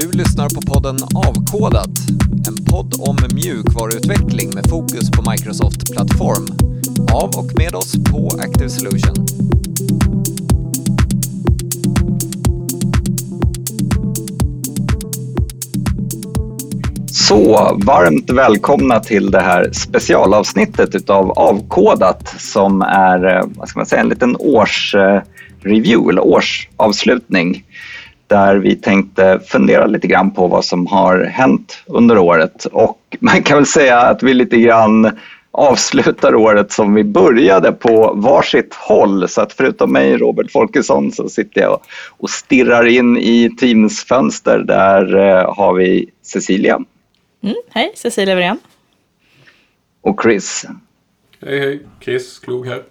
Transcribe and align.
Du 0.00 0.12
lyssnar 0.12 0.48
på 0.48 0.60
podden 0.72 0.96
Avkodat, 1.14 1.90
en 2.48 2.64
podd 2.64 2.94
om 2.98 3.16
mjukvaruutveckling 3.34 4.54
med 4.54 4.64
fokus 4.70 5.10
på 5.10 5.30
Microsoft 5.30 5.92
Plattform. 5.92 6.46
Av 7.12 7.28
och 7.28 7.50
med 7.58 7.74
oss 7.74 7.96
på 8.10 8.30
Active 8.40 8.68
Solution. 8.68 9.26
Så 17.12 17.78
varmt 17.84 18.30
välkomna 18.30 19.00
till 19.00 19.30
det 19.30 19.40
här 19.40 19.72
specialavsnittet 19.72 20.94
utav 20.94 21.30
Avkodat 21.30 22.34
som 22.38 22.82
är, 22.82 23.36
eh, 23.36 23.44
vad 23.56 23.68
ska 23.68 23.78
man 23.78 23.86
säga, 23.86 24.02
en 24.02 24.08
liten 24.08 24.36
årsreview 24.36 26.04
eh, 26.04 26.08
eller 26.08 26.26
årsavslutning 26.26 27.64
där 28.26 28.56
vi 28.56 28.76
tänkte 28.76 29.40
fundera 29.46 29.86
lite 29.86 30.06
grann 30.06 30.30
på 30.30 30.46
vad 30.46 30.64
som 30.64 30.86
har 30.86 31.24
hänt 31.24 31.82
under 31.86 32.18
året 32.18 32.64
och 32.64 32.98
man 33.20 33.42
kan 33.42 33.56
väl 33.56 33.66
säga 33.66 33.98
att 33.98 34.22
vi 34.22 34.34
lite 34.34 34.56
grann 34.56 35.18
avslutar 35.56 36.34
året 36.34 36.72
som 36.72 36.94
vi 36.94 37.04
började 37.04 37.72
på 37.72 38.12
varsitt 38.14 38.74
håll. 38.74 39.28
Så 39.28 39.40
att 39.40 39.52
förutom 39.52 39.92
mig, 39.92 40.16
Robert 40.16 40.50
Folkesson, 40.50 41.12
så 41.12 41.28
sitter 41.28 41.60
jag 41.60 41.80
och 42.10 42.30
stirrar 42.30 42.86
in 42.86 43.16
i 43.16 43.50
Teams-fönster. 43.60 44.58
Där 44.58 45.16
eh, 45.16 45.54
har 45.54 45.74
vi 45.74 46.10
Cecilia. 46.22 46.74
Mm, 47.42 47.56
hej, 47.70 47.92
Cecilia 47.94 48.34
Wirén. 48.34 48.58
Och 50.00 50.22
Chris. 50.22 50.66
Hej, 51.42 51.60
hej. 51.60 51.82
Chris 52.00 52.38
Klog 52.38 52.66
här. 52.66 52.82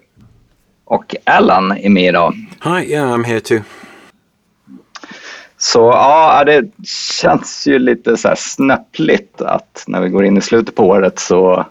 Och 0.85 1.15
Alan 1.23 1.71
är 1.71 1.89
med 1.89 2.09
idag. 2.09 2.33
Hi, 2.63 2.91
yeah, 2.91 3.13
I'm 3.13 3.23
here 3.25 3.39
too. 3.39 3.59
Så 5.65 5.79
ja, 5.79 6.43
det 6.45 6.63
känns 7.19 7.67
ju 7.67 7.79
lite 7.79 8.17
så 8.17 8.27
här 8.27 8.35
snöpligt 8.35 9.41
att 9.41 9.83
när 9.87 10.01
vi 10.01 10.09
går 10.09 10.25
in 10.25 10.37
i 10.37 10.41
slutet 10.41 10.75
på 10.75 10.87
året 10.87 11.19
så 11.19 11.65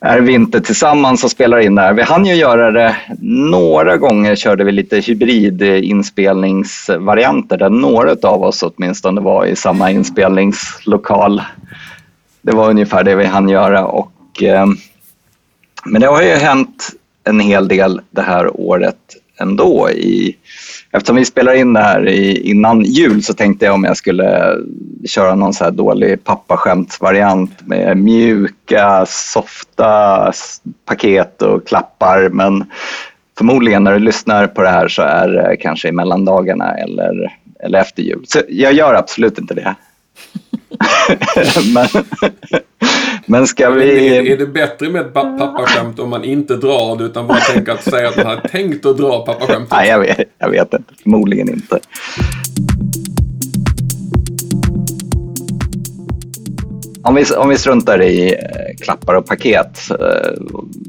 är 0.00 0.20
vi 0.20 0.32
inte 0.32 0.60
tillsammans 0.60 1.24
och 1.24 1.30
spelar 1.30 1.58
in 1.58 1.74
det 1.74 1.82
här. 1.82 1.92
Vi 1.92 2.02
hann 2.02 2.26
ju 2.26 2.34
göra 2.34 2.70
det 2.70 2.96
några 3.50 3.96
gånger, 3.96 4.36
körde 4.36 4.64
vi 4.64 4.72
lite 4.72 5.00
hybridinspelningsvarianter 5.00 7.56
där 7.56 7.70
några 7.70 8.28
av 8.28 8.42
oss 8.42 8.62
åtminstone 8.62 9.20
var 9.20 9.46
i 9.46 9.56
samma 9.56 9.90
inspelningslokal. 9.90 11.42
Det 12.42 12.52
var 12.52 12.70
ungefär 12.70 13.04
det 13.04 13.14
vi 13.14 13.24
hann 13.24 13.48
göra. 13.48 13.86
Och, 13.86 14.42
eh, 14.42 14.66
men 15.84 16.00
det 16.00 16.06
har 16.06 16.22
ju 16.22 16.34
hänt 16.34 16.90
en 17.24 17.40
hel 17.40 17.68
del 17.68 18.00
det 18.10 18.22
här 18.22 18.60
året 18.60 19.21
ändå. 19.42 19.90
I, 19.90 20.36
eftersom 20.90 21.16
vi 21.16 21.24
spelar 21.24 21.54
in 21.54 21.72
det 21.72 21.80
här 21.80 22.08
i, 22.08 22.50
innan 22.50 22.84
jul 22.84 23.22
så 23.22 23.34
tänkte 23.34 23.64
jag 23.64 23.74
om 23.74 23.84
jag 23.84 23.96
skulle 23.96 24.56
köra 25.06 25.34
någon 25.34 25.54
så 25.54 25.64
här 25.64 25.70
dålig 25.70 26.24
pappaskämtsvariant 26.24 27.66
med 27.66 27.96
mjuka, 27.96 29.06
softa 29.08 30.32
paket 30.84 31.42
och 31.42 31.66
klappar. 31.68 32.28
Men 32.28 32.64
förmodligen 33.38 33.84
när 33.84 33.92
du 33.92 33.98
lyssnar 33.98 34.46
på 34.46 34.62
det 34.62 34.70
här 34.70 34.88
så 34.88 35.02
är 35.02 35.28
det 35.28 35.56
kanske 35.56 35.88
i 35.88 35.92
mellandagarna 35.92 36.74
eller, 36.74 37.38
eller 37.60 37.78
efter 37.78 38.02
jul. 38.02 38.24
Så 38.28 38.40
jag 38.48 38.72
gör 38.72 38.94
absolut 38.94 39.38
inte 39.38 39.54
det. 39.54 39.74
men, 41.74 41.86
men 43.26 43.46
ska 43.46 43.70
vi... 43.70 44.16
Är, 44.16 44.26
är 44.26 44.36
det 44.36 44.46
bättre 44.46 44.90
med 44.90 45.00
ett 45.00 45.14
pappaskämt 45.14 45.98
om 45.98 46.10
man 46.10 46.24
inte 46.24 46.56
drar 46.56 46.98
det 46.98 47.04
utan 47.04 47.26
bara 47.26 47.38
tänker 47.38 47.72
att 47.72 47.84
säga 47.84 48.08
att 48.08 48.16
man 48.16 48.26
har 48.26 48.48
tänkt 48.48 48.86
att 48.86 48.96
dra 48.96 49.26
pappaskämtet? 49.26 49.70
Nej, 49.70 49.88
jag 49.88 50.00
vet, 50.00 50.18
jag 50.38 50.50
vet 50.50 50.74
inte. 50.74 50.94
Förmodligen 51.02 51.48
inte. 51.48 51.78
Om 57.04 57.14
vi, 57.14 57.24
om 57.36 57.48
vi 57.48 57.58
struntar 57.58 58.02
i 58.02 58.34
eh, 58.34 58.76
klappar 58.80 59.14
och 59.14 59.26
paket, 59.26 59.90
eh, 59.90 60.32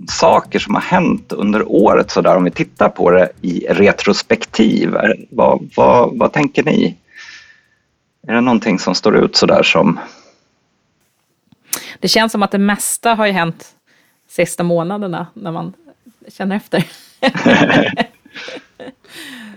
saker 0.09 0.59
som 0.59 0.75
har 0.75 0.81
hänt 0.81 1.33
under 1.33 1.71
året 1.71 2.11
så 2.11 2.21
där, 2.21 2.35
om 2.35 2.43
vi 2.43 2.51
tittar 2.51 2.89
på 2.89 3.11
det 3.11 3.29
i 3.41 3.65
retrospektiv, 3.69 4.95
vad, 5.29 5.69
vad, 5.75 6.17
vad 6.17 6.33
tänker 6.33 6.63
ni? 6.63 6.97
Är 8.27 8.33
det 8.33 8.41
någonting 8.41 8.79
som 8.79 8.95
står 8.95 9.17
ut 9.17 9.35
så 9.35 9.45
där 9.45 9.63
som... 9.63 9.99
Det 11.99 12.07
känns 12.07 12.31
som 12.31 12.43
att 12.43 12.51
det 12.51 12.59
mesta 12.59 13.13
har 13.13 13.25
ju 13.25 13.31
hänt 13.31 13.75
sista 14.27 14.63
månaderna 14.63 15.27
när 15.33 15.51
man 15.51 15.73
känner 16.27 16.55
efter. 16.55 16.85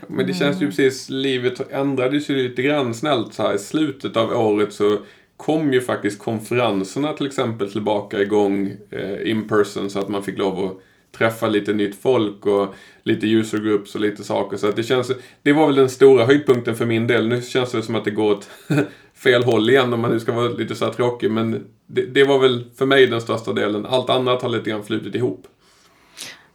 Men 0.06 0.27
det 0.27 0.34
känns 0.34 0.62
ju 0.62 0.66
precis, 0.66 1.09
livet 1.09 1.72
ändrades 1.72 2.31
ju 2.31 2.34
lite 2.34 2.62
grann 2.62 2.94
snällt 2.94 3.34
så 3.34 3.43
här 3.43 3.54
i 3.54 3.59
slutet 3.59 4.16
av 4.16 4.31
året 4.31 4.72
så 4.72 4.99
kom 5.37 5.72
ju 5.72 5.81
faktiskt 5.81 6.19
konferenserna 6.19 7.12
till 7.12 7.27
exempel 7.27 7.72
tillbaka 7.72 8.21
igång 8.21 8.77
eh, 8.91 9.31
in 9.31 9.48
person 9.48 9.91
så 9.91 9.98
att 9.98 10.09
man 10.09 10.22
fick 10.22 10.38
lov 10.38 10.65
att 10.65 10.83
träffa 11.19 11.49
lite 11.49 11.72
nytt 11.72 12.03
folk 12.03 12.47
och 12.47 12.75
lite 13.03 13.27
user 13.27 13.59
groups 13.59 13.94
och 13.94 14.00
lite 14.00 14.25
saker. 14.25 14.56
Så 14.56 14.69
att 14.69 14.77
det 14.77 14.82
känns, 14.82 15.12
det 15.43 15.53
var 15.53 15.66
väl 15.66 15.77
den 15.77 15.88
stora 15.91 16.25
höjdpunkten 16.25 16.77
för 16.77 16.87
min 16.87 17.06
del. 17.06 17.28
Nu 17.28 17.43
känns 17.43 17.72
det 17.72 17.82
som 17.82 17.94
att 17.94 18.04
det 18.04 18.10
går 18.10 18.32
åt 18.32 18.50
fel 19.15 19.44
håll 19.44 19.71
igen 19.71 19.93
om 19.93 20.00
man 20.00 20.10
nu 20.10 20.21
ska 20.21 20.32
vara 20.32 20.49
lite 20.49 20.75
så 20.75 20.84
här 20.84 20.93
tråkig. 20.93 21.31
Men 21.31 21.66
det, 21.87 22.03
det 22.03 22.25
var 22.25 22.38
väl 22.38 22.65
för 22.78 22.87
mig 22.87 23.06
den 23.06 23.21
största 23.21 23.53
delen. 23.53 23.87
Allt 23.87 24.10
annat 24.10 24.43
har 24.43 24.49
lite 24.49 24.71
grann 24.71 24.84
flutit 24.84 25.15
ihop. 25.15 25.47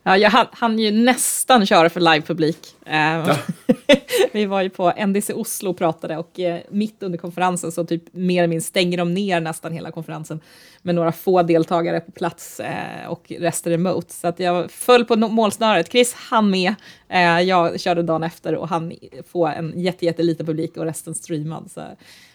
Ja, 0.04 0.18
jag 0.18 0.30
hann 0.52 0.80
ju 0.80 0.92
nästan 0.92 1.66
köra 1.66 1.90
för 1.90 2.00
livepublik. 2.00 2.58
Ja. 2.86 3.38
vi 4.32 4.46
var 4.46 4.62
ju 4.62 4.70
på 4.70 4.94
NDC 5.08 5.34
Oslo 5.34 5.70
och 5.70 5.78
pratade 5.78 6.18
och 6.18 6.40
eh, 6.40 6.60
mitt 6.70 7.04
under 7.04 7.18
konferensen 7.18 7.72
så 7.72 7.86
typ 7.86 8.04
mer 8.14 8.38
eller 8.38 8.48
mindre 8.48 8.64
stänger 8.64 8.98
de 8.98 9.14
ner 9.14 9.40
nästan 9.40 9.74
hela 9.74 9.92
konferensen 9.92 10.40
med 10.82 10.96
några 10.96 11.12
få 11.12 11.44
deltagare 11.44 12.00
på 12.00 12.12
plats 12.12 12.60
eh, 12.60 13.08
och 13.08 13.32
resten 13.40 13.72
remote. 13.72 14.14
Så 14.14 14.28
att 14.28 14.40
jag 14.40 14.72
föll 14.72 15.06
på 15.06 15.16
målsnöret. 15.16 15.92
Chris 15.92 16.14
hann 16.14 16.50
med, 16.50 16.76
eh, 17.10 17.42
jag 17.42 17.80
körde 17.80 18.04
dagen 18.04 18.24
efter 18.24 18.56
och 18.56 18.70
han 18.70 18.94
få 19.32 19.48
en 19.48 19.74
jätte, 19.76 20.06
jätteliten 20.06 20.46
publik 20.46 20.78
och 20.78 20.86
resten 20.86 21.16
streamad. 21.16 21.72
Så 21.72 21.82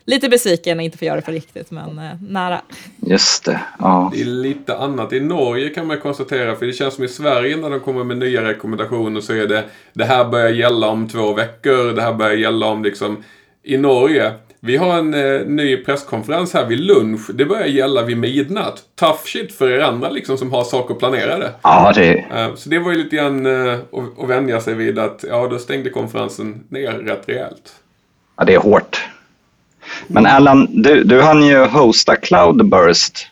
lite 0.06 0.28
besviken 0.28 0.78
att 0.78 0.84
inte 0.84 0.98
få 0.98 1.04
göra 1.04 1.16
det 1.16 1.22
för 1.22 1.32
riktigt, 1.32 1.70
men 1.70 1.98
eh, 1.98 2.12
nära. 2.28 2.60
Just 2.96 3.44
det. 3.44 3.60
Ja. 3.78 4.10
Det 4.14 4.20
är 4.20 4.24
lite 4.24 4.76
annat. 4.76 5.12
I 5.12 5.20
Norge 5.20 5.68
kan 5.68 5.86
man 5.86 6.00
konstatera, 6.00 6.56
för 6.56 6.66
det 6.66 6.72
känns 6.72 6.94
som 6.94 7.04
i 7.04 7.08
Sverige 7.08 7.56
när 7.56 7.70
de 7.70 7.80
kommer 7.80 8.04
med 8.04 8.16
nya 8.16 8.44
rekommendationer 8.44 9.20
så 9.20 9.32
är 9.32 9.46
det 9.46 9.64
det 9.92 10.04
här 10.04 10.24
börjar 10.24 10.50
gälla 10.50 10.88
om 10.88 11.08
två 11.08 11.34
veckor, 11.34 11.92
det 11.92 12.02
här 12.02 12.12
börjar 12.12 12.36
gälla 12.36 12.66
om 12.66 12.82
liksom 12.82 13.24
i 13.62 13.76
Norge. 13.76 14.32
Vi 14.60 14.76
har 14.76 14.98
en 14.98 15.14
eh, 15.14 15.46
ny 15.46 15.76
presskonferens 15.76 16.54
här 16.54 16.66
vid 16.66 16.80
lunch. 16.80 17.30
Det 17.34 17.44
börjar 17.44 17.66
gälla 17.66 18.02
vid 18.02 18.16
midnatt. 18.16 18.82
Tough 18.94 19.24
shit 19.24 19.52
för 19.52 19.70
er 19.70 19.80
andra 19.80 20.10
liksom 20.10 20.38
som 20.38 20.52
har 20.52 20.64
saker 20.64 20.94
planerade. 20.94 21.52
Ja, 21.62 21.92
det... 21.94 22.18
Eh, 22.18 22.54
så 22.54 22.68
det 22.68 22.78
var 22.78 22.92
ju 22.92 22.98
lite 22.98 23.16
grann 23.16 23.46
eh, 23.46 23.72
att, 23.72 24.22
att 24.22 24.28
vänja 24.28 24.60
sig 24.60 24.74
vid 24.74 24.98
att 24.98 25.24
ja, 25.28 25.48
då 25.48 25.58
stängde 25.58 25.90
konferensen 25.90 26.64
ner 26.68 26.92
rätt 26.92 27.28
rejält. 27.28 27.72
Ja, 28.36 28.44
det 28.44 28.54
är 28.54 28.58
hårt. 28.58 29.08
Men 30.08 30.26
Alan, 30.26 30.82
du, 30.82 31.04
du 31.04 31.20
hann 31.20 31.46
ju 31.46 31.64
hosta 31.66 32.16
Cloudburst 32.16 33.26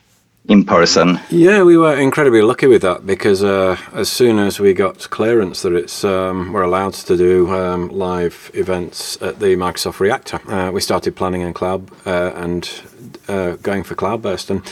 in 0.49 0.65
person. 0.65 1.19
Yeah, 1.31 1.63
we 1.63 1.77
were 1.77 1.97
incredibly 1.97 2.43
lucky 2.43 2.67
with 2.67 2.83
that 2.83 3.07
because 3.07 3.43
uh, 3.43 3.77
as 3.93 4.11
soon 4.11 4.39
as 4.39 4.61
we 4.61 4.75
got 4.75 5.09
clearance 5.11 5.63
that 5.63 5.73
it's 5.73 6.05
um, 6.05 6.53
we're 6.53 6.63
allowed 6.63 6.95
to 6.95 7.17
do 7.17 7.51
um, 7.55 7.89
live 7.89 8.51
events 8.55 9.21
at 9.23 9.39
the 9.39 9.57
Microsoft 9.57 10.01
Reactor, 10.01 10.41
uh, 10.53 10.71
we 10.71 10.81
started 10.81 11.17
planning 11.17 11.43
on 11.43 11.55
cloud 11.55 11.91
uh, 12.07 12.33
and 12.35 12.83
uh, 13.29 13.53
going 13.63 13.83
for 13.85 13.95
Cloudburst 13.95 14.51
and. 14.51 14.63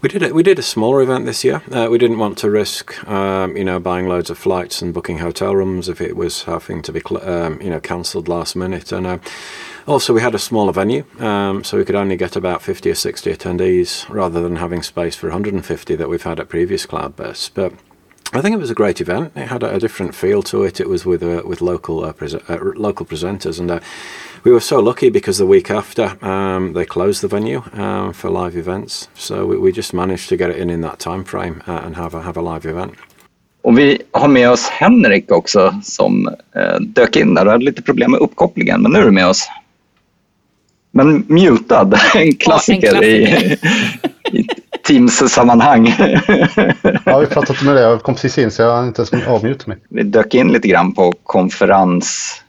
We 0.00 0.08
did 0.08 0.22
it. 0.22 0.32
We 0.32 0.44
did 0.44 0.60
a 0.60 0.62
smaller 0.62 1.02
event 1.02 1.26
this 1.26 1.42
year. 1.42 1.60
Uh, 1.72 1.88
we 1.90 1.98
didn't 1.98 2.20
want 2.20 2.38
to 2.38 2.48
risk, 2.48 3.04
um, 3.08 3.56
you 3.56 3.64
know, 3.64 3.80
buying 3.80 4.06
loads 4.06 4.30
of 4.30 4.38
flights 4.38 4.80
and 4.80 4.94
booking 4.94 5.18
hotel 5.18 5.56
rooms 5.56 5.88
if 5.88 6.00
it 6.00 6.14
was 6.14 6.44
having 6.44 6.82
to 6.82 6.92
be, 6.92 7.02
um, 7.16 7.60
you 7.60 7.68
know, 7.68 7.80
cancelled 7.80 8.28
last 8.28 8.54
minute. 8.54 8.92
And 8.92 9.08
uh, 9.08 9.18
also, 9.88 10.12
we 10.12 10.20
had 10.20 10.34
a 10.34 10.38
smaller 10.38 10.72
venue, 10.72 11.04
um, 11.18 11.64
so 11.64 11.78
we 11.78 11.84
could 11.84 11.94
only 11.94 12.16
get 12.16 12.36
about 12.36 12.62
50 12.62 12.90
or 12.90 12.94
60 12.94 13.32
attendees 13.32 14.08
rather 14.08 14.42
than 14.42 14.56
having 14.56 14.82
space 14.82 15.16
for 15.16 15.28
150 15.28 15.96
that 15.96 16.08
we've 16.08 16.22
had 16.22 16.38
at 16.38 16.48
previous 16.48 16.86
Cloudbursts. 16.86 17.50
But 17.52 17.72
I 18.32 18.42
think 18.42 18.54
it 18.54 18.58
was 18.58 18.70
a 18.70 18.74
great 18.74 19.00
event. 19.00 19.32
It 19.34 19.48
had 19.48 19.62
a, 19.62 19.74
a 19.74 19.78
different 19.78 20.14
feel 20.14 20.42
to 20.42 20.62
it. 20.62 20.80
It 20.80 20.88
was 20.88 21.06
with 21.06 21.22
uh, 21.22 21.42
with 21.46 21.62
local 21.62 22.04
uh, 22.04 22.12
pre- 22.12 22.40
uh, 22.48 22.58
local 22.76 23.06
presenters, 23.06 23.58
and 23.58 23.70
uh, 23.70 23.80
we 24.44 24.52
were 24.52 24.60
so 24.60 24.80
lucky 24.80 25.08
because 25.08 25.38
the 25.38 25.46
week 25.46 25.70
after 25.70 26.22
um, 26.22 26.74
they 26.74 26.84
closed 26.84 27.22
the 27.22 27.28
venue 27.28 27.62
um, 27.72 28.12
for 28.12 28.28
live 28.28 28.54
events. 28.54 29.08
So 29.14 29.46
we, 29.46 29.56
we, 29.56 29.72
just 29.72 29.94
managed 29.94 30.28
to 30.28 30.36
get 30.36 30.50
it 30.50 30.56
in 30.56 30.68
in 30.68 30.82
that 30.82 30.98
time 30.98 31.24
frame 31.24 31.62
uh, 31.66 31.80
and 31.84 31.96
have 31.96 32.14
a, 32.14 32.20
have 32.20 32.36
a 32.36 32.42
live 32.42 32.66
event. 32.66 32.94
Och 33.62 33.78
vi 33.78 34.02
har 34.12 34.28
med 34.28 34.50
oss 34.50 34.68
Henrik 34.68 35.32
också 35.32 35.74
som 35.82 36.28
eh, 36.54 36.80
dök 36.80 37.16
in 37.16 37.34
där 37.34 37.46
och 37.46 37.52
hade 37.52 37.64
lite 37.64 37.82
problem 37.82 38.10
med 38.10 38.20
uppkopplingen, 38.20 38.82
men 38.82 38.92
nu 38.92 38.98
är 38.98 39.04
du 39.04 39.10
med 39.10 39.26
oss. 39.26 39.48
Men 40.98 41.24
mutad, 41.28 41.94
en 42.14 42.34
klassiker, 42.34 42.94
ja, 42.94 43.02
en 43.02 43.26
klassiker. 43.26 43.58
i, 44.32 44.38
i 44.38 44.46
Teams-sammanhang. 44.86 45.94
ja, 47.04 47.18
vi 47.18 47.26
pratat 47.26 47.62
med 47.62 47.74
det. 47.74 47.80
Jag 47.80 48.02
kom 48.02 48.14
precis 48.14 48.38
in 48.38 48.50
så 48.50 48.62
jag 48.62 48.76
har 48.76 48.86
inte 48.86 49.02
ens 49.02 49.28
avmutat 49.28 49.66
mig. 49.66 49.76
Vi 49.88 50.02
dök 50.02 50.34
in 50.34 50.52
lite 50.52 50.68
grann 50.68 50.94
på 50.94 51.14
konferensåret 51.22 52.42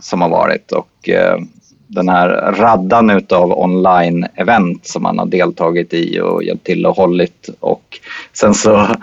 som 0.00 0.20
har 0.20 0.28
varit 0.28 0.72
och 0.72 1.08
eh, 1.08 1.38
den 1.86 2.08
här 2.08 2.28
raddan 2.52 3.10
utav 3.10 3.52
online-event 3.52 4.80
som 4.82 5.02
man 5.02 5.18
har 5.18 5.26
deltagit 5.26 5.94
i 5.94 6.20
och 6.20 6.44
hjälpt 6.44 6.66
till 6.66 6.86
och 6.86 6.96
hållit. 6.96 7.48
Och 7.60 8.00
sen 8.32 8.54
så 8.54 8.96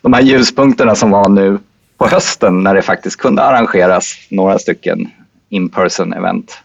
de 0.00 0.12
här 0.12 0.22
ljuspunkterna 0.22 0.94
som 0.94 1.10
var 1.10 1.28
nu 1.28 1.58
på 1.98 2.06
hösten 2.06 2.62
när 2.62 2.74
det 2.74 2.82
faktiskt 2.82 3.16
kunde 3.16 3.42
arrangeras 3.42 4.14
några 4.28 4.58
stycken 4.58 5.10
in-person 5.48 6.12
event. 6.12 6.62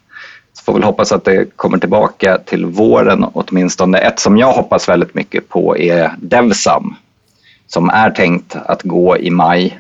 Så 0.54 0.64
får 0.64 0.74
väl 0.74 0.84
hoppas 0.84 1.12
att 1.12 1.26
det 1.26 1.58
kommer 1.58 1.78
tillbaka 1.78 2.38
till 2.38 2.66
våren 2.66 3.26
åtminstone. 3.34 3.98
Ett 3.98 4.20
som 4.20 4.38
jag 4.38 4.54
hoppas 4.54 4.90
väldigt 4.90 5.14
mycket 5.14 5.50
på 5.50 5.78
är 5.78 6.12
Devsam 6.18 6.96
som 7.68 7.90
är 7.90 8.12
tänkt 8.12 8.56
att 8.56 8.84
gå 8.84 9.18
i 9.18 9.30
maj. 9.30 9.80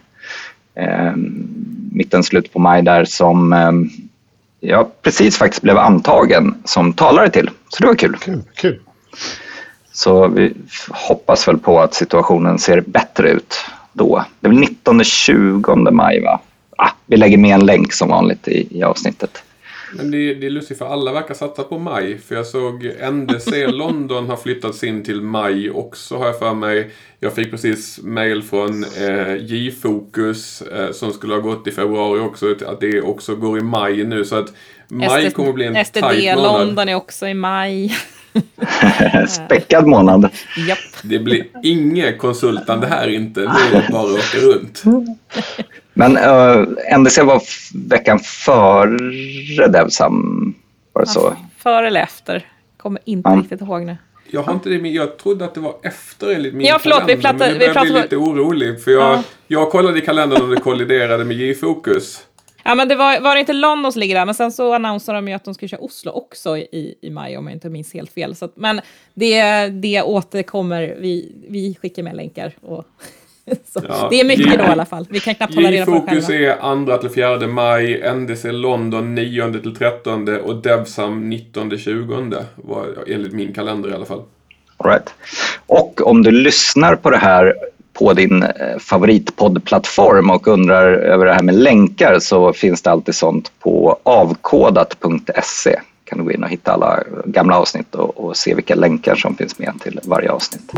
Eh, 0.75 1.13
mitten, 1.91 2.23
slut 2.23 2.53
på 2.53 2.59
maj 2.59 2.81
där 2.81 3.05
som 3.05 3.53
eh, 3.53 3.71
jag 4.59 5.01
precis 5.01 5.37
faktiskt 5.37 5.61
blev 5.61 5.77
antagen 5.77 6.55
som 6.65 6.93
talare 6.93 7.29
till. 7.29 7.49
Så 7.69 7.81
det 7.83 7.87
var 7.87 7.95
kul. 7.95 8.17
Kul, 8.21 8.41
kul. 8.55 8.79
Så 9.93 10.27
vi 10.27 10.53
hoppas 10.89 11.47
väl 11.47 11.57
på 11.57 11.79
att 11.79 11.93
situationen 11.93 12.59
ser 12.59 12.81
bättre 12.81 13.29
ut 13.29 13.55
då. 13.93 14.25
Det 14.39 14.47
är 14.47 14.51
väl 14.51 14.63
19-20 14.83 15.91
maj 15.91 16.21
va? 16.21 16.39
Ah, 16.77 16.89
vi 17.05 17.17
lägger 17.17 17.37
med 17.37 17.53
en 17.53 17.65
länk 17.65 17.93
som 17.93 18.09
vanligt 18.09 18.47
i, 18.47 18.79
i 18.79 18.83
avsnittet. 18.83 19.43
Men 19.93 20.11
det, 20.11 20.33
det 20.33 20.45
är 20.45 20.49
lustigt 20.49 20.77
för 20.77 20.85
alla 20.85 21.13
verkar 21.13 21.33
satsa 21.33 21.63
på 21.63 21.79
maj. 21.79 22.17
För 22.17 22.35
jag 22.35 22.45
såg 22.45 22.91
NDC 23.11 23.67
London 23.71 24.29
har 24.29 24.37
flyttats 24.37 24.83
in 24.83 25.03
till 25.03 25.21
maj 25.21 25.71
också 25.71 26.17
har 26.17 26.25
jag 26.25 26.39
för 26.39 26.53
mig. 26.53 26.91
Jag 27.19 27.33
fick 27.33 27.51
precis 27.51 27.99
mail 28.03 28.43
från 28.43 28.83
eh, 28.83 29.35
J-Fokus 29.35 30.61
eh, 30.61 30.91
som 30.91 31.13
skulle 31.13 31.33
ha 31.33 31.41
gått 31.41 31.67
i 31.67 31.71
februari 31.71 32.19
också. 32.19 32.55
Att 32.65 32.79
det 32.79 33.01
också 33.01 33.35
går 33.35 33.59
i 33.59 33.61
maj 33.61 34.03
nu. 34.03 34.25
Så 34.25 34.35
att 34.35 34.53
maj 34.87 35.29
SD, 35.29 35.35
kommer 35.35 35.49
att 35.49 35.55
bli 35.55 35.65
en 35.65 35.85
STD 35.85 35.99
tajt 35.99 36.35
månad. 36.35 36.67
London 36.67 36.89
är 36.89 36.95
också 36.95 37.27
i 37.27 37.33
maj. 37.33 37.97
Späckad 39.27 39.87
månad. 39.87 40.29
Japp. 40.67 40.77
Det 41.03 41.19
blir 41.19 41.45
inget 41.63 42.17
konsultande 42.17 42.87
här 42.87 43.07
inte. 43.07 43.39
Nu 43.39 43.45
är 43.47 43.81
det 43.81 43.87
bara 43.91 44.03
att 44.03 44.19
åka 44.19 44.37
runt. 44.37 44.83
Men 45.93 46.17
uh, 46.17 46.97
NDC 46.99 47.21
var 47.23 47.41
veckan 47.89 48.19
före 48.19 49.67
Devsam. 49.67 50.53
Var 50.93 51.01
det 51.01 51.07
så? 51.07 51.35
Före 51.57 51.87
eller 51.87 52.01
efter? 52.01 52.45
Kommer 52.77 53.01
inte 53.05 53.29
Ja. 53.29 53.35
riktigt 53.35 53.61
ihåg 53.61 53.81
nu. 53.81 53.97
Jag 54.33 54.41
har 54.43 54.53
inte 54.53 54.69
det 54.69 54.81
men 54.81 54.93
jag 54.93 55.17
trodde 55.17 55.45
att 55.45 55.53
det 55.53 55.59
var 55.59 55.75
efter 55.83 56.33
enligt 56.35 56.53
min 56.53 56.67
Ja, 56.67 56.79
förlåt, 56.81 57.03
vi 57.07 57.15
kalender. 57.21 57.45
men 57.45 57.53
nu 57.53 57.59
vi 57.59 57.59
börjar 57.67 57.75
jag 57.85 57.93
bli 57.93 58.01
lite 58.01 58.15
orolig. 58.17 58.83
För 58.83 58.91
jag, 58.91 59.01
Ja. 59.17 59.23
jag 59.47 59.71
kollade 59.71 59.97
i 59.99 60.01
kalendern 60.01 60.41
och 60.41 60.49
det 60.49 60.55
kolliderade 60.61 61.25
med 61.25 61.37
J-fokus. 61.37 62.23
Ja, 62.63 62.75
men 62.75 62.87
det 62.87 62.95
var, 62.95 63.19
var 63.19 63.33
det 63.35 63.39
inte 63.39 63.53
London 63.53 63.91
som 63.91 63.99
ligger 63.99 64.15
där, 64.15 64.25
men 64.25 64.35
sen 64.35 64.51
så 64.51 64.73
annonserade 64.73 65.17
de 65.21 65.27
ju 65.27 65.33
att 65.33 65.43
de 65.45 65.53
skulle 65.53 65.69
köra 65.69 65.81
Oslo 65.81 66.11
också 66.11 66.57
i, 66.57 66.95
i 67.01 67.09
maj, 67.09 67.37
om 67.37 67.47
jag 67.47 67.53
inte 67.55 67.69
minns 67.69 67.93
helt 67.93 68.11
fel. 68.13 68.35
Så 68.35 68.45
att, 68.45 68.57
men 68.57 68.81
det, 69.13 69.67
det 69.67 70.01
återkommer, 70.01 70.95
vi, 70.99 71.35
vi 71.49 71.75
skickar 71.81 72.03
med 72.03 72.15
länkar. 72.15 72.51
Och. 72.61 72.85
Ja, 73.87 74.07
det 74.11 74.19
är 74.19 74.25
mycket 74.25 74.59
då 74.59 74.63
i 74.63 74.67
alla 74.67 74.85
fall. 74.85 75.07
Vi 75.09 75.19
kan 75.19 75.35
knappt 75.35 75.55
hålla 75.55 75.71
reda 75.71 75.85
på 75.85 75.91
det 75.91 76.21
själva. 76.21 76.53
är 76.53 76.85
2 76.85 76.97
till 76.97 77.09
4 77.09 77.47
maj, 77.47 78.13
NDC 78.15 78.51
London 78.51 79.15
9 79.15 79.51
till 79.61 79.75
13 79.75 80.39
och 80.39 80.55
Devsam 80.55 81.29
19 81.29 81.77
20 81.77 82.35
var 82.55 82.87
enligt 83.07 83.33
min 83.33 83.53
kalender 83.53 83.89
i 83.89 83.93
alla 83.93 84.05
fall. 84.05 84.23
All 84.77 84.91
right. 84.91 85.09
Och 85.67 86.01
om 86.07 86.23
du 86.23 86.31
lyssnar 86.31 86.95
på 86.95 87.09
det 87.09 87.17
här 87.17 87.53
på 87.93 88.13
din 88.13 88.43
eh, 88.43 88.77
favoritpoddplattform 88.79 90.29
och 90.29 90.47
undrar 90.47 90.93
över 90.93 91.25
det 91.25 91.33
här 91.33 91.43
med 91.43 91.55
länkar 91.55 92.19
så 92.19 92.53
finns 92.53 92.81
det 92.81 92.91
alltid 92.91 93.15
sånt 93.15 93.51
på 93.59 93.99
avkodat.se. 94.03 95.79
kan 96.03 96.17
du 96.17 96.23
gå 96.23 96.31
in 96.31 96.43
och 96.43 96.49
hitta 96.49 96.71
alla 96.71 97.03
gamla 97.25 97.59
avsnitt 97.59 97.95
och, 97.95 98.25
och 98.25 98.37
se 98.37 98.55
vilka 98.55 98.75
länkar 98.75 99.15
som 99.15 99.35
finns 99.35 99.59
med 99.59 99.73
till 99.81 99.99
varje 100.03 100.31
avsnitt. 100.31 100.71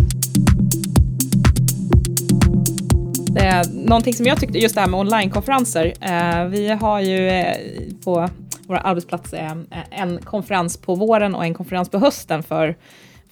Eh, 3.36 3.62
någonting 3.74 4.14
som 4.14 4.26
jag 4.26 4.40
tyckte, 4.40 4.58
just 4.58 4.76
det 4.76 4.82
här 4.82 4.88
med 4.88 5.00
onlinekonferenser. 5.00 5.94
Eh, 6.02 6.46
vi 6.46 6.70
har 6.70 7.00
ju 7.00 7.30
eh, 7.30 7.56
på 8.04 8.30
våra 8.68 8.80
arbetsplatser 8.80 9.66
eh, 9.72 10.02
en 10.02 10.18
konferens 10.22 10.78
på 10.78 10.96
våren 10.96 11.36
och 11.36 11.46
en 11.46 11.54
konferens 11.54 11.90
på 11.90 11.98
hösten 11.98 12.44
för, 12.44 12.76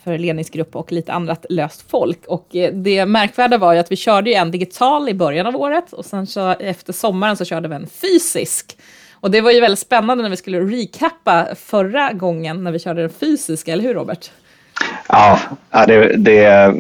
för 0.04 0.18
ledningsgrupp 0.18 0.76
och 0.76 0.92
lite 0.92 1.14
annat 1.14 1.46
löst 1.50 1.90
folk. 1.92 2.26
Och 2.28 2.56
eh, 2.56 2.74
det 2.74 3.06
märkvärda 3.06 3.58
var 3.58 3.74
ju 3.74 3.80
att 3.80 3.92
vi 3.92 3.96
körde 3.96 4.30
ju 4.30 4.36
en 4.36 4.52
digital 4.52 5.10
i 5.10 5.14
början 5.14 5.48
av 5.48 5.56
året 5.56 5.94
och 5.94 6.06
sen 6.06 6.28
så 6.28 6.50
efter 6.50 6.94
sommaren 6.94 7.38
så 7.38 7.46
körde 7.46 7.68
vi 7.68 7.76
en 7.76 7.88
fysisk. 7.88 8.78
Och 9.12 9.32
det 9.32 9.42
var 9.42 9.52
ju 9.52 9.62
väldigt 9.62 9.80
spännande 9.80 10.24
när 10.24 10.30
vi 10.30 10.38
skulle 10.38 10.60
recappa 10.60 11.48
förra 11.56 12.14
gången 12.14 12.64
när 12.64 12.72
vi 12.72 12.80
körde 12.80 13.02
den 13.02 13.10
fysiska, 13.10 13.74
eller 13.74 13.84
hur 13.84 13.94
Robert? 13.94 14.32
Ja, 15.08 15.40
ja, 15.72 15.86
det, 15.86 16.16
det, 16.18 16.74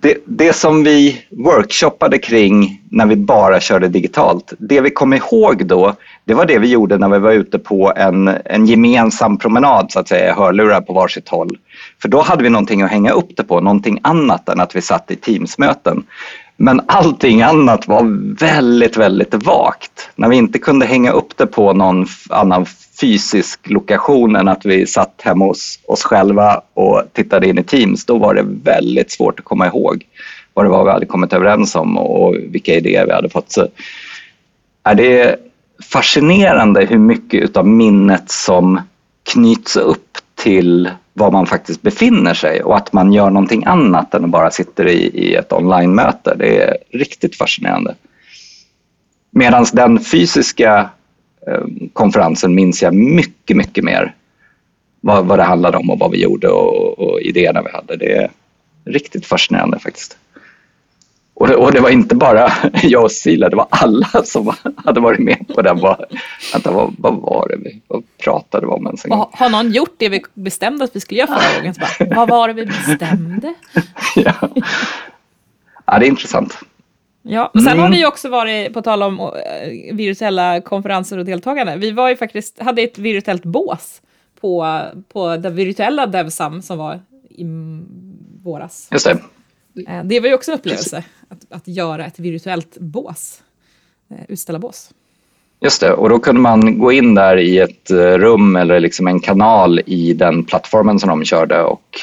det, 0.00 0.16
det 0.24 0.52
som 0.52 0.84
vi 0.84 1.24
workshoppade 1.30 2.18
kring 2.18 2.82
när 2.90 3.06
vi 3.06 3.16
bara 3.16 3.60
körde 3.60 3.88
digitalt, 3.88 4.52
det 4.58 4.80
vi 4.80 4.90
kom 4.90 5.12
ihåg 5.12 5.66
då, 5.66 5.94
det 6.24 6.34
var 6.34 6.46
det 6.46 6.58
vi 6.58 6.68
gjorde 6.68 6.98
när 6.98 7.08
vi 7.08 7.18
var 7.18 7.32
ute 7.32 7.58
på 7.58 7.92
en, 7.96 8.28
en 8.44 8.66
gemensam 8.66 9.38
promenad, 9.38 9.92
så 9.92 10.00
att 10.00 10.08
säga, 10.08 10.34
hörlurar 10.34 10.80
på 10.80 10.92
varsitt 10.92 11.28
håll. 11.28 11.58
För 12.02 12.08
då 12.08 12.20
hade 12.20 12.42
vi 12.42 12.50
någonting 12.50 12.82
att 12.82 12.90
hänga 12.90 13.10
upp 13.10 13.36
det 13.36 13.44
på, 13.44 13.60
någonting 13.60 13.98
annat 14.02 14.48
än 14.48 14.60
att 14.60 14.76
vi 14.76 14.80
satt 14.80 15.10
i 15.10 15.16
Teamsmöten. 15.16 16.02
Men 16.64 16.80
allting 16.86 17.42
annat 17.42 17.88
var 17.88 18.02
väldigt, 18.40 18.96
väldigt 18.96 19.34
vagt. 19.34 20.10
När 20.16 20.28
vi 20.28 20.36
inte 20.36 20.58
kunde 20.58 20.86
hänga 20.86 21.12
upp 21.12 21.36
det 21.36 21.46
på 21.46 21.72
någon 21.72 22.06
annan 22.30 22.66
fysisk 23.00 23.70
lokation 23.70 24.36
än 24.36 24.48
att 24.48 24.66
vi 24.66 24.86
satt 24.86 25.20
hemma 25.24 25.44
hos 25.44 25.78
oss 25.86 26.02
själva 26.02 26.62
och 26.74 27.02
tittade 27.12 27.48
in 27.48 27.58
i 27.58 27.64
Teams, 27.64 28.04
då 28.04 28.18
var 28.18 28.34
det 28.34 28.44
väldigt 28.64 29.12
svårt 29.12 29.38
att 29.38 29.44
komma 29.44 29.66
ihåg 29.66 30.06
vad 30.54 30.64
det 30.64 30.68
var 30.68 30.84
vi 30.84 30.90
hade 30.90 31.06
kommit 31.06 31.32
överens 31.32 31.74
om 31.74 31.98
och 31.98 32.34
vilka 32.34 32.74
idéer 32.74 33.06
vi 33.06 33.12
hade 33.12 33.28
fått. 33.28 33.52
Så 33.52 33.66
är 34.84 34.94
det 34.94 35.36
fascinerande 35.92 36.84
hur 36.84 36.98
mycket 36.98 37.56
av 37.56 37.66
minnet 37.66 38.30
som 38.30 38.80
knyts 39.32 39.76
upp 39.76 40.18
till 40.34 40.90
var 41.14 41.30
man 41.30 41.46
faktiskt 41.46 41.82
befinner 41.82 42.34
sig 42.34 42.62
och 42.62 42.76
att 42.76 42.92
man 42.92 43.12
gör 43.12 43.30
någonting 43.30 43.64
annat 43.64 44.14
än 44.14 44.24
att 44.24 44.30
bara 44.30 44.50
sitter 44.50 44.86
i, 44.88 45.10
i 45.14 45.34
ett 45.34 45.52
online-möte. 45.52 46.34
Det 46.38 46.62
är 46.62 46.76
riktigt 46.90 47.36
fascinerande. 47.36 47.94
Medan 49.30 49.66
den 49.72 50.00
fysiska 50.00 50.90
eh, 51.46 51.64
konferensen 51.92 52.54
minns 52.54 52.82
jag 52.82 52.94
mycket, 52.94 53.56
mycket 53.56 53.84
mer 53.84 54.14
vad, 55.00 55.26
vad 55.26 55.38
det 55.38 55.42
handlade 55.42 55.78
om 55.78 55.90
och 55.90 55.98
vad 55.98 56.10
vi 56.10 56.22
gjorde 56.22 56.48
och, 56.48 56.98
och 56.98 57.20
idéerna 57.20 57.62
vi 57.62 57.70
hade. 57.70 57.96
Det 57.96 58.12
är 58.12 58.30
riktigt 58.84 59.26
fascinerande 59.26 59.78
faktiskt. 59.78 60.18
Och 61.34 61.48
det, 61.48 61.56
och 61.56 61.72
det 61.72 61.80
var 61.80 61.90
inte 61.90 62.14
bara 62.14 62.52
jag 62.82 63.04
och 63.04 63.12
Sila, 63.12 63.48
det 63.48 63.56
var 63.56 63.66
alla 63.70 64.06
som 64.24 64.52
hade 64.76 65.00
varit 65.00 65.18
med 65.20 65.48
på 65.54 65.62
den. 65.62 65.80
Vad, 65.80 66.04
vänta, 66.52 66.70
vad, 66.72 66.94
vad 66.98 67.14
var 67.14 67.48
det 67.48 67.56
vi 67.56 67.80
vad 67.88 68.02
pratade 68.24 68.66
vi 68.66 68.72
om 68.72 68.86
ens 68.86 69.04
en 69.04 69.10
gång? 69.10 69.26
har- 69.32 69.48
någon 69.50 69.70
gjort 69.72 69.94
det 69.96 70.08
vi 70.08 70.22
bestämde 70.34 70.84
att 70.84 70.96
vi 70.96 71.00
skulle 71.00 71.20
göra 71.20 71.40
förra 71.40 71.58
gången? 71.58 71.74
Bara, 72.00 72.14
vad 72.16 72.28
var 72.28 72.48
det 72.48 72.54
vi 72.54 72.66
bestämde? 72.66 73.54
Ja. 74.16 74.34
ja, 75.86 75.98
det 75.98 76.06
är 76.06 76.08
intressant. 76.08 76.58
Ja, 77.22 77.50
och 77.54 77.60
sen 77.62 77.72
Mm. 77.72 77.82
har 77.82 77.90
vi 77.90 77.98
ju 77.98 78.06
också 78.06 78.28
varit, 78.28 78.74
på 78.74 78.82
tal 78.82 79.02
om 79.02 79.20
eh, 79.20 79.94
virtuella 79.94 80.60
konferenser 80.60 81.18
och 81.18 81.24
deltagande, 81.24 81.76
vi 81.76 81.90
var 81.90 82.08
ju 82.08 82.16
faktiskt, 82.16 82.60
hade 82.62 82.82
ett 82.82 82.98
virtuellt 82.98 83.44
bås 83.44 84.02
på, 84.40 84.80
på 85.12 85.36
det 85.36 85.50
virtuella 85.50 86.06
Devsam 86.06 86.62
som 86.62 86.78
var 86.78 87.00
i 87.30 87.44
våras. 88.44 88.88
Just 88.90 89.06
det. 89.06 89.18
Eh, 89.88 90.04
Det 90.04 90.20
var 90.20 90.28
ju 90.28 90.34
också 90.34 90.52
en 90.52 90.58
upplevelse, 90.58 91.04
att, 91.28 91.38
att 91.50 91.68
göra 91.68 92.06
ett 92.06 92.18
virtuellt 92.18 92.78
bås, 92.78 93.42
eh, 94.10 94.16
utställa 94.28 94.58
bås. 94.58 94.90
Just 95.60 95.80
det, 95.80 95.92
och 95.92 96.08
då 96.08 96.18
kunde 96.18 96.40
man 96.40 96.78
gå 96.78 96.92
in 96.92 97.14
där 97.14 97.36
i 97.36 97.58
ett 97.58 97.90
eh, 97.90 97.96
rum 97.96 98.56
eller 98.56 98.80
liksom 98.80 99.06
en 99.08 99.20
kanal 99.20 99.80
i 99.86 100.12
den 100.14 100.44
plattformen 100.44 100.98
som 100.98 101.08
de 101.08 101.24
körde 101.24 101.62
och 101.62 101.98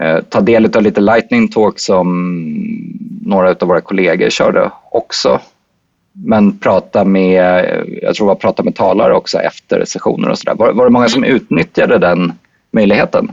eh, 0.00 0.20
ta 0.20 0.40
del 0.40 0.76
av 0.76 0.82
lite 0.82 1.00
lightning 1.00 1.48
talk 1.48 1.78
som 1.80 2.08
några 3.22 3.50
av 3.50 3.68
våra 3.68 3.80
kollegor 3.80 4.30
körde 4.30 4.70
också. 4.90 5.40
Men 6.12 6.58
prata 6.58 7.04
med, 7.04 7.64
jag 8.02 8.14
tror 8.14 8.26
det 8.26 8.28
var 8.28 8.34
prata 8.34 8.62
med 8.62 8.74
talare 8.74 9.14
också 9.14 9.38
efter 9.38 9.84
sessioner 9.84 10.28
och 10.30 10.38
sådär. 10.38 10.54
Var, 10.54 10.72
var 10.72 10.84
det 10.84 10.90
många 10.90 11.08
som 11.08 11.24
utnyttjade 11.24 11.98
den 11.98 12.32
möjligheten? 12.70 13.32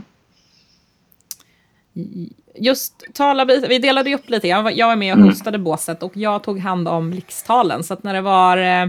Just 2.54 3.04
talarbit, 3.14 3.64
vi 3.68 3.78
delade 3.78 4.10
ju 4.10 4.16
upp 4.16 4.30
lite, 4.30 4.48
jag 4.48 4.62
var, 4.62 4.70
jag 4.70 4.86
var 4.86 4.96
med 4.96 5.14
och 5.14 5.20
hostade 5.24 5.58
båset 5.58 6.02
och 6.02 6.16
jag 6.16 6.42
tog 6.42 6.58
hand 6.58 6.88
om 6.88 7.10
blixttalen. 7.10 7.84
Så 7.84 7.94
att 7.94 8.02
när 8.02 8.14
det 8.14 8.20
var 8.20 8.56
eh, 8.56 8.88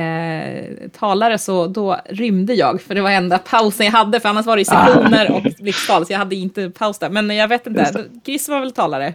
eh, 0.00 0.64
talare 0.98 1.38
så 1.38 1.66
då 1.66 1.96
rymde 2.08 2.54
jag, 2.54 2.82
för 2.82 2.94
det 2.94 3.00
var 3.00 3.10
enda 3.10 3.38
pausen 3.38 3.86
jag 3.86 3.92
hade, 3.92 4.20
för 4.20 4.28
annars 4.28 4.46
var 4.46 4.56
det 4.56 4.60
ju 4.60 4.64
sessioner 4.64 5.30
och 5.32 5.42
blixttal, 5.60 6.06
så 6.06 6.12
jag 6.12 6.18
hade 6.18 6.34
inte 6.34 6.70
paus 6.70 6.98
där. 6.98 7.10
Men 7.10 7.30
jag 7.30 7.48
vet 7.48 7.66
inte, 7.66 8.04
Chris 8.24 8.48
var 8.48 8.60
väl 8.60 8.72
talare, 8.72 9.14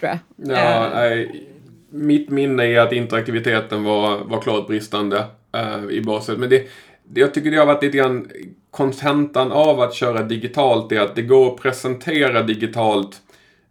tror 0.00 0.10
jag. 0.10 0.18
Ja, 0.56 0.84
Eh, 0.86 0.90
nej, 0.94 1.44
mitt 1.90 2.30
minne 2.30 2.64
är 2.64 2.80
att 2.80 2.92
interaktiviteten 2.92 3.84
var, 3.84 4.18
var 4.18 4.40
klart 4.40 4.66
bristande 4.66 5.24
eh, 5.54 5.90
i 5.90 6.00
baset. 6.00 6.38
Men 6.38 6.50
det, 6.50 6.66
jag 7.14 7.34
tycker 7.34 7.50
det 7.50 7.56
har 7.56 7.66
varit 7.66 7.82
lite 7.82 7.96
grann 7.96 8.28
kontentan 8.70 9.52
av 9.52 9.80
att 9.80 9.94
köra 9.94 10.22
digitalt 10.22 10.92
är 10.92 11.00
att 11.00 11.14
det 11.14 11.22
går 11.22 11.54
att 11.54 11.62
presentera 11.62 12.42
digitalt 12.42 13.22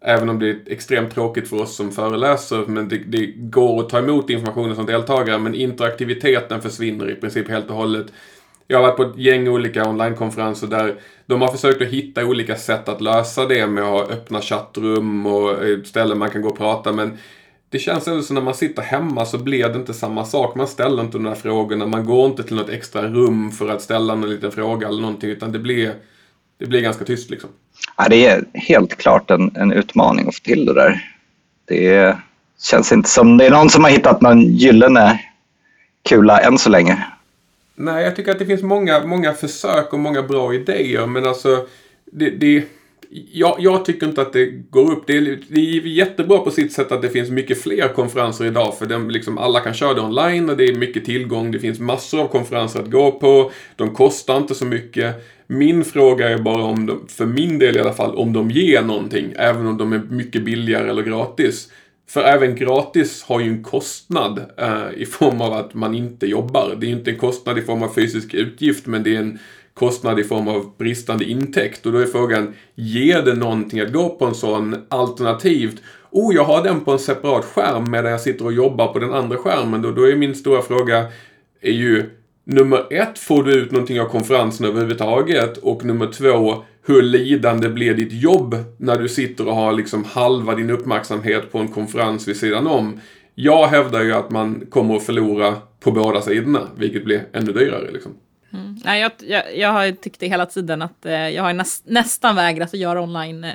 Även 0.01 0.29
om 0.29 0.39
det 0.39 0.49
är 0.49 0.59
extremt 0.65 1.13
tråkigt 1.13 1.49
för 1.49 1.61
oss 1.61 1.75
som 1.75 1.91
föreläser, 1.91 2.65
men 2.67 2.89
det, 2.89 2.97
det, 2.97 3.25
går 3.35 3.79
att 3.79 3.89
ta 3.89 3.99
emot 3.99 4.29
informationen 4.29 4.75
som 4.75 4.85
deltagare, 4.85 5.37
men 5.39 5.55
interaktiviteten 5.55 6.61
försvinner 6.61 7.11
i 7.11 7.15
princip 7.15 7.49
helt 7.49 7.69
och 7.69 7.75
hållet. 7.75 8.05
Jag 8.67 8.77
har 8.77 8.83
varit 8.83 8.97
på 8.97 9.03
ett 9.03 9.17
gäng 9.17 9.47
olika 9.47 9.89
onlinekonferenser 9.89 10.67
där 10.67 10.95
de 11.25 11.41
har 11.41 11.47
försökt 11.47 11.81
att 11.81 11.87
hitta 11.87 12.25
olika 12.25 12.55
sätt 12.55 12.89
att 12.89 13.01
lösa 13.01 13.45
det 13.45 13.67
med 13.67 13.83
att 13.83 13.89
ha 13.89 14.03
öppna 14.03 14.41
chattrum 14.41 15.25
och 15.25 15.65
eh, 15.65 15.81
ställen 15.83 16.17
man 16.17 16.29
kan 16.29 16.41
gå 16.41 16.49
och 16.49 16.57
prata, 16.57 16.93
men 16.93 17.17
det 17.69 17.79
känns 17.79 18.07
ändå 18.07 18.21
som 18.21 18.33
när 18.33 18.41
man 18.41 18.53
sitter 18.53 18.81
hemma 18.81 19.25
så 19.25 19.37
blir 19.37 19.69
det 19.69 19.75
inte 19.75 19.93
samma 19.93 20.25
sak. 20.25 20.55
Man 20.55 20.67
ställer 20.67 21.03
inte 21.03 21.17
de 21.17 21.23
där 21.23 21.35
frågorna, 21.35 21.85
man 21.85 22.05
går 22.05 22.25
inte 22.25 22.43
till 22.43 22.55
något 22.55 22.69
extra 22.69 23.07
rum 23.07 23.51
för 23.51 23.69
att 23.69 23.81
ställa 23.81 24.15
någon 24.15 24.29
liten 24.29 24.51
fråga 24.51 24.87
eller 24.87 25.01
någonting, 25.01 25.29
utan 25.29 25.51
det 25.51 25.59
blir, 25.59 25.93
det 26.57 26.65
blir 26.65 26.81
ganska 26.81 27.05
tyst 27.05 27.29
liksom. 27.29 27.49
Ja, 27.97 28.07
det 28.09 28.25
är 28.25 28.45
helt 28.53 28.97
klart 28.97 29.31
en, 29.31 29.55
en 29.55 29.71
utmaning 29.71 30.27
att 30.27 30.35
få 30.35 30.41
till 30.43 30.65
det 30.65 30.73
där. 30.73 31.13
Det 31.65 32.17
känns 32.61 32.91
inte 32.91 33.09
som 33.09 33.37
det 33.37 33.45
är 33.45 33.51
någon 33.51 33.69
som 33.69 33.83
har 33.83 33.91
hittat 33.91 34.21
någon 34.21 34.41
gyllene 34.41 35.21
kula 36.09 36.39
än 36.39 36.57
så 36.57 36.69
länge. 36.69 37.05
Nej, 37.75 38.03
jag 38.03 38.15
tycker 38.15 38.31
att 38.31 38.39
det 38.39 38.45
finns 38.45 38.63
många, 38.63 39.05
många 39.05 39.33
försök 39.33 39.93
och 39.93 39.99
många 39.99 40.23
bra 40.23 40.53
idéer, 40.53 41.05
men 41.05 41.25
alltså 41.25 41.67
det, 42.05 42.29
det 42.29 42.63
jag, 43.31 43.55
jag, 43.59 43.85
tycker 43.85 44.07
inte 44.07 44.21
att 44.21 44.33
det 44.33 44.45
går 44.45 44.91
upp. 44.91 45.03
Det 45.07 45.17
är, 45.17 45.39
det 45.47 45.59
är 45.59 45.81
jättebra 45.81 46.37
på 46.37 46.51
sitt 46.51 46.73
sätt 46.73 46.91
att 46.91 47.01
det 47.01 47.09
finns 47.09 47.29
mycket 47.29 47.61
fler 47.61 47.93
konferenser 47.93 48.45
idag 48.45 48.77
för 48.77 48.85
de, 48.85 49.09
liksom, 49.09 49.37
alla 49.37 49.59
kan 49.59 49.73
köra 49.73 49.93
det 49.93 50.01
online 50.01 50.49
och 50.49 50.57
det 50.57 50.63
är 50.63 50.75
mycket 50.75 51.05
tillgång. 51.05 51.51
Det 51.51 51.59
finns 51.59 51.79
massor 51.79 52.21
av 52.21 52.27
konferenser 52.27 52.79
att 52.79 52.91
gå 52.91 53.11
på. 53.11 53.51
De 53.75 53.93
kostar 53.93 54.37
inte 54.37 54.55
så 54.55 54.65
mycket. 54.65 55.15
Min 55.47 55.85
fråga 55.85 56.29
är 56.29 56.37
bara 56.37 56.63
om 56.63 56.85
de, 56.85 57.07
för 57.07 57.25
min 57.25 57.59
del 57.59 57.77
i 57.77 57.79
alla 57.79 57.93
fall, 57.93 58.15
om 58.15 58.33
de 58.33 58.51
ger 58.51 58.81
någonting. 58.81 59.33
Även 59.35 59.67
om 59.67 59.77
de 59.77 59.93
är 59.93 60.01
mycket 60.09 60.43
billigare 60.43 60.89
eller 60.89 61.03
gratis. 61.03 61.71
För 62.09 62.21
även 62.21 62.55
gratis 62.55 63.23
har 63.23 63.39
ju 63.39 63.47
en 63.47 63.63
kostnad 63.63 64.45
eh, 64.57 65.01
i 65.01 65.05
form 65.05 65.41
av 65.41 65.53
att 65.53 65.73
man 65.73 65.95
inte 65.95 66.25
jobbar. 66.25 66.75
Det 66.79 66.85
är 66.85 66.89
ju 66.89 66.95
inte 66.95 67.11
en 67.11 67.17
kostnad 67.17 67.57
i 67.57 67.61
form 67.61 67.83
av 67.83 67.89
fysisk 67.93 68.33
utgift 68.33 68.85
men 68.85 69.03
det 69.03 69.15
är 69.15 69.19
en 69.19 69.39
kostnad 69.77 70.19
i 70.19 70.23
form 70.23 70.47
av 70.47 70.77
bristande 70.77 71.25
intäkt. 71.25 71.85
Och 71.85 71.91
då 71.91 71.97
är 71.97 72.05
frågan, 72.05 72.53
ger 72.75 73.21
det 73.21 73.33
någonting 73.33 73.79
att 73.79 73.93
gå 73.93 74.09
på 74.09 74.25
en 74.25 74.35
sån 74.35 74.75
alternativt? 74.89 75.81
Oh, 76.11 76.35
jag 76.35 76.43
har 76.43 76.63
den 76.63 76.81
på 76.81 76.91
en 76.91 76.99
separat 76.99 77.45
skärm 77.45 77.91
medan 77.91 78.11
jag 78.11 78.21
sitter 78.21 78.45
och 78.45 78.53
jobbar 78.53 78.93
på 78.93 78.99
den 78.99 79.13
andra 79.13 79.37
skärmen. 79.37 79.81
Då, 79.81 79.91
då 79.91 80.03
är 80.03 80.15
min 80.15 80.35
stora 80.35 80.61
fråga, 80.61 81.05
är 81.61 81.71
ju 81.71 82.09
nummer 82.43 82.93
ett, 82.93 83.19
får 83.19 83.43
du 83.43 83.53
ut 83.53 83.71
någonting 83.71 84.01
av 84.01 84.05
konferensen 84.05 84.65
överhuvudtaget? 84.65 85.57
Och 85.57 85.85
nummer 85.85 86.07
två, 86.07 86.63
hur 86.85 87.01
lidande 87.01 87.69
blir 87.69 87.93
ditt 87.93 88.13
jobb 88.13 88.55
när 88.77 88.99
du 88.99 89.09
sitter 89.09 89.47
och 89.47 89.55
har 89.55 89.73
liksom 89.73 90.03
halva 90.03 90.55
din 90.55 90.69
uppmärksamhet 90.69 91.51
på 91.51 91.57
en 91.57 91.67
konferens 91.67 92.27
vid 92.27 92.37
sidan 92.37 92.67
om? 92.67 92.99
Jag 93.35 93.67
hävdar 93.67 94.03
ju 94.03 94.13
att 94.13 94.31
man 94.31 94.65
kommer 94.69 94.95
att 94.95 95.03
förlora 95.03 95.55
på 95.79 95.91
båda 95.91 96.21
sidorna, 96.21 96.67
vilket 96.77 97.05
blir 97.05 97.23
ännu 97.33 97.51
dyrare. 97.51 97.91
Liksom. 97.91 98.11
Mm. 98.53 98.79
Nej, 98.85 99.01
jag, 99.01 99.11
jag, 99.19 99.57
jag 99.57 99.69
har 99.69 99.91
tyckt 99.91 100.19
det 100.19 100.27
hela 100.27 100.45
tiden 100.45 100.81
att 100.81 101.05
eh, 101.05 101.29
jag 101.29 101.43
har 101.43 101.53
näst, 101.53 101.85
nästan 101.85 102.35
vägrat 102.35 102.67
att 102.67 102.79
göra 102.79 103.01
online 103.01 103.43
eh, 103.43 103.53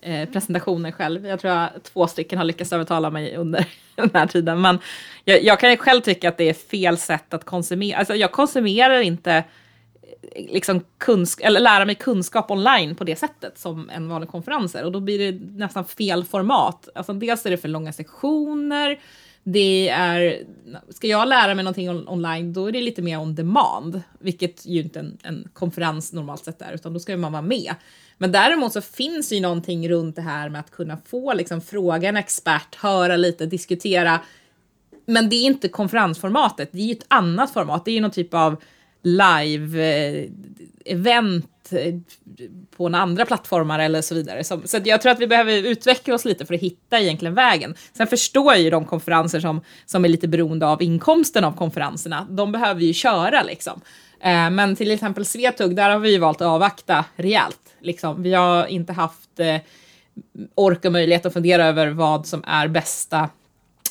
eh 0.00 0.28
presentationer 0.28 0.90
själv. 0.90 1.26
Jag 1.26 1.40
tror 1.40 1.50
att 1.50 1.84
två 1.84 2.06
stycken 2.06 2.38
har 2.38 2.44
lyckats 2.44 2.72
övertala 2.72 3.10
mig 3.10 3.36
under 3.36 3.66
den 3.94 4.10
här 4.14 4.26
tiden. 4.26 4.60
Men 4.60 4.78
jag, 5.24 5.44
jag 5.44 5.60
kan 5.60 5.76
själv 5.76 6.00
tycka 6.00 6.28
att 6.28 6.36
det 6.36 6.48
är 6.48 6.54
fel 6.54 6.98
sätt 6.98 7.34
att 7.34 7.44
konsumera. 7.44 7.98
Alltså 7.98 8.14
jag 8.14 8.32
konsumerar 8.32 9.00
inte 9.00 9.32
eh, 9.32 10.52
liksom 10.52 10.84
kunsk 10.98 11.40
eller 11.40 11.60
lära 11.60 11.84
mig 11.84 11.94
kunskap 11.94 12.50
online 12.50 12.94
på 12.94 13.04
det 13.04 13.16
sättet 13.16 13.58
som 13.58 13.90
en 13.90 14.08
vanlig 14.08 14.30
konferens 14.30 14.74
är. 14.74 14.84
Och 14.84 14.92
då 14.92 15.00
blir 15.00 15.32
det 15.32 15.38
nästan 15.58 15.84
fel 15.84 16.24
format. 16.24 16.88
Alltså 16.94 17.12
dels 17.12 17.46
är 17.46 17.50
det 17.50 17.56
för 17.56 17.68
långa 17.68 17.92
sektioner, 17.92 18.98
det 19.44 19.88
är, 19.88 20.42
ska 20.88 21.06
jag 21.06 21.28
lära 21.28 21.54
mig 21.54 21.64
någonting 21.64 21.90
on 21.90 22.08
online, 22.08 22.52
då 22.52 22.66
är 22.66 22.72
det 22.72 22.80
lite 22.80 23.02
mer 23.02 23.18
on 23.18 23.34
demand, 23.34 24.02
vilket 24.18 24.66
ju 24.66 24.82
inte 24.82 24.98
en, 25.00 25.18
en 25.22 25.48
konferens 25.52 26.12
normalt 26.12 26.44
sett 26.44 26.62
är, 26.62 26.72
utan 26.72 26.92
då 26.92 27.00
ska 27.00 27.16
man 27.16 27.32
vara 27.32 27.42
med. 27.42 27.74
Men 28.18 28.32
däremot 28.32 28.72
så 28.72 28.80
finns 28.80 29.32
ju 29.32 29.40
någonting 29.40 29.88
runt 29.88 30.16
det 30.16 30.22
här 30.22 30.48
med 30.48 30.60
att 30.60 30.70
kunna 30.70 30.96
få 31.06 31.34
liksom 31.34 31.60
fråga 31.60 32.08
en 32.08 32.16
expert, 32.16 32.74
höra 32.74 33.16
lite, 33.16 33.46
diskutera. 33.46 34.20
Men 35.06 35.28
det 35.28 35.36
är 35.36 35.44
inte 35.44 35.68
konferensformatet, 35.68 36.68
det 36.72 36.78
är 36.78 36.86
ju 36.86 36.92
ett 36.92 37.06
annat 37.08 37.52
format. 37.52 37.84
Det 37.84 37.90
är 37.90 37.94
ju 37.94 38.00
någon 38.00 38.10
typ 38.10 38.34
av 38.34 38.62
live-event 39.02 40.44
eh, 41.44 41.48
Eh, 41.72 41.94
på 42.76 42.88
några 42.88 43.02
andra 43.02 43.26
plattformar 43.26 43.78
eller 43.78 44.02
så 44.02 44.14
vidare. 44.14 44.44
Så, 44.44 44.60
så 44.64 44.78
jag 44.84 45.02
tror 45.02 45.12
att 45.12 45.20
vi 45.20 45.26
behöver 45.26 45.52
utveckla 45.52 46.14
oss 46.14 46.24
lite 46.24 46.46
för 46.46 46.54
att 46.54 46.60
hitta 46.60 47.00
egentligen 47.00 47.34
vägen. 47.34 47.74
Sen 47.96 48.06
förstår 48.06 48.52
jag 48.52 48.62
ju 48.62 48.70
de 48.70 48.84
konferenser 48.84 49.40
som, 49.40 49.60
som 49.86 50.04
är 50.04 50.08
lite 50.08 50.28
beroende 50.28 50.66
av 50.66 50.82
inkomsten 50.82 51.44
av 51.44 51.52
konferenserna. 51.52 52.26
De 52.30 52.52
behöver 52.52 52.80
ju 52.80 52.92
köra 52.92 53.42
liksom. 53.42 53.80
Eh, 54.20 54.50
men 54.50 54.76
till 54.76 54.90
exempel 54.90 55.24
Svetug, 55.24 55.76
där 55.76 55.90
har 55.90 55.98
vi 55.98 56.10
ju 56.10 56.18
valt 56.18 56.40
att 56.40 56.46
avvakta 56.46 57.04
rejält. 57.16 57.74
Liksom. 57.80 58.22
Vi 58.22 58.34
har 58.34 58.66
inte 58.66 58.92
haft 58.92 59.40
eh, 59.40 59.56
ork 60.54 60.84
och 60.84 60.92
möjlighet 60.92 61.26
att 61.26 61.32
fundera 61.32 61.66
över 61.66 61.86
vad 61.86 62.26
som 62.26 62.44
är 62.46 62.68
bästa 62.68 63.28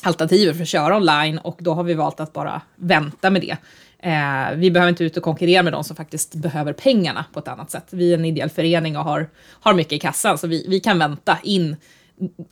alternativet 0.02 0.56
för 0.56 0.62
att 0.62 0.68
köra 0.68 0.96
online 0.96 1.38
och 1.38 1.56
då 1.60 1.74
har 1.74 1.82
vi 1.82 1.94
valt 1.94 2.20
att 2.20 2.32
bara 2.32 2.60
vänta 2.76 3.30
med 3.30 3.42
det. 3.42 3.56
Eh, 4.04 4.56
vi 4.56 4.70
behöver 4.70 4.88
inte 4.88 5.04
ut 5.04 5.16
och 5.16 5.22
konkurrera 5.22 5.62
med 5.62 5.72
de 5.72 5.84
som 5.84 5.96
faktiskt 5.96 6.34
behöver 6.34 6.72
pengarna 6.72 7.24
på 7.32 7.38
ett 7.38 7.48
annat 7.48 7.70
sätt. 7.70 7.86
Vi 7.90 8.12
är 8.12 8.18
en 8.18 8.24
ideell 8.24 8.50
förening 8.50 8.96
och 8.96 9.04
har, 9.04 9.28
har 9.50 9.74
mycket 9.74 9.92
i 9.92 9.98
kassan, 9.98 10.38
så 10.38 10.46
vi, 10.46 10.66
vi 10.68 10.80
kan 10.80 10.98
vänta 10.98 11.38
in 11.42 11.76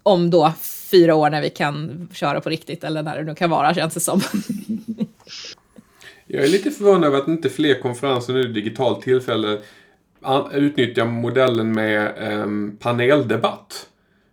om 0.02 0.30
då 0.30 0.52
fyra 0.90 1.14
år 1.14 1.30
när 1.30 1.42
vi 1.42 1.50
kan 1.50 2.08
köra 2.12 2.40
på 2.40 2.50
riktigt, 2.50 2.84
eller 2.84 3.02
när 3.02 3.16
det 3.16 3.24
nu 3.24 3.34
kan 3.34 3.50
vara, 3.50 3.74
känns 3.74 3.94
det 3.94 4.00
som. 4.00 4.20
Jag 6.26 6.44
är 6.44 6.48
lite 6.48 6.70
förvånad 6.70 7.04
över 7.04 7.18
att 7.18 7.28
inte 7.28 7.48
fler 7.48 7.80
konferenser 7.80 8.32
nu 8.32 8.42
digitalt 8.42 9.02
tillfälle 9.02 9.58
utnyttjar 10.52 11.04
modellen 11.04 11.72
med 11.72 12.06
eh, 12.18 12.46
paneldebatt. 12.78 13.88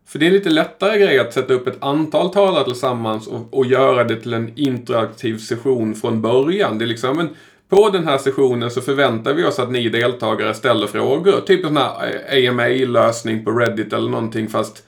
För 0.10 0.20
det 0.20 0.26
är 0.26 0.28
en 0.28 0.34
lite 0.34 0.50
lättare 0.50 1.00
grej 1.00 1.20
att 1.20 1.34
sätta 1.34 1.54
upp 1.54 1.68
ett 1.68 1.84
antal 1.84 2.34
talare 2.34 2.64
tillsammans 2.64 3.28
och, 3.28 3.54
och 3.54 3.66
göra 3.66 4.04
det 4.04 4.16
till 4.16 4.34
en 4.34 4.52
interaktiv 4.56 5.38
session 5.38 5.96
från 5.96 6.22
början. 6.22 6.78
Det 6.78 6.86
är 6.86 6.88
liksom, 6.88 7.18
men 7.18 7.30
på 7.70 7.90
den 7.90 8.08
här 8.08 8.18
sessionen 8.18 8.72
så 8.72 8.82
förväntar 8.82 9.34
vi 9.34 9.46
oss 9.46 9.60
att 9.60 9.72
ni 9.72 9.90
deltagare 9.90 10.54
ställer 10.54 10.88
frågor. 10.88 11.42
Typ 11.46 11.60
en 11.60 11.68
sån 11.68 11.78
här 11.78 12.50
AMA-lösning 12.50 13.46
på 13.46 13.52
Reddit 13.52 13.94
eller 13.94 14.10
någonting 14.10 14.48
fast 14.48 14.84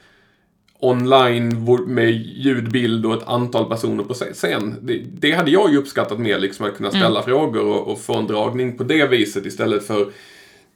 online 0.80 1.66
med 1.88 2.12
ljud, 2.12 2.72
bild 2.72 3.06
och 3.06 3.14
ett 3.14 3.28
antal 3.28 3.70
personer 3.70 4.04
på 4.04 4.14
scen. 4.14 4.76
Det, 4.82 5.02
det 5.12 5.32
hade 5.32 5.52
jag 5.52 5.72
ju 5.72 5.78
uppskattat 5.78 6.20
mer, 6.20 6.40
liksom 6.40 6.66
att 6.66 6.78
kunna 6.78 6.90
ställa 6.90 7.08
mm. 7.10 7.24
frågor 7.24 7.66
och, 7.66 7.92
och, 7.92 8.00
få 8.00 8.16
en 8.16 8.28
dragning 8.28 8.78
på 8.78 8.84
det 8.84 9.06
viset 9.06 9.46
istället 9.46 9.88
för 9.88 10.08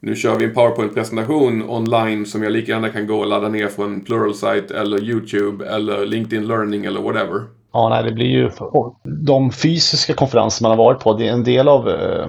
nu 0.05 0.15
kör 0.15 0.35
vi 0.35 0.45
en 0.45 0.53
PowerPoint-presentation 0.53 1.69
online 1.69 2.25
som 2.25 2.43
jag 2.43 2.51
lika 2.51 2.71
gärna 2.71 2.89
kan 2.89 3.07
gå 3.07 3.19
och 3.19 3.27
ladda 3.27 3.49
ner 3.49 3.67
från 3.67 4.01
Pluralsight 4.01 4.71
eller 4.71 5.03
YouTube 5.03 5.67
eller 5.67 6.05
LinkedIn 6.05 6.47
Learning 6.47 6.85
eller 6.85 7.01
whatever. 7.01 7.41
Ja, 7.73 7.89
nej, 7.89 8.03
det 8.03 8.11
blir 8.11 8.25
ju 8.25 8.51
de 9.03 9.51
fysiska 9.51 10.13
konferenser 10.13 10.63
man 10.63 10.69
har 10.71 10.85
varit 10.85 10.99
på. 10.99 11.13
Det 11.13 11.27
är 11.27 11.31
en 11.31 11.43
del 11.43 11.67
av 11.67 11.89
eh, 11.89 12.27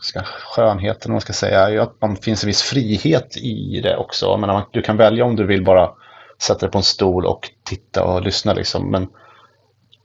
ska, 0.00 0.20
skönheten, 0.56 1.12
man 1.12 1.20
ska 1.20 1.32
säga, 1.32 1.60
är 1.60 1.70
ju 1.70 1.78
att 1.78 2.00
man 2.00 2.16
finns 2.16 2.44
en 2.44 2.46
viss 2.46 2.62
frihet 2.62 3.36
i 3.36 3.80
det 3.80 3.96
också. 3.96 4.36
Menar, 4.36 4.62
du 4.70 4.82
kan 4.82 4.96
välja 4.96 5.24
om 5.24 5.36
du 5.36 5.46
vill 5.46 5.64
bara 5.64 5.90
sätta 6.42 6.60
dig 6.60 6.70
på 6.70 6.78
en 6.78 6.84
stol 6.84 7.26
och 7.26 7.50
titta 7.64 8.04
och 8.04 8.22
lyssna 8.22 8.52
liksom. 8.52 8.90
Men 8.90 9.08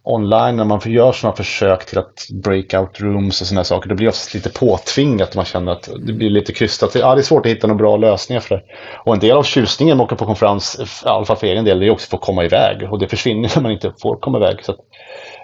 online 0.04 0.56
när 0.56 0.66
man 0.66 0.82
gör 0.86 1.12
sådana 1.12 1.36
försök 1.36 1.86
till 1.86 1.98
att 1.98 2.28
breakout 2.44 3.00
rooms 3.00 3.42
och 3.42 3.48
sådana 3.48 3.64
saker, 3.64 3.90
det 3.90 3.96
blir 3.96 4.08
oftast 4.08 4.34
lite 4.34 4.50
påtvingat. 4.50 5.36
Man 5.36 5.46
känner 5.46 5.72
att 5.72 5.90
det 6.00 6.14
blir 6.14 6.30
lite 6.30 6.54
krystat. 6.54 6.96
Ja, 6.96 7.16
det 7.16 7.22
är 7.22 7.24
svårt 7.24 7.46
att 7.46 7.52
hitta 7.52 7.68
några 7.68 7.78
bra 7.78 7.98
lösningar 7.98 8.42
för 8.42 8.56
det. 8.56 8.64
Och 9.06 9.14
en 9.14 9.20
del 9.20 9.38
av 9.38 9.44
tjusningen 9.44 9.98
med 9.98 10.04
att 10.04 10.08
åka 10.08 10.16
på 10.16 10.26
konferens, 10.26 11.02
i 11.06 11.08
alla 11.08 11.26
fall 11.26 11.38
för 11.38 11.48
egen 11.48 11.66
del, 11.66 11.80
det 11.80 11.86
är 11.86 11.92
också 11.92 12.06
att 12.06 12.10
få 12.10 12.18
komma 12.18 12.44
iväg. 12.44 12.92
Och 12.92 13.00
det 13.00 13.08
försvinner 13.08 13.52
när 13.56 13.62
man 13.62 13.72
inte 13.72 13.94
får 14.02 14.16
komma 14.16 14.38
iväg. 14.38 14.66
Så 14.66 14.76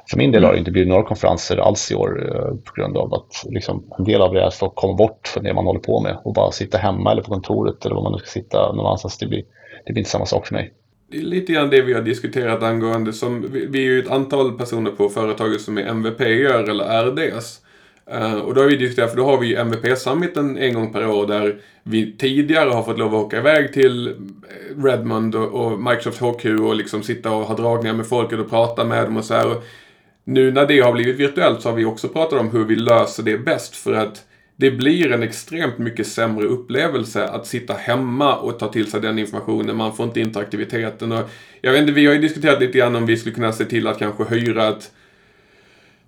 för 0.09 0.17
min 0.17 0.31
del 0.31 0.43
har 0.43 0.51
det 0.51 0.59
inte 0.59 0.71
blivit 0.71 0.89
några 0.89 1.03
konferenser 1.03 1.57
alls 1.57 1.91
i 1.91 1.95
år 1.95 2.35
eh, 2.35 2.55
på 2.55 2.74
grund 2.75 2.97
av 2.97 3.13
att 3.13 3.43
liksom, 3.45 3.83
en 3.97 4.03
del 4.03 4.21
av 4.21 4.33
det 4.33 4.41
är 4.41 4.47
att 4.47 4.55
få 4.55 4.69
komma 4.69 4.93
bort 4.93 5.27
från 5.27 5.43
det 5.43 5.53
man 5.53 5.65
håller 5.65 5.79
på 5.79 6.00
med 6.01 6.17
och 6.24 6.33
bara 6.33 6.51
sitta 6.51 6.77
hemma 6.77 7.12
eller 7.12 7.21
på 7.21 7.31
kontoret 7.31 7.85
eller 7.85 7.95
var 7.95 8.03
man 8.03 8.12
nu 8.12 8.17
ska 8.17 8.27
sitta 8.27 8.71
någonstans. 8.71 9.17
Det 9.17 9.27
blir, 9.27 9.43
det 9.85 9.93
blir 9.93 10.01
inte 10.01 10.09
samma 10.09 10.25
sak 10.25 10.47
för 10.47 10.53
mig 10.53 10.74
det 11.07 11.17
är 11.17 11.21
lite 11.21 11.53
grann 11.53 11.69
det 11.69 11.81
vi 11.81 11.93
har 11.93 12.01
diskuterat 12.01 12.63
angående 12.63 13.13
som, 13.13 13.51
vi 13.51 13.79
är 13.79 13.83
ju 13.83 14.00
ett 14.00 14.12
antal 14.12 14.57
personer 14.57 14.91
på 14.91 15.09
företaget 15.09 15.62
som 15.62 15.77
är 15.77 15.81
MVP 15.81 16.21
eller 16.21 17.03
RDs. 17.03 17.62
Uh, 18.12 18.33
eh, 18.33 18.39
och 18.39 18.53
då 18.53 18.62
har 18.62 18.67
vi 18.67 18.77
diskuterat, 18.77 19.09
för 19.09 19.17
då 19.17 19.25
har 19.25 19.38
vi 19.38 19.55
MVP-summiten 19.55 20.57
en 20.57 20.74
gång 20.74 20.93
per 20.93 21.07
år 21.07 21.27
där 21.27 21.62
vi 21.83 22.12
tidigare 22.17 22.69
har 22.69 22.83
fått 22.83 22.97
lov 22.97 23.15
att 23.15 23.25
åka 23.25 23.38
iväg 23.38 23.74
till 23.74 24.07
eh, 24.07 24.83
Redmond 24.83 25.35
och, 25.35 25.65
och 25.65 25.79
Microsoft 25.79 26.19
HQ 26.19 26.45
och 26.45 26.75
liksom 26.75 27.03
sitta 27.03 27.31
och 27.31 27.45
ha 27.45 27.55
dragningar 27.55 27.93
med 27.93 28.07
folket 28.07 28.39
och 28.39 28.50
prata 28.50 28.83
med 28.83 29.05
dem 29.05 29.17
och 29.17 29.25
så 29.25 29.33
här. 29.33 29.51
Och 29.51 29.63
nu 30.24 30.51
när 30.51 30.67
det 30.67 30.79
har 30.79 30.93
blivit 30.93 31.15
virtuellt 31.15 31.62
så 31.62 31.69
har 31.69 31.75
vi 31.75 31.85
också 31.85 32.07
pratat 32.07 32.39
om 32.39 32.50
hur 32.50 32.65
vi 32.65 32.75
löser 32.75 33.24
det 33.24 33.38
bäst 33.38 33.75
för 33.75 33.93
att 33.93 34.25
det 34.57 34.71
blir 34.71 35.12
en 35.12 35.24
extremt 35.24 35.77
mycket 35.77 36.07
sämre 36.07 36.45
upplevelse 36.45 37.27
att 37.27 37.47
sitta 37.47 37.74
hemma 37.74 38.35
och 38.35 38.59
ta 38.59 38.67
till 38.67 38.91
sig 38.91 39.01
den 39.01 39.19
informationen. 39.19 39.77
Man 39.77 39.95
får 39.95 40.05
inte 40.05 40.19
interaktiviteten. 40.19 41.12
Och 41.12 41.29
jag 41.62 41.71
vet 41.71 41.81
inte, 41.81 41.93
vi 41.93 42.05
har 42.05 42.13
ju 42.13 42.21
diskuterat 42.21 42.59
lite 42.59 42.77
grann 42.77 42.95
om 42.95 43.05
vi 43.05 43.17
skulle 43.17 43.35
kunna 43.35 43.53
se 43.53 43.65
till 43.65 43.88
att 43.88 44.00
kanske 44.00 44.24
hyra 44.24 44.67
ett 44.69 44.91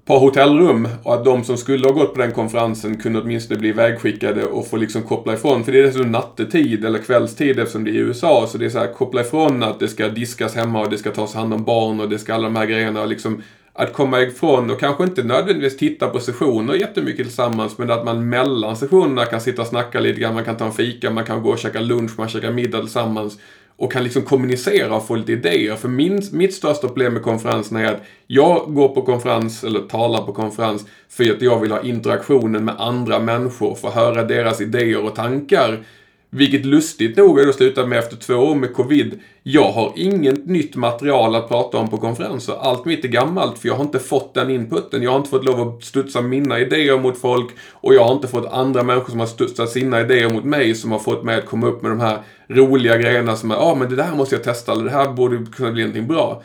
par 0.05 0.19
hotellrum 0.19 0.87
och 1.03 1.13
att 1.13 1.25
de 1.25 1.43
som 1.43 1.57
skulle 1.57 1.87
ha 1.87 1.93
gått 1.93 2.13
på 2.13 2.21
den 2.21 2.31
konferensen 2.31 2.97
kunde 2.97 3.21
åtminstone 3.21 3.59
bli 3.59 3.71
vägskickade 3.71 4.43
och 4.43 4.67
få 4.67 4.77
liksom 4.77 5.03
koppla 5.03 5.33
ifrån. 5.33 5.63
För 5.63 5.71
det 5.71 5.79
är 5.79 5.83
dessutom 5.83 6.11
nattetid 6.11 6.85
eller 6.85 6.99
kvällstid 6.99 7.59
eftersom 7.59 7.83
det 7.83 7.91
är 7.91 7.93
i 7.93 7.97
USA. 7.97 8.47
Så 8.47 8.57
det 8.57 8.65
är 8.65 8.69
så 8.69 8.79
här, 8.79 8.93
koppla 8.93 9.21
ifrån 9.21 9.63
att 9.63 9.79
det 9.79 9.87
ska 9.87 10.07
diskas 10.07 10.55
hemma 10.55 10.81
och 10.81 10.89
det 10.89 10.97
ska 10.97 11.11
tas 11.11 11.35
hand 11.35 11.53
om 11.53 11.63
barn 11.63 11.99
och 11.99 12.09
det 12.09 12.19
ska 12.19 12.33
alla 12.33 12.43
de 12.43 12.55
här 12.55 12.65
grejerna. 12.65 13.05
Liksom, 13.05 13.41
att 13.77 13.93
komma 13.93 14.21
ifrån 14.21 14.69
och 14.69 14.79
kanske 14.79 15.03
inte 15.03 15.23
nödvändigtvis 15.23 15.77
titta 15.77 16.07
på 16.09 16.19
sessioner 16.19 16.73
jättemycket 16.73 17.25
tillsammans 17.25 17.77
men 17.77 17.91
att 17.91 18.05
man 18.05 18.29
mellan 18.29 18.77
sessionerna 18.77 19.25
kan 19.25 19.41
sitta 19.41 19.61
och 19.61 19.67
snacka 19.67 19.99
lite 19.99 20.19
grann, 20.19 20.33
man 20.33 20.45
kan 20.45 20.57
ta 20.57 20.65
en 20.65 20.71
fika, 20.71 21.11
man 21.11 21.25
kan 21.25 21.43
gå 21.43 21.49
och 21.49 21.59
käka 21.59 21.79
lunch, 21.79 22.11
man 22.17 22.29
käkar 22.29 22.51
middag 22.51 22.79
tillsammans 22.79 23.37
och 23.77 23.91
kan 23.91 24.03
liksom 24.03 24.21
kommunicera 24.21 24.95
och 24.95 25.07
få 25.07 25.15
lite 25.15 25.31
idéer. 25.31 25.75
För 25.75 25.87
min, 25.87 26.21
mitt 26.31 26.53
största 26.53 26.87
problem 26.87 27.13
med 27.13 27.23
konferenserna 27.23 27.81
är 27.81 27.93
att 27.93 28.01
jag 28.27 28.73
går 28.73 28.87
på 28.87 29.01
konferens 29.01 29.63
eller 29.63 29.79
talar 29.79 30.21
på 30.21 30.33
konferens 30.33 30.85
för 31.09 31.31
att 31.31 31.41
jag 31.41 31.59
vill 31.59 31.71
ha 31.71 31.81
interaktionen 31.81 32.65
med 32.65 32.75
andra 32.77 33.19
människor, 33.19 33.75
få 33.75 33.89
höra 33.89 34.23
deras 34.23 34.61
idéer 34.61 35.05
och 35.05 35.15
tankar. 35.15 35.83
Vilket 36.29 36.65
lustigt 36.65 37.17
nog 37.17 37.39
är 37.39 37.45
då 37.45 37.53
slutat 37.53 37.89
med 37.89 37.99
efter 37.99 38.17
två 38.17 38.33
år 38.33 38.55
med 38.55 38.73
covid. 38.73 39.19
Jag 39.43 39.71
har 39.71 39.93
inget 39.95 40.45
nytt 40.45 40.75
material 40.75 41.35
att 41.35 41.47
prata 41.47 41.77
om 41.77 41.89
på 41.89 41.97
konferenser. 41.97 42.53
Allt 42.53 42.85
mitt 42.85 43.05
är 43.05 43.09
gammalt 43.09 43.59
för 43.59 43.67
jag 43.67 43.75
har 43.75 43.83
inte 43.83 43.99
fått 43.99 44.33
den 44.33 44.49
inputen. 44.49 45.03
Jag 45.03 45.11
har 45.11 45.17
inte 45.17 45.29
fått 45.29 45.45
lov 45.45 45.67
att 45.67 45.83
studsa 45.83 46.21
mina 46.21 46.59
idéer 46.59 46.99
mot 46.99 47.17
folk 47.17 47.49
och 47.71 47.93
jag 47.93 48.03
har 48.03 48.13
inte 48.13 48.27
fått 48.27 48.45
andra 48.45 48.83
människor 48.83 49.09
som 49.09 49.19
har 49.19 49.27
studsat 49.27 49.69
sina 49.69 50.01
idéer 50.01 50.29
mot 50.29 50.43
mig 50.43 50.75
som 50.75 50.91
har 50.91 50.99
fått 50.99 51.23
mig 51.23 51.37
att 51.37 51.45
komma 51.45 51.67
upp 51.67 51.81
med 51.81 51.91
de 51.91 51.99
här 51.99 52.19
roliga 52.47 52.97
grejerna 52.97 53.35
som 53.35 53.51
är, 53.51 53.55
ja 53.55 53.61
ah, 53.61 53.75
men 53.75 53.89
det 53.89 53.95
där 53.95 54.15
måste 54.15 54.35
jag 54.35 54.43
testa 54.43 54.71
eller 54.71 54.83
det 54.83 54.91
här 54.91 55.13
borde 55.13 55.45
kunna 55.55 55.71
bli 55.71 55.81
någonting 55.81 56.07
bra. 56.07 56.43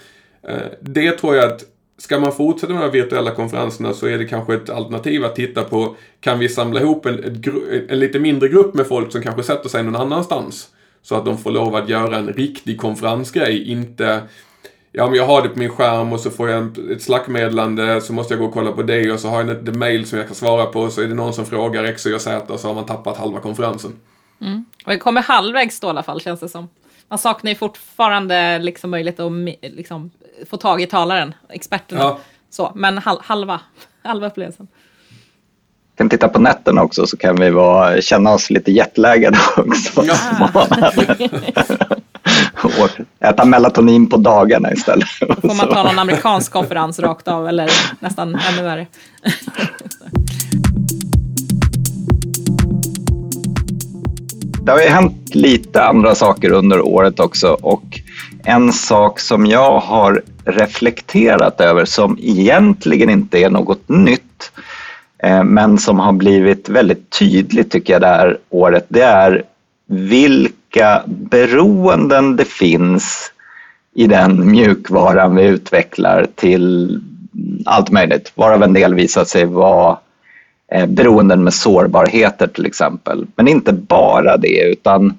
Eh, 0.49 0.57
det 0.81 1.11
tror 1.11 1.37
jag 1.37 1.53
att 1.53 1.65
Ska 2.03 2.21
man 2.21 2.33
fortsätta 2.33 2.73
med 2.73 2.83
de 2.83 2.85
här 2.85 2.93
virtuella 2.93 3.31
konferenserna 3.31 3.93
så 3.93 4.07
är 4.07 4.19
det 4.19 4.25
kanske 4.25 4.55
ett 4.55 4.71
alternativ 4.71 5.25
att 5.25 5.37
titta 5.37 5.65
på 5.65 5.97
kan 6.21 6.39
vi 6.39 6.49
samla 6.49 6.81
ihop 6.81 7.07
en, 7.07 7.25
en, 7.25 7.43
en 7.89 7.99
lite 7.99 8.19
mindre 8.19 8.49
grupp 8.49 8.75
med 8.75 8.87
folk 8.87 9.13
som 9.13 9.23
kanske 9.23 9.43
sätter 9.43 9.69
sig 9.69 9.83
någon 9.83 9.97
annanstans. 9.97 10.69
Så 11.03 11.15
att 11.15 11.25
de 11.25 11.39
får 11.39 11.51
lov 11.51 11.77
att 11.77 11.89
göra 11.89 12.17
en 12.17 12.29
riktig 12.29 12.81
konferensgrej, 12.81 13.71
inte 13.71 14.21
Ja, 14.93 15.07
men 15.07 15.15
jag 15.15 15.27
har 15.27 15.43
det 15.43 15.49
på 15.49 15.59
min 15.59 15.71
skärm 15.71 16.13
och 16.13 16.21
så 16.21 16.31
får 16.31 16.49
jag 16.49 16.79
ett 16.91 17.03
slackmeddelande 17.03 18.01
så 18.01 18.13
måste 18.13 18.35
jag 18.35 18.41
gå 18.41 18.47
och 18.47 18.55
kolla 18.55 18.73
på 18.73 18.83
det 18.83 19.13
och 19.13 19.21
så 19.21 19.29
har 19.29 19.45
jag 19.45 19.51
ett 19.51 19.77
mail 19.77 20.07
som 20.07 20.19
jag 20.19 20.27
kan 20.27 20.37
svara 20.37 20.67
på 20.67 20.91
så 20.91 21.03
är 21.03 21.07
det 21.07 21.15
någon 21.15 21.33
som 21.33 21.47
frågar 21.47 21.85
X, 21.85 22.07
Y 22.07 22.15
och 22.15 22.21
Z 22.21 22.53
och 22.53 22.61
så 22.61 22.69
har 22.69 22.75
man 22.75 22.87
tappat 22.87 23.17
halva 23.17 23.41
konferensen. 23.41 23.93
Mm. 24.41 24.65
Och 24.87 24.93
vi 24.93 24.99
kommer 24.99 25.23
halvvägs 25.23 25.81
då 25.81 25.87
i 25.87 25.91
alla 25.91 26.03
fall 26.03 26.21
känns 26.21 26.41
det 26.41 26.49
som. 26.49 26.69
Man 27.09 27.19
saknar 27.19 27.51
ju 27.51 27.55
fortfarande 27.55 28.59
liksom 28.59 28.91
möjlighet 28.91 29.21
att 29.21 29.33
liksom, 29.61 30.11
få 30.51 30.57
tag 30.57 30.83
i 30.83 30.87
talaren, 30.87 31.35
experterna. 31.49 32.01
Ja. 32.01 32.19
Så, 32.51 32.73
men 32.75 32.99
halva, 32.99 33.61
halva 34.03 34.27
upplevelsen. 34.27 34.69
Vi 35.93 35.97
kan 35.97 36.09
titta 36.09 36.29
på 36.29 36.39
nätterna 36.39 36.83
också 36.83 37.07
så 37.07 37.17
kan 37.17 37.37
vi 37.37 37.51
vara, 37.51 38.01
känna 38.01 38.33
oss 38.33 38.51
lite 38.51 38.73
jetlaggade 38.73 39.39
också. 39.57 40.05
Ja. 40.05 40.17
och 42.63 42.91
äta 43.21 43.45
melatonin 43.45 44.09
på 44.09 44.17
dagarna 44.17 44.73
istället. 44.73 45.09
Får 45.09 45.57
man 45.57 45.69
ta 45.69 45.83
någon 45.83 45.99
amerikansk 45.99 46.53
konferens 46.53 46.99
rakt 46.99 47.29
av 47.29 47.49
eller 47.49 47.71
nästan 48.01 48.39
ännu 48.51 48.63
värre. 48.63 48.87
Det 54.65 54.73
har 54.73 54.81
ju 54.81 54.89
hänt 54.89 55.35
lite 55.35 55.85
andra 55.85 56.15
saker 56.15 56.51
under 56.51 56.81
året 56.81 57.21
också 57.21 57.49
och 57.63 58.01
en 58.45 58.73
sak 58.73 59.21
som 59.21 59.47
jag 59.47 59.81
har 59.81 60.23
reflekterat 60.45 61.61
över 61.61 61.85
som 61.85 62.19
egentligen 62.21 63.11
inte 63.11 63.39
är 63.39 63.51
något 63.51 63.89
nytt 63.89 64.53
eh, 65.19 65.45
men 65.45 65.79
som 65.79 65.99
har 65.99 66.13
blivit 66.13 66.69
väldigt 66.69 67.11
tydligt 67.19 67.71
tycker 67.71 67.93
jag 67.93 68.03
det 68.03 68.07
här 68.07 68.39
året 68.51 68.87
det 68.89 69.03
är 69.03 69.43
vilka 69.87 71.03
beroenden 71.07 72.37
det 72.37 72.45
finns 72.45 73.33
i 73.95 74.07
den 74.07 74.51
mjukvaran 74.51 75.37
vi 75.37 75.45
utvecklar 75.45 76.27
till 76.35 77.01
allt 77.65 77.91
möjligt, 77.91 78.33
varav 78.35 78.63
en 78.63 78.73
del 78.73 78.95
visat 78.95 79.29
sig 79.29 79.45
vara 79.45 79.99
eh, 80.73 80.87
beroenden 80.87 81.45
med 81.45 81.55
sårbarheter 81.55 82.47
till 82.47 82.67
exempel. 82.67 83.27
Men 83.37 83.49
inte 83.49 83.73
bara 83.73 84.37
det 84.37 84.73
utan 84.73 85.19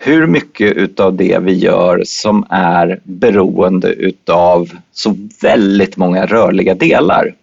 hur 0.00 0.26
mycket 0.26 0.76
utav 0.76 1.16
det 1.16 1.38
vi 1.38 1.52
gör 1.52 2.02
som 2.06 2.46
är 2.50 3.00
beroende 3.04 3.88
utav 3.88 4.70
så 4.92 5.16
väldigt 5.42 5.96
många 5.96 6.26
rörliga 6.26 6.74
delar. 6.74 7.34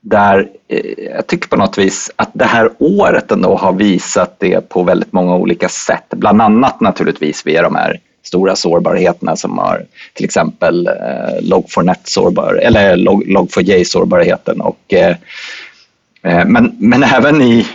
Där 0.00 0.48
eh, 0.68 1.04
jag 1.14 1.26
tycker 1.26 1.48
på 1.48 1.56
något 1.56 1.78
vis 1.78 2.10
att 2.16 2.30
det 2.32 2.44
här 2.44 2.70
året 2.78 3.30
ändå 3.30 3.56
har 3.56 3.72
visat 3.72 4.36
det 4.38 4.68
på 4.68 4.82
väldigt 4.82 5.12
många 5.12 5.36
olika 5.36 5.68
sätt. 5.68 6.04
Bland 6.10 6.42
annat 6.42 6.80
naturligtvis 6.80 7.46
via 7.46 7.62
de 7.62 7.74
här 7.74 8.00
stora 8.22 8.56
sårbarheterna 8.56 9.36
som 9.36 9.58
har 9.58 9.86
till 10.14 10.24
exempel 10.24 10.86
eh, 10.86 11.40
Log4net 11.40 12.00
sårbar, 12.04 12.54
eller 12.54 12.96
Log4j 12.96 13.84
sårbarheten 13.84 14.60
och 14.60 14.94
eh, 14.94 15.16
eh 16.22 16.44
men, 16.46 16.76
men 16.78 17.02
även 17.16 17.42
i 17.42 17.66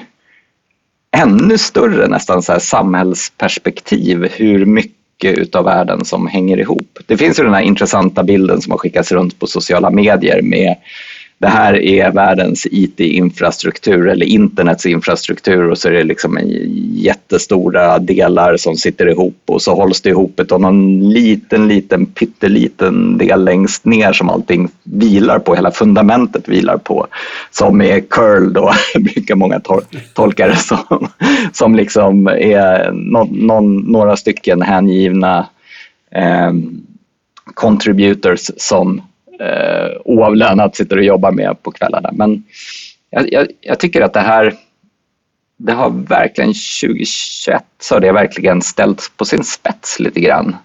ännu 1.16 1.58
större 1.58 2.08
nästan 2.08 2.42
så 2.42 2.52
här 2.52 2.60
samhällsperspektiv 2.60 4.28
hur 4.32 4.66
mycket 4.66 5.38
utav 5.38 5.66
världen 5.66 6.06
som 6.06 6.28
hänger 6.28 6.58
ihop. 6.60 7.00
Det 7.06 7.18
finns 7.18 7.40
ju 7.40 7.44
den 7.44 7.54
här 7.54 7.62
intressanta 7.62 8.24
bilden 8.24 8.62
som 8.62 8.72
har 8.72 8.78
skickats 8.78 9.12
runt 9.12 9.40
på 9.40 9.48
sociala 9.48 9.90
medier 9.90 10.42
med 10.42 10.76
det 11.38 11.48
här 11.48 11.74
är 11.74 12.12
världens 12.12 12.68
IT-infrastruktur 12.72 14.08
eller 14.08 14.26
internets 14.26 14.86
infrastruktur 14.86 15.70
och 15.70 15.78
så 15.78 15.88
är 15.88 15.94
det 15.94 16.04
liksom 16.04 16.40
jättestora 16.94 18.00
delar 18.00 18.58
som 18.58 18.76
sitter 18.76 19.10
ihop 19.10 19.38
och 19.46 19.62
så 19.62 19.76
hålls 19.76 20.02
det 20.02 20.10
ihop 20.10 20.40
av 20.52 20.62
någon 20.62 21.10
liten, 21.10 21.68
liten, 21.68 22.06
pytteliten 22.06 23.18
del 23.18 23.44
längst 23.44 23.86
ner 23.86 24.14
som 24.14 24.30
allting 24.30 24.70
vilar 24.84 25.40
på, 25.40 25.56
hela 25.56 25.72
fundamentet 25.72 26.48
vilar 26.48 26.78
på. 26.78 27.08
Som 27.52 27.82
är 27.82 28.00
curl 28.00 28.54
då, 28.54 28.72
brukar 29.00 29.36
många 29.36 29.60
tol 29.60 29.82
tolka 30.14 30.48
det 30.48 30.56
som. 30.56 31.08
Som 31.54 31.76
liksom 31.76 32.28
är 32.28 32.92
no 32.92 33.28
någon, 33.32 33.78
några 33.78 34.18
stycken 34.18 34.62
hängivna 34.62 35.48
eh, 36.12 36.54
contributors 37.54 38.52
som 38.58 39.02
eh, 39.40 40.02
oavlönat 40.06 40.76
sitter 40.76 40.98
och 40.98 41.04
jobbar 41.04 41.32
med 41.32 41.64
på 41.64 41.72
kvällarna. 41.72 42.10
Men 42.14 42.44
jag, 43.10 43.34
jag, 43.34 43.48
jag, 43.62 43.80
tycker 43.80 44.02
att 44.02 44.14
det 44.14 44.20
här, 44.20 44.54
det 45.58 45.74
har 45.74 45.90
verkligen 45.90 46.54
2021 46.82 47.64
så 47.80 47.96
har 47.96 48.00
det 48.00 48.12
verkligen 48.12 48.62
ställts 48.62 49.10
på 49.10 49.26
sin 49.26 49.44
spets 49.44 50.00
lite 50.00 50.20
grann. 50.20 50.56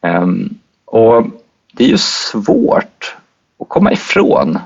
Um, 0.00 0.58
och 0.84 1.26
det 1.72 1.84
är 1.84 1.88
ju 1.88 1.98
svårt 1.98 3.16
att 3.60 3.68
komma 3.68 3.92
ifrån, 3.92 4.58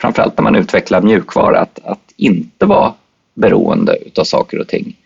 framförallt 0.00 0.38
när 0.38 0.44
man 0.44 0.56
utvecklar 0.56 1.00
mjukvara, 1.00 1.60
att, 1.60 1.78
att 1.84 2.12
inte 2.16 2.66
vara 2.66 2.94
beroende 3.34 3.96
utav 4.06 4.24
saker 4.24 4.60
och 4.60 4.68
ting. 4.68 4.96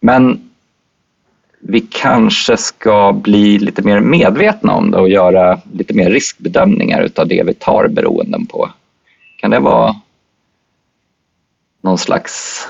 Men 0.00 0.50
vi 1.66 1.80
kanske 1.80 2.56
ska 2.56 3.12
bli 3.12 3.58
lite 3.58 3.82
mer 3.82 4.00
medvetna 4.00 4.74
om 4.74 4.90
det 4.90 4.98
och 4.98 5.08
göra 5.08 5.60
lite 5.72 5.94
mer 5.94 6.10
riskbedömningar 6.10 7.02
utav 7.02 7.28
det 7.28 7.42
vi 7.42 7.54
tar 7.54 7.88
beroenden 7.88 8.46
på. 8.46 8.70
Kan 9.36 9.50
det 9.50 9.58
vara 9.58 9.96
någon 11.82 11.98
slags 11.98 12.68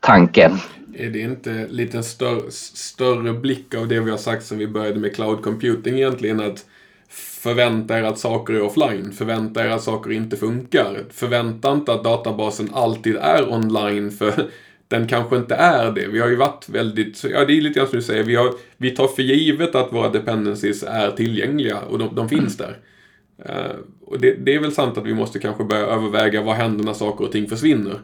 tanke? 0.00 0.58
Är 0.94 1.10
det 1.10 1.18
inte 1.18 1.66
lite 1.70 2.02
större, 2.02 2.50
större 2.50 3.32
blick 3.32 3.74
av 3.74 3.88
det 3.88 4.00
vi 4.00 4.10
har 4.10 4.18
sagt 4.18 4.46
sen 4.46 4.58
vi 4.58 4.66
började 4.66 5.00
med 5.00 5.14
cloud 5.14 5.42
computing 5.42 5.94
egentligen? 5.94 6.40
Att 6.40 6.64
förvänta 7.08 7.98
er 7.98 8.02
att 8.02 8.18
saker 8.18 8.54
är 8.54 8.62
offline. 8.62 9.12
Förvänta 9.12 9.64
er 9.64 9.68
att 9.68 9.82
saker 9.82 10.12
inte 10.12 10.36
funkar. 10.36 11.04
Förvänta 11.10 11.72
inte 11.72 11.92
att 11.92 12.04
databasen 12.04 12.70
alltid 12.74 13.16
är 13.16 13.52
online 13.52 14.10
för 14.10 14.50
den 14.88 15.06
kanske 15.06 15.36
inte 15.36 15.54
är 15.54 15.92
det. 15.92 16.06
Vi 16.06 16.20
har 16.20 16.28
ju 16.28 16.36
varit 16.36 16.68
väldigt, 16.68 17.24
ja 17.24 17.44
det 17.44 17.52
är 17.52 17.60
lite 17.60 17.78
grann 17.78 17.88
som 17.88 17.98
du 17.98 18.02
säger, 18.02 18.22
vi, 18.22 18.34
har, 18.34 18.54
vi 18.76 18.90
tar 18.90 19.08
för 19.08 19.22
givet 19.22 19.74
att 19.74 19.92
våra 19.92 20.08
dependencies 20.08 20.82
är 20.82 21.10
tillgängliga 21.10 21.80
och 21.80 21.98
de, 21.98 22.14
de 22.14 22.28
finns 22.28 22.56
där. 22.56 22.78
Uh, 23.48 23.76
och 24.06 24.20
det, 24.20 24.34
det, 24.34 24.54
är 24.54 24.60
väl 24.60 24.72
sant 24.72 24.98
att 24.98 25.06
vi 25.06 25.14
måste 25.14 25.38
kanske 25.38 25.64
börja 25.64 25.86
överväga 25.86 26.42
vad 26.42 26.56
händer 26.56 26.84
när 26.84 26.92
saker 26.92 27.24
och 27.24 27.32
ting 27.32 27.48
försvinner. 27.48 28.00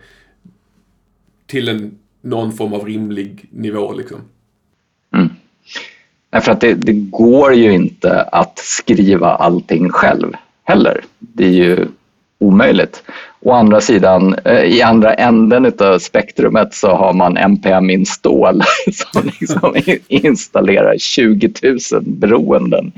Till 1.46 1.68
en, 1.68 1.98
någon 2.20 2.52
form 2.52 2.72
av 2.72 2.86
rimlig 2.86 3.46
nivå 3.50 3.92
liksom. 3.92 4.20
Mm. 5.14 5.28
Därför 6.30 6.52
att 6.52 6.60
det, 6.60 6.74
det 6.74 6.92
går 6.92 7.54
ju 7.54 7.72
inte 7.72 8.22
att 8.22 8.58
skriva 8.58 9.28
allting 9.28 9.90
själv 9.90 10.32
heller. 10.64 11.04
Det 11.18 11.44
är 11.44 11.50
ju 11.50 11.86
omöjligt. 12.42 13.02
Å 13.44 13.52
andra 13.52 13.80
sidan, 13.80 14.34
eh, 14.44 14.60
i 14.60 14.82
andra 14.82 15.14
änden 15.14 15.72
av 15.78 15.98
spektrumet 15.98 16.74
så 16.74 16.88
har 16.88 17.12
man 17.12 17.36
NPM 17.36 17.90
Install 17.90 18.62
som 18.92 19.30
liksom 19.40 19.76
installerar 20.08 20.98
20 20.98 21.52
000 21.92 22.02
beroenden 22.02 22.92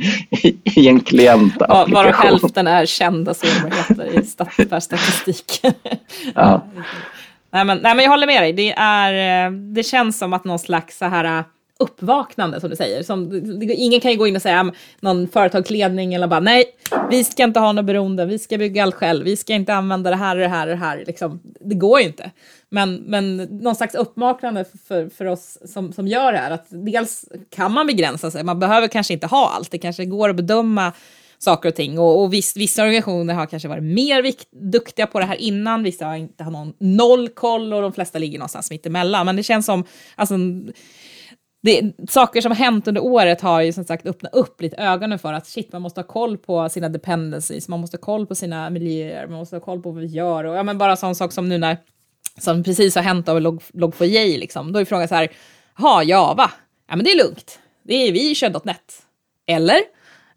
i 0.77 0.89
en 0.89 1.01
klientapplikation. 1.01 1.93
Bara 1.93 2.11
hälften 2.11 2.67
är 2.67 2.87
kända 2.87 3.35
sårbarheter 3.35 4.21
i 4.21 4.81
statistik. 4.81 5.61
ja. 6.35 6.65
nej, 7.53 7.65
men, 7.65 7.79
nej, 7.79 7.95
men 7.95 8.05
jag 8.05 8.11
håller 8.11 8.27
med 8.27 8.43
dig. 8.43 8.53
Det, 8.53 8.73
är, 8.77 9.47
eh, 9.47 9.53
det 9.53 9.83
känns 9.83 10.19
som 10.19 10.33
att 10.33 10.45
någon 10.45 10.59
slags 10.59 10.99
så 10.99 11.05
här 11.05 11.45
uppvaknande 11.79 12.61
som 12.61 12.71
du 12.71 12.77
säger. 12.77 13.03
Som, 13.03 13.43
ingen 13.63 14.01
kan 14.01 14.11
ju 14.11 14.17
gå 14.17 14.27
in 14.27 14.37
och 14.37 14.43
säga 14.43 14.61
ah, 14.61 14.73
någon 15.01 15.29
företagsledning 15.29 16.15
eller 16.15 16.27
bara 16.27 16.41
nej, 16.41 16.65
vi 17.11 17.25
ska 17.25 17.45
inte 17.45 17.61
ha 17.61 17.73
något 17.73 17.85
beroende, 17.85 18.27
vi 18.27 18.39
ska 18.39 18.59
bygga 18.59 18.83
allt 18.83 18.95
själv, 18.95 19.25
vi 19.25 19.37
ska 19.37 19.55
inte 19.55 19.75
använda 19.75 20.11
det 20.11 20.17
här 20.17 20.37
och 20.37 20.43
det 20.43 20.49
här 20.49 20.67
och 20.67 20.73
det 20.73 20.85
här. 20.85 21.05
Liksom, 21.07 21.41
det 21.61 21.75
går 21.75 22.01
ju 22.01 22.07
inte. 22.07 22.31
Men, 22.69 22.95
men 22.95 23.37
någon 23.37 23.75
slags 23.75 23.95
uppvaknande 23.95 24.65
för, 24.89 25.09
för 25.09 25.25
oss 25.25 25.59
som, 25.65 25.93
som 25.93 26.09
gör 26.09 26.33
det 26.33 26.39
här, 26.39 26.51
att 26.51 26.67
dels 26.69 27.25
kan 27.51 27.73
man 27.73 27.87
begränsa 27.87 28.31
sig, 28.31 28.45
man 28.45 28.59
behöver 28.59 28.89
kanske 28.89 29.13
inte 29.13 29.27
ha 29.27 29.51
allt, 29.51 29.71
det 29.71 29.79
kanske 29.79 30.05
går 30.05 30.29
att 30.31 30.37
bedöma 30.37 30.93
saker 31.39 31.69
och 31.69 31.75
ting. 31.75 31.99
Och, 31.99 32.23
och 32.23 32.33
viss, 32.33 32.57
vissa 32.57 32.83
organisationer 32.83 33.35
har 33.35 33.47
kanske 33.47 33.69
varit 33.69 33.83
mer 33.83 34.23
vikt, 34.23 34.49
duktiga 34.51 35.07
på 35.07 35.21
det 35.21 35.27
här 35.27 35.37
innan, 35.37 35.83
vissa 35.83 36.07
har 36.07 36.17
inte 36.17 36.45
har 36.45 36.51
någon 36.51 36.73
noll 36.79 37.29
koll 37.29 37.73
och 37.73 37.83
de 37.83 37.93
flesta 37.93 38.19
ligger 38.19 38.39
någonstans 38.39 38.71
mitt 38.71 38.87
emellan. 38.87 39.27
Men 39.27 39.37
det 39.37 39.43
känns 39.43 39.67
som, 39.67 39.85
alltså, 40.15 40.35
det, 41.65 41.93
saker 42.09 42.41
som 42.41 42.51
har 42.51 42.57
hänt 42.57 42.89
under 42.89 43.05
året 43.05 43.41
har 43.41 43.61
ju 43.61 43.73
som 43.73 43.85
sagt 43.85 44.07
öppnat 44.07 44.35
upp 44.35 44.61
lite 44.61 44.77
ögonen 44.77 45.19
för 45.19 45.33
att 45.33 45.47
shit, 45.47 45.73
man 45.73 45.83
måste 45.83 46.01
ha 46.01 46.07
koll 46.07 46.39
på 46.39 46.69
sina 46.69 46.89
dependencies, 46.89 47.69
man 47.69 47.81
måste 47.81 47.97
ha 47.97 48.01
koll 48.01 48.27
på 48.27 48.35
sina 48.35 48.71
miljöer, 48.71 49.27
man 49.27 49.39
måste 49.39 49.57
ha 49.57 49.61
koll 49.61 49.83
på 49.83 49.91
vad 49.91 50.01
vi 50.01 50.07
gör 50.07 50.45
och 50.45 50.57
ja, 50.57 50.63
men 50.63 50.79
bara 50.79 50.97
sån 50.97 51.15
sak 51.15 51.33
som 51.33 51.49
nu 51.49 51.59
när, 51.59 51.77
som 52.39 52.65
precis 52.65 52.95
har 52.95 53.03
hänt 53.03 53.29
av 53.29 53.41
log, 53.41 53.63
Log4j, 53.73 54.39
liksom, 54.39 54.73
då 54.73 54.81
är 54.81 54.85
frågan 54.85 55.09
så 55.09 55.15
här, 55.15 55.29
ha 55.79 56.03
Java, 56.03 56.51
ja 56.89 56.97
men 56.97 57.05
det 57.05 57.11
är 57.11 57.25
lugnt, 57.25 57.59
det 57.83 57.95
är 57.95 58.13
vi 58.13 58.35
kör 58.35 58.61
.NET, 58.65 59.03
eller? 59.47 59.81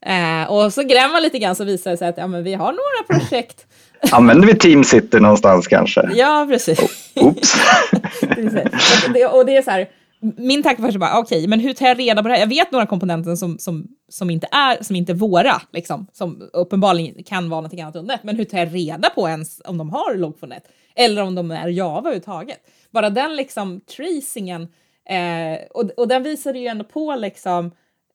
Eh, 0.02 0.52
och 0.52 0.74
så 0.74 0.84
gräver 0.84 1.12
man 1.12 1.24
lite 1.24 1.40
grann 1.40 1.56
så 1.56 1.63
visar 1.63 1.92
det 1.92 1.98
sig 1.98 2.08
att 2.08 2.18
ja, 2.18 2.28
men 2.28 2.44
vi 2.44 2.54
har 2.54 2.72
några 2.72 3.20
projekt 3.20 3.66
Använder 4.12 4.48
vi 4.48 4.56
Team 4.56 4.84
City 4.84 5.20
någonstans 5.20 5.68
kanske? 5.68 6.10
Ja, 6.13 6.46
precis. 6.50 6.80
Oh, 7.16 7.26
oops. 7.26 7.56
och 9.34 9.46
det 9.46 9.58
är 9.58 9.62
så 9.62 9.72
här, 9.72 9.88
min 10.19 10.63
tanke 10.63 10.82
var 10.82 10.89
okej, 10.89 11.19
okay, 11.19 11.47
men 11.47 11.60
hur 11.60 11.73
tar 11.73 11.88
jag 11.88 11.99
reda 11.99 12.21
på 12.21 12.27
det 12.27 12.34
här? 12.34 12.41
Jag 12.41 12.47
vet 12.47 12.71
några 12.71 12.86
komponenter 12.86 13.36
som, 13.36 13.58
som, 13.60 13.88
som, 14.10 14.30
inte, 14.30 14.47
är, 14.51 14.84
som 14.84 14.95
inte 14.95 15.12
är 15.12 15.15
våra, 15.15 15.62
liksom, 15.71 16.08
som 16.13 16.49
uppenbarligen 16.53 17.23
kan 17.23 17.49
vara 17.49 17.62
något 17.62 17.73
annat 17.73 17.95
under 17.95 18.19
men 18.23 18.36
hur 18.36 18.45
tar 18.45 18.58
jag 18.58 18.75
reda 18.75 19.10
på 19.10 19.27
ens 19.27 19.62
om 19.65 19.77
de 19.77 19.89
har 19.89 20.15
logfonet? 20.15 20.63
Eller 20.95 21.23
om 21.23 21.36
de 21.36 21.51
är 21.51 21.67
Java 21.67 21.99
överhuvudtaget? 21.99 22.60
Bara 22.91 23.10
den 23.10 23.36
liksom 23.36 23.82
tracingen, 23.97 24.62
eh, 25.10 25.67
och, 25.73 25.89
och 25.97 26.08
den 26.08 26.23
visade 26.23 26.60
ju 26.60 26.67
ändå 26.67 26.84
på 26.84 27.15
liksom, 27.15 27.71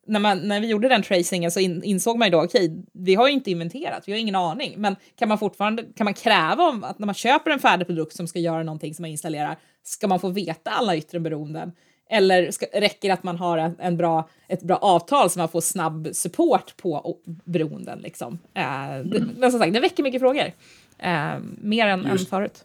när, 0.06 0.20
man, 0.20 0.38
när 0.38 0.60
vi 0.60 0.66
gjorde 0.66 0.88
den 0.88 1.02
tracingen 1.02 1.50
så 1.50 1.60
in, 1.60 1.82
insåg 1.82 2.18
man 2.18 2.28
ju 2.28 2.32
då, 2.32 2.42
okej, 2.42 2.64
okay, 2.64 2.82
vi 2.92 3.14
har 3.14 3.28
ju 3.28 3.34
inte 3.34 3.50
inventerat, 3.50 4.02
vi 4.06 4.12
har 4.12 4.18
ingen 4.18 4.34
aning, 4.34 4.74
men 4.76 4.96
kan 5.18 5.28
man 5.28 5.38
fortfarande, 5.38 5.84
kan 5.96 6.04
man 6.04 6.14
kräva 6.14 6.68
om 6.68 6.84
att 6.84 6.98
när 6.98 7.06
man 7.06 7.14
köper 7.14 7.50
en 7.50 7.58
färdig 7.58 7.86
produkt 7.86 8.16
som 8.16 8.26
ska 8.26 8.38
göra 8.38 8.62
någonting 8.62 8.94
som 8.94 9.02
man 9.02 9.10
installerar, 9.10 9.58
ska 9.82 10.08
man 10.08 10.20
få 10.20 10.28
veta 10.28 10.70
alla 10.70 10.96
yttre 10.96 11.20
beroenden? 11.20 11.72
Eller 12.10 12.50
ska, 12.50 12.66
räcker 12.72 13.08
det 13.08 13.14
att 13.14 13.22
man 13.22 13.36
har 13.36 13.58
en, 13.58 13.76
en, 13.78 13.96
bra, 13.96 14.28
ett 14.48 14.62
bra 14.62 14.76
avtal 14.76 15.30
så 15.30 15.38
man 15.38 15.48
får 15.48 15.60
snabb 15.60 16.08
support 16.12 16.76
på 16.76 17.16
beroenden? 17.44 17.98
Liksom? 17.98 18.38
Eh, 18.54 18.62
det, 19.04 19.24
men 19.38 19.50
som 19.50 19.60
sagt, 19.60 19.72
det 19.72 19.80
väcker 19.80 20.02
mycket 20.02 20.20
frågor. 20.20 20.52
Eh, 20.98 21.38
mer 21.60 21.86
än, 21.86 22.06
än 22.06 22.18
förut. 22.18 22.64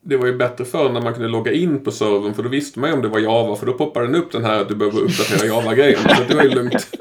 Det 0.00 0.16
var 0.16 0.26
ju 0.26 0.36
bättre 0.36 0.64
förr 0.64 0.92
när 0.92 1.00
man 1.00 1.14
kunde 1.14 1.28
logga 1.28 1.52
in 1.52 1.84
på 1.84 1.90
servern 1.90 2.34
för 2.34 2.42
då 2.42 2.48
visste 2.48 2.78
man 2.78 2.90
ju 2.90 2.96
om 2.96 3.02
det 3.02 3.08
var 3.08 3.18
Java 3.18 3.56
för 3.56 3.66
då 3.66 3.72
poppade 3.72 4.06
den 4.06 4.14
upp 4.14 4.32
den 4.32 4.44
här 4.44 4.60
att 4.60 4.68
du 4.68 4.76
behöver 4.76 5.00
uppdatera 5.00 5.46
Java-grejen. 5.46 6.00
Så 6.00 6.22
det 6.28 6.34
var 6.34 6.42
ju 6.42 6.50
lugnt. 6.50 6.96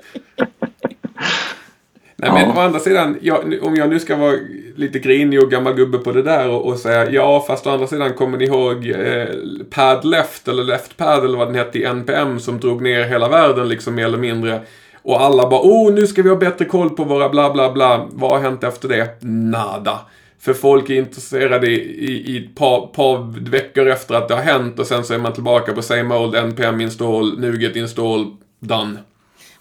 Nej, 2.18 2.32
men 2.34 2.58
å 2.58 2.60
andra 2.60 2.80
sidan, 2.80 3.18
jag, 3.22 3.58
om 3.62 3.76
jag 3.76 3.90
nu 3.90 4.00
ska 4.00 4.16
vara 4.16 4.36
lite 4.76 5.00
grinig 5.00 5.44
och 5.44 5.52
gammal 5.52 5.74
gubbe 5.74 5.98
på 5.98 6.12
det 6.12 6.22
där 6.22 6.50
och, 6.50 6.66
och 6.66 6.80
säga 6.80 7.10
ja, 7.10 7.44
fast 7.48 7.68
å 7.68 7.70
andra 7.70 7.88
sidan 7.88 8.14
kommer 8.14 8.38
ni 8.38 8.46
ihåg 8.46 8.88
eh, 8.90 9.28
Pad 9.70 10.06
Left 10.06 10.48
eller 10.48 10.64
Left 10.64 10.98
Pad 10.98 11.26
eller 11.26 11.38
vad 11.38 11.48
den 11.48 11.56
hette 11.56 11.80
i 11.80 11.84
NPM 11.84 12.40
som 12.40 12.60
drog 12.60 12.82
ner 12.82 13.04
hela 13.04 13.30
världen 13.30 13.70
liksom 13.70 13.96
mer 13.96 14.06
eller 14.06 14.18
mindre. 14.18 14.62
Och 15.02 15.22
alla 15.22 15.50
bara 15.50 15.62
oh, 15.62 15.94
nu 15.94 16.08
ska 16.08 16.22
vi 16.22 16.30
ha 16.30 16.36
bättre 16.36 16.66
koll 16.66 16.90
på 16.90 17.04
våra 17.04 17.30
bla 17.30 17.54
bla 17.54 17.72
bla. 17.72 18.08
Vad 18.12 18.32
har 18.32 18.40
hänt 18.40 18.64
efter 18.64 18.88
det? 18.88 19.18
Nada. 19.22 20.00
För 20.40 20.54
folk 20.54 20.90
är 20.90 20.96
intresserade 20.96 21.68
i, 21.68 21.76
i, 22.06 22.36
i 22.36 22.46
ett 22.46 22.56
par, 22.56 22.88
par 22.88 23.50
veckor 23.50 23.88
efter 23.88 24.16
att 24.16 24.28
det 24.28 24.34
har 24.34 24.42
hänt 24.42 24.80
och 24.80 24.88
sen 24.88 25.04
så 25.04 25.14
är 25.14 25.18
man 25.18 25.34
tillbaka 25.34 25.74
på 25.74 25.82
same 25.82 26.16
old 26.16 26.36
NPM 26.36 26.82
install, 26.82 27.40
Nuget 27.40 27.76
install, 27.76 28.36
done. 28.60 28.98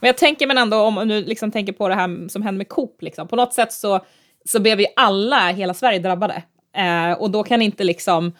Men 0.04 0.08
jag 0.08 0.16
tänker 0.16 0.46
men 0.46 0.58
ändå, 0.58 0.76
om 0.76 1.08
du 1.08 1.24
liksom 1.24 1.50
tänker 1.50 1.72
på 1.72 1.88
det 1.88 1.94
här 1.94 2.28
som 2.28 2.42
hände 2.42 2.58
med 2.58 2.68
Coop, 2.68 3.02
liksom, 3.02 3.28
på 3.28 3.36
något 3.36 3.52
sätt 3.52 3.72
så, 3.72 4.00
så 4.44 4.60
blev 4.60 4.78
vi 4.78 4.86
alla, 4.96 5.48
hela 5.48 5.74
Sverige, 5.74 5.98
drabbade. 5.98 6.42
Eh, 6.76 7.12
och 7.12 7.30
då 7.30 7.42
kan 7.42 7.62
inte 7.62 7.84
liksom 7.84 8.32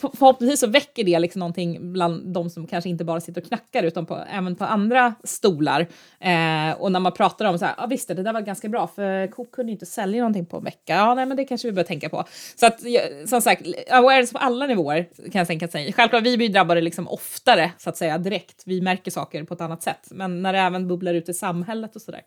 förhoppningsvis 0.00 0.60
så 0.60 0.66
väcker 0.66 1.04
det 1.04 1.18
liksom 1.18 1.38
någonting 1.38 1.92
bland 1.92 2.34
de 2.34 2.50
som 2.50 2.66
kanske 2.66 2.90
inte 2.90 3.04
bara 3.04 3.20
sitter 3.20 3.40
och 3.40 3.46
knackar 3.48 3.82
utan 3.82 4.06
på, 4.06 4.24
även 4.30 4.56
på 4.56 4.64
andra 4.64 5.14
stolar. 5.24 5.80
Eh, 6.20 6.72
och 6.78 6.92
när 6.92 7.00
man 7.00 7.12
pratar 7.12 7.44
om 7.44 7.58
så 7.58 7.64
här, 7.64 7.74
ja 7.76 7.84
ah, 7.84 7.86
visst 7.86 8.08
det 8.08 8.14
där 8.14 8.32
var 8.32 8.40
ganska 8.40 8.68
bra 8.68 8.86
för 8.86 9.26
Coop 9.26 9.52
kunde 9.52 9.72
inte 9.72 9.86
sälja 9.86 10.20
någonting 10.20 10.46
på 10.46 10.56
en 10.56 10.64
vecka. 10.64 10.94
Ja, 10.94 11.14
nej, 11.14 11.26
men 11.26 11.36
det 11.36 11.44
kanske 11.44 11.68
vi 11.68 11.72
bör 11.72 11.82
tänka 11.82 12.08
på. 12.08 12.24
Så 12.56 12.66
att 12.66 12.80
som 13.26 13.40
sagt, 13.40 13.62
awareness 13.90 14.32
på 14.32 14.38
alla 14.38 14.66
nivåer 14.66 15.08
kan 15.32 15.38
jag 15.38 15.46
tänka 15.46 15.68
sig. 15.68 15.92
Självklart, 15.92 16.22
vi 16.22 16.36
blir 16.36 16.48
drabbade 16.48 16.80
liksom 16.80 17.08
oftare 17.08 17.70
så 17.78 17.90
att 17.90 17.96
säga 17.96 18.18
direkt. 18.18 18.62
Vi 18.66 18.80
märker 18.80 19.10
saker 19.10 19.44
på 19.44 19.54
ett 19.54 19.60
annat 19.60 19.82
sätt, 19.82 20.08
men 20.10 20.42
när 20.42 20.52
det 20.52 20.58
även 20.58 20.88
bubblar 20.88 21.14
ut 21.14 21.28
i 21.28 21.34
samhället 21.34 21.96
och 21.96 22.02
så 22.02 22.10
där. 22.10 22.22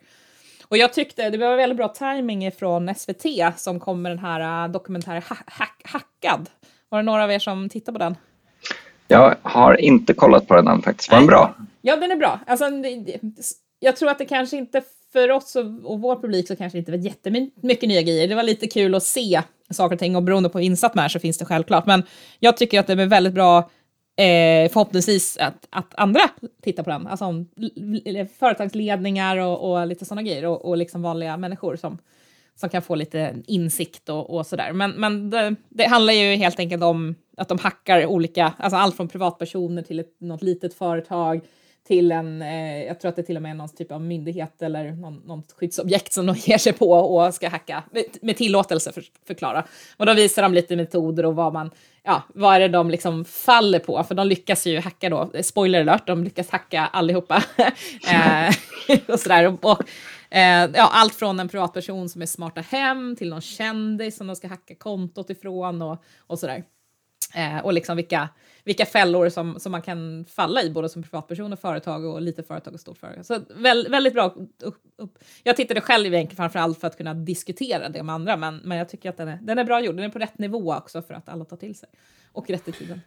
Och 0.68 0.76
jag 0.76 0.92
tyckte 0.92 1.30
det 1.30 1.38
var 1.38 1.56
väldigt 1.56 1.76
bra 1.76 1.88
timing 1.88 2.52
från 2.52 2.94
SVT 2.94 3.24
som 3.56 3.80
kom 3.80 4.02
med 4.02 4.12
den 4.12 4.18
här 4.18 4.64
äh, 4.64 4.72
dokumentären 4.72 5.22
hack, 5.46 5.82
Hackad 5.84 6.50
var 6.88 6.98
det 6.98 7.02
några 7.02 7.24
av 7.24 7.30
er 7.30 7.38
som 7.38 7.68
tittar 7.68 7.92
på 7.92 7.98
den? 7.98 8.16
Jag 9.08 9.36
har 9.42 9.80
inte 9.80 10.14
kollat 10.14 10.48
på 10.48 10.54
den 10.54 10.68
än 10.68 10.82
faktiskt. 10.82 11.10
Var 11.10 11.18
den 11.18 11.26
bra? 11.26 11.54
Ja, 11.82 11.96
den 11.96 12.10
är 12.10 12.16
bra. 12.16 12.40
Alltså, 12.46 12.64
jag 13.80 13.96
tror 13.96 14.10
att 14.10 14.18
det 14.18 14.24
kanske 14.24 14.56
inte 14.56 14.82
för 15.12 15.30
oss 15.30 15.56
och, 15.56 15.64
och 15.84 16.00
vår 16.00 16.16
publik 16.16 16.48
så 16.48 16.56
kanske 16.56 16.78
inte 16.78 16.90
var 16.90 16.98
jättemycket 16.98 17.88
nya 17.88 18.02
grejer. 18.02 18.28
Det 18.28 18.34
var 18.34 18.42
lite 18.42 18.66
kul 18.66 18.94
att 18.94 19.02
se 19.02 19.42
saker 19.70 19.94
och 19.94 20.00
ting 20.00 20.16
och 20.16 20.22
beroende 20.22 20.48
på 20.48 20.58
hur 20.58 20.66
insatt 20.66 20.94
man 20.94 21.04
är 21.04 21.08
så 21.08 21.18
finns 21.18 21.38
det 21.38 21.44
självklart. 21.44 21.86
Men 21.86 22.02
jag 22.38 22.56
tycker 22.56 22.80
att 22.80 22.86
det 22.86 22.92
är 22.92 23.06
väldigt 23.06 23.34
bra 23.34 23.58
eh, 24.16 24.70
förhoppningsvis 24.70 25.36
att, 25.36 25.66
att 25.70 25.94
andra 25.94 26.20
tittar 26.62 26.82
på 26.82 26.90
den. 26.90 27.06
Alltså 27.06 27.44
företagsledningar 28.38 29.36
och, 29.36 29.70
och 29.70 29.86
lite 29.86 30.04
sådana 30.04 30.22
grejer 30.22 30.46
och, 30.46 30.64
och 30.64 30.76
liksom 30.76 31.02
vanliga 31.02 31.36
människor 31.36 31.76
som, 31.76 31.98
som 32.60 32.68
kan 32.68 32.82
få 32.82 32.94
lite 32.94 33.34
insikt 33.46 34.08
och, 34.08 34.30
och 34.30 34.46
sådär. 34.46 34.72
Men, 34.72 34.90
men 34.90 35.30
det, 35.30 35.54
det, 35.68 35.84
handlar 35.84 36.12
ju 36.12 36.34
helt 36.34 36.58
enkelt 36.58 36.82
om 36.82 37.14
att 37.36 37.48
de 37.48 37.58
hackar 37.58 38.06
olika, 38.06 38.52
alltså 38.58 38.76
allt 38.76 38.96
från 38.96 39.08
privatpersoner 39.08 39.82
till 39.82 40.00
ett, 40.00 40.20
något 40.20 40.42
litet 40.42 40.74
företag 40.74 41.40
till 41.86 42.12
en, 42.12 42.42
eh, 42.42 42.84
jag 42.84 43.00
tror 43.00 43.08
att 43.08 43.16
det 43.16 43.22
till 43.22 43.36
och 43.36 43.42
med 43.42 43.50
är 43.50 43.54
någon 43.54 43.68
typ 43.68 43.92
av 43.92 44.00
myndighet 44.00 44.62
eller 44.62 44.92
någon, 44.92 45.14
något 45.14 45.52
skyddsobjekt 45.52 46.12
som 46.12 46.26
de 46.26 46.36
ger 46.44 46.58
sig 46.58 46.72
på 46.72 46.90
och 46.90 47.34
ska 47.34 47.48
hacka 47.48 47.82
med, 47.90 48.04
med 48.22 48.36
tillåtelse 48.36 48.92
för, 48.92 49.04
förklara. 49.26 49.64
Och 49.96 50.06
då 50.06 50.14
visar 50.14 50.42
de 50.42 50.54
lite 50.54 50.76
metoder 50.76 51.26
och 51.26 51.36
vad 51.36 51.52
man, 51.52 51.70
ja, 52.02 52.22
vad 52.34 52.56
är 52.56 52.60
det 52.60 52.68
de 52.68 52.90
liksom 52.90 53.24
faller 53.24 53.78
på? 53.78 54.04
För 54.04 54.14
de 54.14 54.26
lyckas 54.26 54.66
ju 54.66 54.80
hacka 54.80 55.08
då, 55.08 55.30
spoiler 55.42 55.80
alert, 55.80 56.06
de 56.06 56.24
lyckas 56.24 56.50
hacka 56.50 56.86
allihopa. 56.86 57.42
eh, 58.10 58.54
och 59.08 59.20
sådär. 59.20 59.46
Och, 59.46 59.64
och 59.64 59.82
Eh, 60.30 60.70
ja, 60.74 60.90
allt 60.92 61.14
från 61.14 61.40
en 61.40 61.48
privatperson 61.48 62.08
som 62.08 62.22
är 62.22 62.26
smarta 62.26 62.60
hem 62.60 63.16
till 63.16 63.28
någon 63.28 63.40
kändis 63.40 64.16
som 64.16 64.26
de 64.26 64.36
ska 64.36 64.48
hacka 64.48 64.74
kontot 64.74 65.30
ifrån 65.30 65.82
och, 65.82 66.04
och 66.18 66.38
sådär. 66.38 66.64
Eh, 67.34 67.58
och 67.58 67.72
liksom 67.72 67.96
vilka, 67.96 68.28
vilka 68.64 68.86
fällor 68.86 69.28
som, 69.28 69.60
som 69.60 69.72
man 69.72 69.82
kan 69.82 70.24
falla 70.24 70.62
i, 70.62 70.70
både 70.70 70.88
som 70.88 71.02
privatperson 71.02 71.52
och 71.52 71.58
företag 71.58 72.04
och 72.04 72.22
lite 72.22 72.42
företag 72.42 72.74
och 72.74 72.80
stort 72.80 72.98
företag. 72.98 73.26
Så 73.26 73.40
väl, 73.56 73.86
väldigt 73.90 74.12
bra. 74.12 74.34
Upp, 74.62 74.82
upp. 74.96 75.18
Jag 75.42 75.56
tittade 75.56 75.80
själv 75.80 76.14
egentligen 76.14 76.36
framför 76.36 76.58
allt 76.58 76.80
för 76.80 76.86
att 76.86 76.96
kunna 76.96 77.14
diskutera 77.14 77.88
det 77.88 78.02
med 78.02 78.14
andra, 78.14 78.36
men, 78.36 78.56
men 78.56 78.78
jag 78.78 78.88
tycker 78.88 79.10
att 79.10 79.16
den 79.16 79.28
är, 79.28 79.38
den 79.42 79.58
är 79.58 79.64
bra 79.64 79.80
gjord. 79.80 79.96
Den 79.96 80.04
är 80.04 80.08
på 80.08 80.18
rätt 80.18 80.38
nivå 80.38 80.74
också 80.74 81.02
för 81.02 81.14
att 81.14 81.28
alla 81.28 81.44
tar 81.44 81.56
till 81.56 81.74
sig. 81.74 81.88
Och 82.32 82.50
rätt 82.50 82.68
i 82.68 82.72
tiden. 82.72 83.00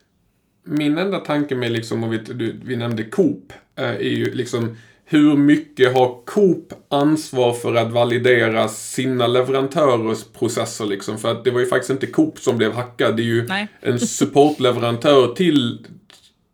Min 0.63 0.97
enda 0.97 1.19
tanke 1.19 1.55
med, 1.55 1.71
liksom, 1.71 2.03
och 2.03 2.13
vi, 2.13 2.17
du, 2.17 2.59
vi 2.63 2.75
nämnde 2.75 3.03
Coop, 3.03 3.53
eh, 3.75 3.85
är 3.85 3.99
ju 3.99 4.33
liksom 4.33 4.77
hur 5.05 5.37
mycket 5.37 5.93
har 5.93 6.25
Coop 6.25 6.73
ansvar 6.89 7.53
för 7.53 7.75
att 7.75 7.91
validera 7.91 8.67
sina 8.67 9.27
leverantörers 9.27 10.23
processer 10.23 10.85
liksom? 10.85 11.17
För 11.17 11.31
att 11.31 11.43
det 11.43 11.51
var 11.51 11.59
ju 11.59 11.65
faktiskt 11.65 11.89
inte 11.89 12.07
Coop 12.07 12.39
som 12.39 12.57
blev 12.57 12.73
hackad. 12.73 13.17
Det 13.17 13.21
är 13.21 13.25
ju 13.25 13.47
Nej. 13.47 13.67
en 13.81 13.99
supportleverantör 13.99 15.27
till 15.35 15.85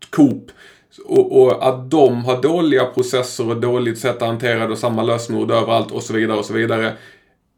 Coop. 0.10 0.52
Och, 1.06 1.42
och, 1.42 1.68
att 1.68 1.92
de 1.92 2.26
har 2.26 2.42
dåliga 2.42 2.86
processer 2.86 3.50
och 3.50 3.62
dåligt 3.62 4.00
sätt 4.00 4.22
att 4.22 4.28
hantera 4.28 4.60
det 4.60 4.72
och 4.72 4.78
samma 4.78 5.04
lösenord 5.04 5.52
överallt 5.52 5.92
och 5.92 6.04
så 6.04 6.14
vidare 6.14 6.38
och 6.38 6.46
så 6.46 6.54
vidare 6.54 6.94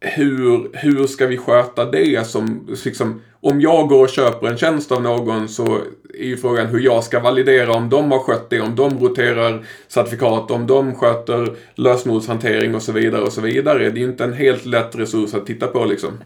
hur, 0.01 0.69
hur 0.73 1.07
ska 1.07 1.27
vi 1.27 1.38
sköta 1.38 1.85
det 1.85 2.27
som, 2.27 2.67
liksom, 2.85 3.21
om 3.41 3.62
jag 3.62 3.88
går 3.88 4.03
och 4.03 4.09
köper 4.09 4.47
en 4.47 4.57
tjänst 4.57 4.91
av 4.91 5.01
någon 5.01 5.49
så 5.49 5.81
är 6.13 6.25
ju 6.25 6.38
frågan 6.38 6.67
hur 6.67 6.79
jag 6.79 7.03
ska 7.03 7.19
validera 7.19 7.73
om 7.73 7.89
de 7.89 8.12
har 8.12 8.19
skött 8.19 8.49
det, 8.49 8.62
om 8.62 8.75
de 8.75 8.99
roterar 8.99 9.65
certifikat, 9.88 10.51
om 10.51 10.67
de 10.67 10.95
sköter 10.95 11.55
lösenordshantering 11.75 12.75
och 12.75 12.81
så 12.81 12.91
vidare 12.91 13.21
och 13.21 13.33
så 13.33 13.41
vidare. 13.41 13.89
Det 13.89 13.99
är 13.99 14.01
ju 14.01 14.09
inte 14.09 14.23
en 14.23 14.33
helt 14.33 14.65
lätt 14.65 14.95
resurs 14.95 15.33
att 15.33 15.45
titta 15.45 15.67
på 15.67 15.85
liksom. 15.85 16.12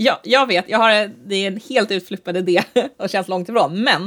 Ja, 0.00 0.20
jag 0.24 0.46
vet, 0.46 0.64
jag 0.68 0.78
har, 0.78 1.10
det 1.26 1.34
är 1.34 1.46
en 1.46 1.60
helt 1.68 1.90
utflippad 1.90 2.36
idé 2.36 2.62
och 2.98 3.10
känns 3.10 3.28
långt 3.28 3.48
ifrån, 3.48 3.82
men 3.82 4.02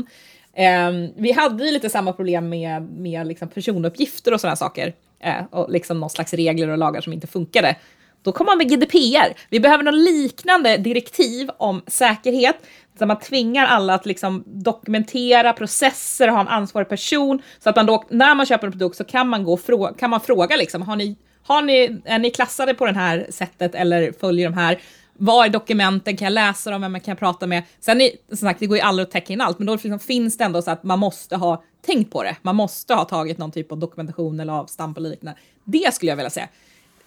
eh, 0.54 1.12
vi 1.18 1.32
hade 1.32 1.66
ju 1.66 1.72
lite 1.72 1.90
samma 1.90 2.14
problem 2.14 2.50
med, 2.50 2.82
med 2.82 3.28
liksom 3.28 3.48
personuppgifter 3.48 4.34
och 4.34 4.42
sådana 4.42 4.56
saker. 4.56 4.94
Eh, 5.24 5.44
och 5.52 5.72
liksom 5.72 6.00
någon 6.00 6.10
slags 6.10 6.34
regler 6.34 6.70
och 6.70 6.78
lagar 6.78 7.02
som 7.02 7.14
inte 7.14 7.28
funkade. 7.28 7.76
Då 8.24 8.32
kom 8.32 8.46
man 8.46 8.58
med 8.58 8.70
GDPR. 8.70 9.34
Vi 9.50 9.60
behöver 9.60 9.84
något 9.84 9.94
liknande 9.94 10.78
direktiv 10.78 11.50
om 11.58 11.82
säkerhet, 11.88 12.56
där 12.98 13.06
man 13.06 13.20
tvingar 13.20 13.66
alla 13.66 13.94
att 13.94 14.06
liksom 14.06 14.44
dokumentera 14.46 15.54
processer 15.54 16.28
och 16.28 16.34
ha 16.34 16.42
en 16.42 16.48
ansvarig 16.48 16.90
person, 16.90 17.42
så 17.60 17.70
att 17.70 17.76
man 17.76 17.86
då, 17.86 18.04
när 18.10 18.36
man 18.36 18.46
köper 18.46 18.68
en 18.68 18.72
produkt 18.72 18.98
så 18.98 19.04
kan 19.04 19.30
man, 19.30 19.44
gå 19.44 19.58
fråga, 19.58 19.94
kan 19.94 20.10
man 20.10 20.22
fråga 20.22 20.56
liksom, 20.56 20.82
har 20.82 20.96
ni, 20.96 21.18
har 21.44 21.62
ni, 21.62 22.02
är 22.06 22.20
ni 22.20 22.30
klassade 22.30 22.74
på 22.74 22.86
det 22.86 22.94
här 22.94 23.28
sättet 23.30 23.76
eller 23.76 24.12
följer 24.20 24.50
de 24.50 24.56
här? 24.56 24.82
Vad 25.14 25.46
är 25.46 25.50
dokumenten? 25.50 26.18
Kan 26.18 26.26
jag 26.26 26.34
läsa 26.34 26.72
dem? 26.72 26.82
Vem 26.82 27.00
kan 27.00 27.12
jag 27.12 27.20
prata 27.20 27.48
med? 27.48 27.64
Sen 27.80 28.02
är, 28.02 28.10
som 28.30 28.38
sagt, 28.38 28.60
det 28.60 28.66
går 28.66 28.78
ju 28.78 28.84
aldrig 28.84 29.06
att 29.06 29.12
täcka 29.12 29.34
in 29.34 29.42
allt, 29.42 29.60
men 29.60 29.68
då 29.68 29.74
liksom 29.74 30.00
finns 30.00 30.38
det 30.38 30.44
ändå 30.44 30.62
så 30.62 30.72
att 30.72 30.84
man 30.84 31.00
måste 31.00 31.36
ha 31.36 31.64
tänkt 31.86 32.12
på 32.12 32.24
det. 32.24 32.36
Man 32.42 32.56
måste 32.56 32.94
ha 32.94 33.06
tagit 33.06 33.38
någon 33.38 33.52
typ 33.52 33.72
av 33.72 33.78
dokumentation 33.78 34.40
eller 34.40 34.54
avstamp 34.54 34.98
och 34.98 35.04
liknande. 35.04 35.40
Det 35.64 35.94
skulle 35.94 36.12
jag 36.12 36.16
vilja 36.16 36.30
säga. 36.30 36.48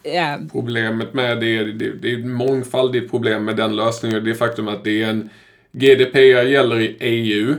Yeah. 0.05 0.41
Problemet 0.53 1.15
med 1.15 1.41
det, 1.41 1.65
det, 1.65 1.93
det 1.93 2.13
är 2.13 2.19
ett 2.19 2.27
mångfaldigt 2.27 3.11
problem 3.11 3.45
med 3.45 3.57
den 3.57 3.77
lösningen. 3.77 4.25
Det 4.25 4.31
är 4.31 4.35
faktum 4.35 4.69
att 4.69 4.85
det 4.85 5.03
är 5.03 5.11
en 5.11 5.31
GDPR 5.73 6.43
gäller 6.43 6.81
i 6.81 6.97
EU. 7.01 7.55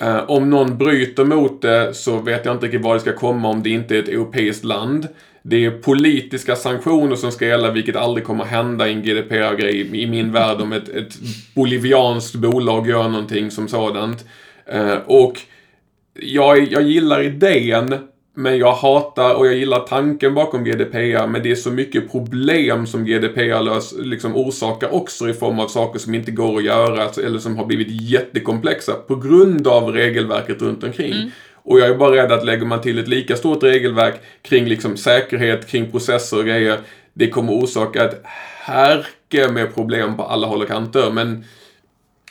Eh, 0.00 0.30
om 0.30 0.50
någon 0.50 0.78
bryter 0.78 1.24
mot 1.24 1.62
det 1.62 1.94
så 1.94 2.18
vet 2.18 2.44
jag 2.44 2.54
inte 2.54 2.66
riktigt 2.66 2.82
var 2.82 2.94
det 2.94 3.00
ska 3.00 3.12
komma 3.12 3.48
om 3.48 3.62
det 3.62 3.70
inte 3.70 3.96
är 3.96 4.02
ett 4.02 4.08
europeiskt 4.08 4.64
land. 4.64 5.08
Det 5.42 5.64
är 5.64 5.70
politiska 5.70 6.56
sanktioner 6.56 7.16
som 7.16 7.32
ska 7.32 7.46
gälla, 7.46 7.70
vilket 7.70 7.96
aldrig 7.96 8.26
kommer 8.26 8.44
hända 8.44 8.88
i 8.88 8.92
en 8.92 9.02
GDPR-grej 9.02 10.02
i 10.02 10.06
min 10.06 10.32
värld 10.32 10.60
om 10.60 10.72
ett, 10.72 10.88
ett 10.88 11.14
bolivianskt 11.54 12.34
bolag 12.34 12.88
gör 12.88 13.08
någonting 13.08 13.50
som 13.50 13.68
sådant. 13.68 14.24
Eh, 14.66 14.96
och 15.06 15.40
jag, 16.20 16.72
jag 16.72 16.82
gillar 16.82 17.22
idén 17.22 17.94
men 18.38 18.58
jag 18.58 18.72
hatar 18.72 19.34
och 19.34 19.46
jag 19.46 19.54
gillar 19.54 19.80
tanken 19.80 20.34
bakom 20.34 20.64
GDPR 20.64 21.26
men 21.26 21.42
det 21.42 21.50
är 21.50 21.54
så 21.54 21.70
mycket 21.70 22.10
problem 22.10 22.86
som 22.86 23.04
GDPR 23.04 23.62
lös, 23.62 23.94
liksom 23.98 24.36
orsakar 24.36 24.94
också 24.94 25.28
i 25.28 25.34
form 25.34 25.60
av 25.60 25.68
saker 25.68 25.98
som 25.98 26.14
inte 26.14 26.30
går 26.30 26.58
att 26.58 26.64
göra 26.64 27.08
eller 27.26 27.38
som 27.38 27.56
har 27.56 27.66
blivit 27.66 28.02
jättekomplexa 28.02 28.92
på 28.92 29.16
grund 29.16 29.66
av 29.66 29.92
regelverket 29.92 30.62
runt 30.62 30.84
omkring. 30.84 31.12
Mm. 31.12 31.30
Och 31.54 31.80
jag 31.80 31.88
är 31.88 31.94
bara 31.94 32.16
rädd 32.16 32.32
att 32.32 32.44
lägger 32.44 32.64
man 32.64 32.80
till 32.80 32.98
ett 32.98 33.08
lika 33.08 33.36
stort 33.36 33.62
regelverk 33.62 34.14
kring 34.42 34.64
liksom 34.64 34.96
säkerhet, 34.96 35.66
kring 35.68 35.90
processer 35.90 36.38
och 36.38 36.44
grejer, 36.44 36.78
det 37.12 37.30
kommer 37.30 37.52
orsaka 37.52 38.04
ett 38.04 38.22
härke 38.58 39.48
med 39.48 39.74
problem 39.74 40.16
på 40.16 40.22
alla 40.22 40.46
håll 40.46 40.62
och 40.62 40.68
kanter. 40.68 41.10
Men 41.10 41.44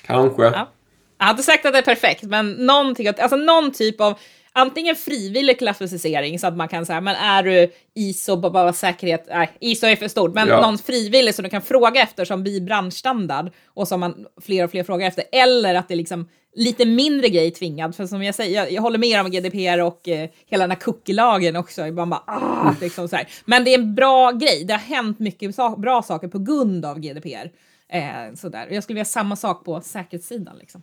kanske. 0.05 0.43
Ja. 0.43 0.71
Jag 1.19 1.29
inte 1.29 1.43
sagt 1.43 1.65
att 1.65 1.73
det 1.73 1.79
är 1.79 1.83
perfekt, 1.83 2.23
men 2.23 2.51
någonting, 2.51 3.07
alltså 3.07 3.35
någon 3.35 3.71
typ 3.71 4.01
av 4.01 4.19
antingen 4.57 4.95
frivillig 4.95 5.59
klassificering 5.59 6.39
så 6.39 6.47
att 6.47 6.57
man 6.57 6.67
kan 6.67 6.85
säga, 6.85 7.01
men 7.01 7.15
är 7.15 7.43
du 7.43 7.71
ISO, 7.93 8.35
bara 8.35 8.73
säkerhet, 8.73 9.27
nej, 9.29 9.51
ISO 9.59 9.85
är 9.85 9.95
för 9.95 10.07
stort, 10.07 10.33
men 10.33 10.47
ja. 10.47 10.61
någon 10.61 10.77
frivillig 10.77 11.35
som 11.35 11.43
du 11.43 11.49
kan 11.49 11.61
fråga 11.61 12.01
efter 12.01 12.25
som 12.25 12.43
blir 12.43 12.61
branschstandard 12.61 13.51
och 13.65 13.87
som 13.87 13.99
man 13.99 14.25
fler 14.41 14.63
och 14.63 14.71
fler 14.71 14.83
frågar 14.83 15.07
efter, 15.07 15.23
eller 15.31 15.75
att 15.75 15.87
det 15.87 15.93
är 15.93 15.95
liksom 15.95 16.29
lite 16.55 16.85
mindre 16.85 17.29
grej 17.29 17.51
tvingad, 17.51 17.95
för 17.95 18.05
som 18.05 18.23
jag 18.23 18.35
säger, 18.35 18.55
jag, 18.55 18.71
jag 18.71 18.81
håller 18.81 18.97
med 18.97 19.21
om 19.21 19.31
GDPR 19.31 19.81
och 19.81 20.07
eh, 20.07 20.29
hela 20.49 20.63
den 20.63 20.71
här 20.71 20.79
cookie-lagen 20.79 21.55
också, 21.55 21.85
man 21.85 22.09
bara, 22.09 22.23
ah, 22.27 22.75
liksom 22.81 23.07
så 23.07 23.15
här. 23.15 23.27
men 23.45 23.63
det 23.63 23.73
är 23.73 23.79
en 23.79 23.95
bra 23.95 24.31
grej, 24.31 24.63
det 24.63 24.73
har 24.73 24.79
hänt 24.79 25.19
mycket 25.19 25.55
bra 25.77 26.03
saker 26.03 26.27
på 26.27 26.39
grund 26.39 26.85
av 26.85 26.99
GDPR. 26.99 27.51
Eh, 27.89 28.35
sådär. 28.35 28.67
Jag 28.71 28.83
skulle 28.83 28.95
vilja 28.95 29.05
samma 29.05 29.35
sak 29.35 29.65
på 29.65 29.81
säkerhetssidan. 29.81 30.57
Liksom. 30.59 30.81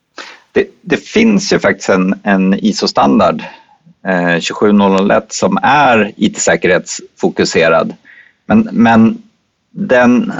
Det, 0.53 0.67
det, 0.81 0.97
finns 0.97 1.53
ju 1.53 1.59
faktiskt 1.59 1.89
en, 1.89 2.21
en 2.23 2.55
ISO-standard 2.55 3.43
eh, 4.07 4.41
27001 4.41 5.33
som 5.33 5.59
är 5.63 6.13
IT-säkerhetsfokuserad. 6.17 7.95
Men, 8.47 8.69
men 8.73 9.23
den, 9.71 10.33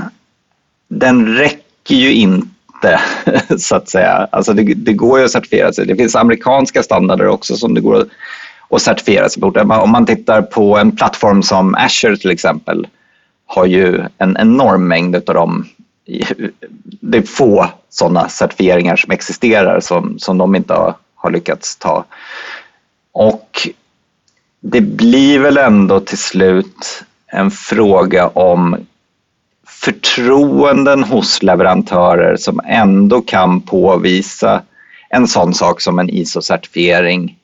den 0.89 1.37
räcker 1.37 1.95
ju 1.95 2.13
inte 2.13 3.01
så 3.59 3.77
att 3.77 3.89
säga. 3.89 4.29
Alltså 4.33 4.53
det, 4.53 4.75
det, 4.75 4.93
går 4.93 5.19
ju 5.19 5.25
att 5.25 5.31
certifiera 5.31 5.73
sig. 5.73 5.87
Det 5.87 5.97
finns 5.97 6.17
amerikanska 6.17 6.83
standarder 6.83 7.27
också 7.27 7.57
som 7.57 7.75
det 7.75 7.81
går 7.81 8.01
att, 8.01 8.09
att 8.71 8.83
certifiera 8.83 9.29
sig 9.29 9.41
på. 9.41 9.49
Om 9.49 9.91
man 9.91 10.07
tittar 10.07 10.43
på 10.43 10.79
en 10.79 10.97
plattform 10.97 11.43
som 11.43 11.75
Azure 11.75 12.17
till 12.17 12.31
exempel 12.31 12.87
har 13.47 13.67
ju 13.67 14.03
en 14.19 14.37
enorm 14.37 14.89
mängd 14.89 15.17
av 15.17 15.35
dem. 15.35 15.67
Det 17.01 17.19
är 17.19 17.23
få 17.23 17.67
sådana 17.89 18.29
certifieringar 18.29 18.97
som 18.97 19.13
existerar 19.13 19.81
som, 19.81 20.19
som 20.19 20.39
de 20.39 20.55
inte 20.55 20.75
har, 20.75 20.95
har 21.15 21.31
lyckats 21.31 21.77
ta. 21.77 22.05
Och 23.15 23.69
det 24.61 24.81
blir 24.81 25.39
väl 25.39 25.57
ändå 25.59 26.01
till 26.01 26.19
slut 26.19 27.05
en 27.27 27.51
fråga 27.51 28.29
om 28.29 28.77
förtroenden 29.67 31.05
hos 31.05 31.43
leverantörer 31.43 32.37
som 32.37 32.61
ändå 32.67 33.21
kan 33.21 33.61
påvisa 33.61 34.63
en 35.11 35.29
sån 35.29 35.55
sak 35.55 35.81
som 35.81 35.99
en 35.99 36.11
ISO-certifiering 36.11 37.37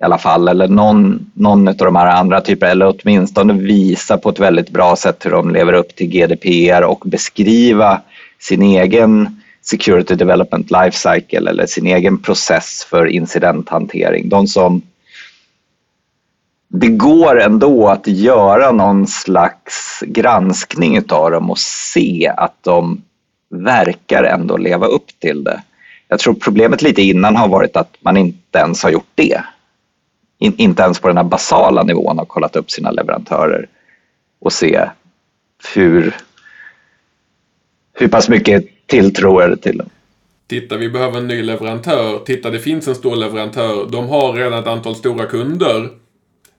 i 0.00 0.04
alla 0.04 0.18
fall, 0.18 0.48
eller 0.48 0.68
någon, 0.68 1.30
någon 1.34 1.68
av 1.68 1.74
de 1.76 1.96
här 1.96 2.06
andra 2.06 2.40
typerna, 2.40 2.72
eller 2.72 2.94
åtminstone 3.02 3.52
visa 3.52 4.18
på 4.18 4.28
ett 4.28 4.38
väldigt 4.38 4.70
bra 4.70 4.96
sätt 4.96 5.26
hur 5.26 5.30
de 5.30 5.50
lever 5.50 5.72
upp 5.72 5.96
till 5.96 6.08
GDPR 6.08 6.82
och 6.82 7.02
beskriva 7.04 8.00
sin 8.40 8.62
egen 8.62 9.40
Security 9.62 10.14
Development 10.14 10.70
Lifecycle 10.70 11.50
eller 11.50 11.66
sin 11.66 11.86
egen 11.86 12.18
process 12.18 12.86
för 12.90 13.06
incidenthantering. 13.06 14.28
De 14.28 14.46
som 14.46 14.82
det 16.68 16.88
går 16.88 17.40
ändå 17.40 17.88
att 17.88 18.06
göra 18.06 18.72
någon 18.72 19.06
slags 19.06 20.02
granskning 20.06 21.02
av 21.08 21.30
dem 21.30 21.50
och 21.50 21.58
se 21.58 22.32
att 22.36 22.54
de 22.60 23.02
verkar 23.50 24.24
ändå 24.24 24.56
leva 24.56 24.86
upp 24.86 25.06
till 25.18 25.44
det. 25.44 25.62
Jag 26.08 26.18
tror 26.18 26.34
problemet 26.34 26.82
lite 26.82 27.02
innan 27.02 27.36
har 27.36 27.48
varit 27.48 27.76
att 27.76 27.96
man 28.00 28.16
inte 28.16 28.58
ens 28.58 28.82
har 28.82 28.90
gjort 28.90 29.10
det. 29.14 29.42
In, 30.38 30.54
inte 30.56 30.82
ens 30.82 31.00
på 31.00 31.08
den 31.08 31.16
här 31.16 31.24
basala 31.24 31.82
nivån 31.82 32.18
har 32.18 32.24
kollat 32.24 32.56
upp 32.56 32.70
sina 32.70 32.90
leverantörer 32.90 33.68
och 34.40 34.52
se 34.52 34.88
hur, 35.74 36.16
hur 37.92 38.08
pass 38.08 38.28
mycket 38.28 38.64
tilltro 38.86 39.38
är 39.38 39.48
det 39.48 39.56
till 39.56 39.78
dem. 39.78 39.88
Titta, 40.46 40.76
vi 40.76 40.88
behöver 40.88 41.18
en 41.18 41.26
ny 41.26 41.42
leverantör. 41.42 42.18
Titta, 42.18 42.50
det 42.50 42.58
finns 42.58 42.88
en 42.88 42.94
stor 42.94 43.16
leverantör. 43.16 43.86
De 43.90 44.08
har 44.08 44.32
redan 44.32 44.58
ett 44.58 44.66
antal 44.66 44.96
stora 44.96 45.26
kunder 45.26 45.88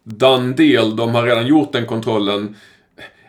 done 0.10 0.54
deal, 0.54 0.95
de 0.95 1.15
har 1.15 1.24
redan 1.24 1.48
gjort 1.48 1.72
den 1.72 1.86
kontrollen. 1.86 2.56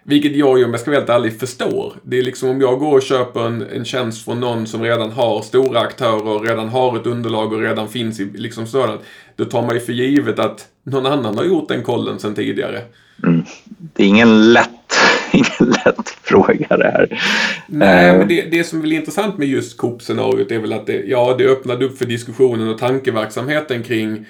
Vilket 0.02 0.36
jag 0.36 0.58
ju, 0.58 0.64
om 0.64 0.70
jag 0.70 0.80
ska 0.80 0.90
vara 0.90 1.00
helt 1.00 1.10
ärlig, 1.10 1.40
förstår. 1.40 1.92
Det 2.02 2.18
är 2.18 2.22
liksom 2.22 2.48
om 2.48 2.60
jag 2.60 2.78
går 2.78 2.96
och 2.96 3.02
köper 3.02 3.46
en, 3.46 3.66
en 3.72 3.84
tjänst 3.84 4.24
från 4.24 4.40
någon 4.40 4.66
som 4.66 4.82
redan 4.82 5.10
har 5.10 5.42
stora 5.42 5.80
aktörer, 5.80 6.48
redan 6.48 6.68
har 6.68 6.96
ett 6.96 7.06
underlag 7.06 7.52
och 7.52 7.60
redan 7.60 7.88
finns 7.88 8.20
i 8.20 8.24
liksom 8.24 8.66
sådant. 8.66 9.00
Då 9.36 9.44
tar 9.44 9.62
man 9.62 9.74
ju 9.74 9.80
för 9.80 9.92
givet 9.92 10.38
att 10.38 10.66
någon 10.82 11.06
annan 11.06 11.36
har 11.36 11.44
gjort 11.44 11.68
den 11.68 11.82
kollen 11.82 12.18
sedan 12.18 12.34
tidigare. 12.34 12.80
Mm. 13.22 13.42
Det 13.78 14.02
är 14.02 14.06
ingen 14.06 14.52
lätt, 14.52 14.96
ingen 15.32 15.72
lätt 15.84 16.08
fråga 16.22 16.76
det 16.76 16.90
här. 16.90 17.22
Nej, 17.66 18.12
uh. 18.12 18.18
men 18.18 18.28
det, 18.28 18.42
det 18.50 18.64
som 18.64 18.84
är 18.84 18.92
intressant 18.92 19.38
med 19.38 19.48
just 19.48 19.76
Coop-scenariot 19.76 20.52
är 20.52 20.58
väl 20.58 20.72
att 20.72 20.86
det, 20.86 21.02
ja, 21.06 21.34
det 21.38 21.44
öppnade 21.44 21.84
upp 21.84 21.98
för 21.98 22.06
diskussionen 22.06 22.68
och 22.68 22.78
tankeverksamheten 22.78 23.82
kring 23.82 24.26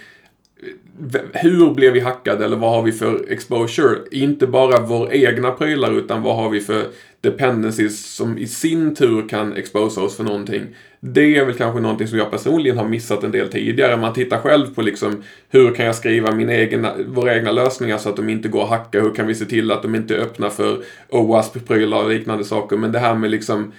hur 1.33 1.75
blev 1.75 1.93
vi 1.93 2.01
hackade 2.01 2.45
eller 2.45 2.57
vad 2.57 2.71
har 2.71 2.83
vi 2.83 2.93
för 2.93 3.25
exposure? 3.29 3.99
Inte 4.11 4.47
bara 4.47 4.81
våra 4.81 5.13
egna 5.13 5.51
prylar 5.51 5.99
utan 5.99 6.23
vad 6.23 6.37
har 6.37 6.51
vi 6.51 6.61
för 6.61 6.85
dependencies 7.21 8.15
som 8.15 8.39
i 8.39 8.47
sin 8.47 8.95
tur 8.95 9.29
kan 9.29 9.57
exposa 9.57 10.01
oss 10.01 10.17
för 10.17 10.25
någonting. 10.25 10.63
Det 11.01 11.37
är 11.37 11.45
väl 11.45 11.55
kanske 11.55 11.81
någonting 11.81 12.09
som 12.09 12.19
jag 12.19 12.31
personligen 12.31 12.79
har 12.79 12.89
missat 12.89 13.25
en 13.25 13.31
del 13.31 13.49
tidigare. 13.49 13.97
Man 13.97 14.13
tittar 14.13 14.39
själv 14.39 14.75
på 14.75 14.83
liksom 14.83 15.23
hur 15.49 15.75
kan 15.75 15.87
jag 15.87 15.95
skriva 15.95 16.35
min 16.35 16.51
egna, 16.51 16.95
våra 17.09 17.37
egna 17.37 17.53
lösningar 17.53 17.99
så 17.99 18.09
att 18.09 18.17
de 18.17 18.29
inte 18.29 18.49
går 18.49 18.63
att 18.63 18.69
hacka? 18.69 19.01
Hur 19.01 19.15
kan 19.15 19.27
vi 19.27 19.35
se 19.35 19.45
till 19.45 19.71
att 19.71 19.83
de 19.83 19.95
inte 19.95 20.17
är 20.17 20.19
öppna 20.19 20.51
för 20.51 20.79
OWASP-prylar 21.09 22.03
och 22.03 22.11
liknande 22.11 22.45
saker? 22.45 22.77
Men 22.77 22.93
det 22.93 22.99
här 22.99 23.15
med 23.15 23.31
liksom 23.31 23.73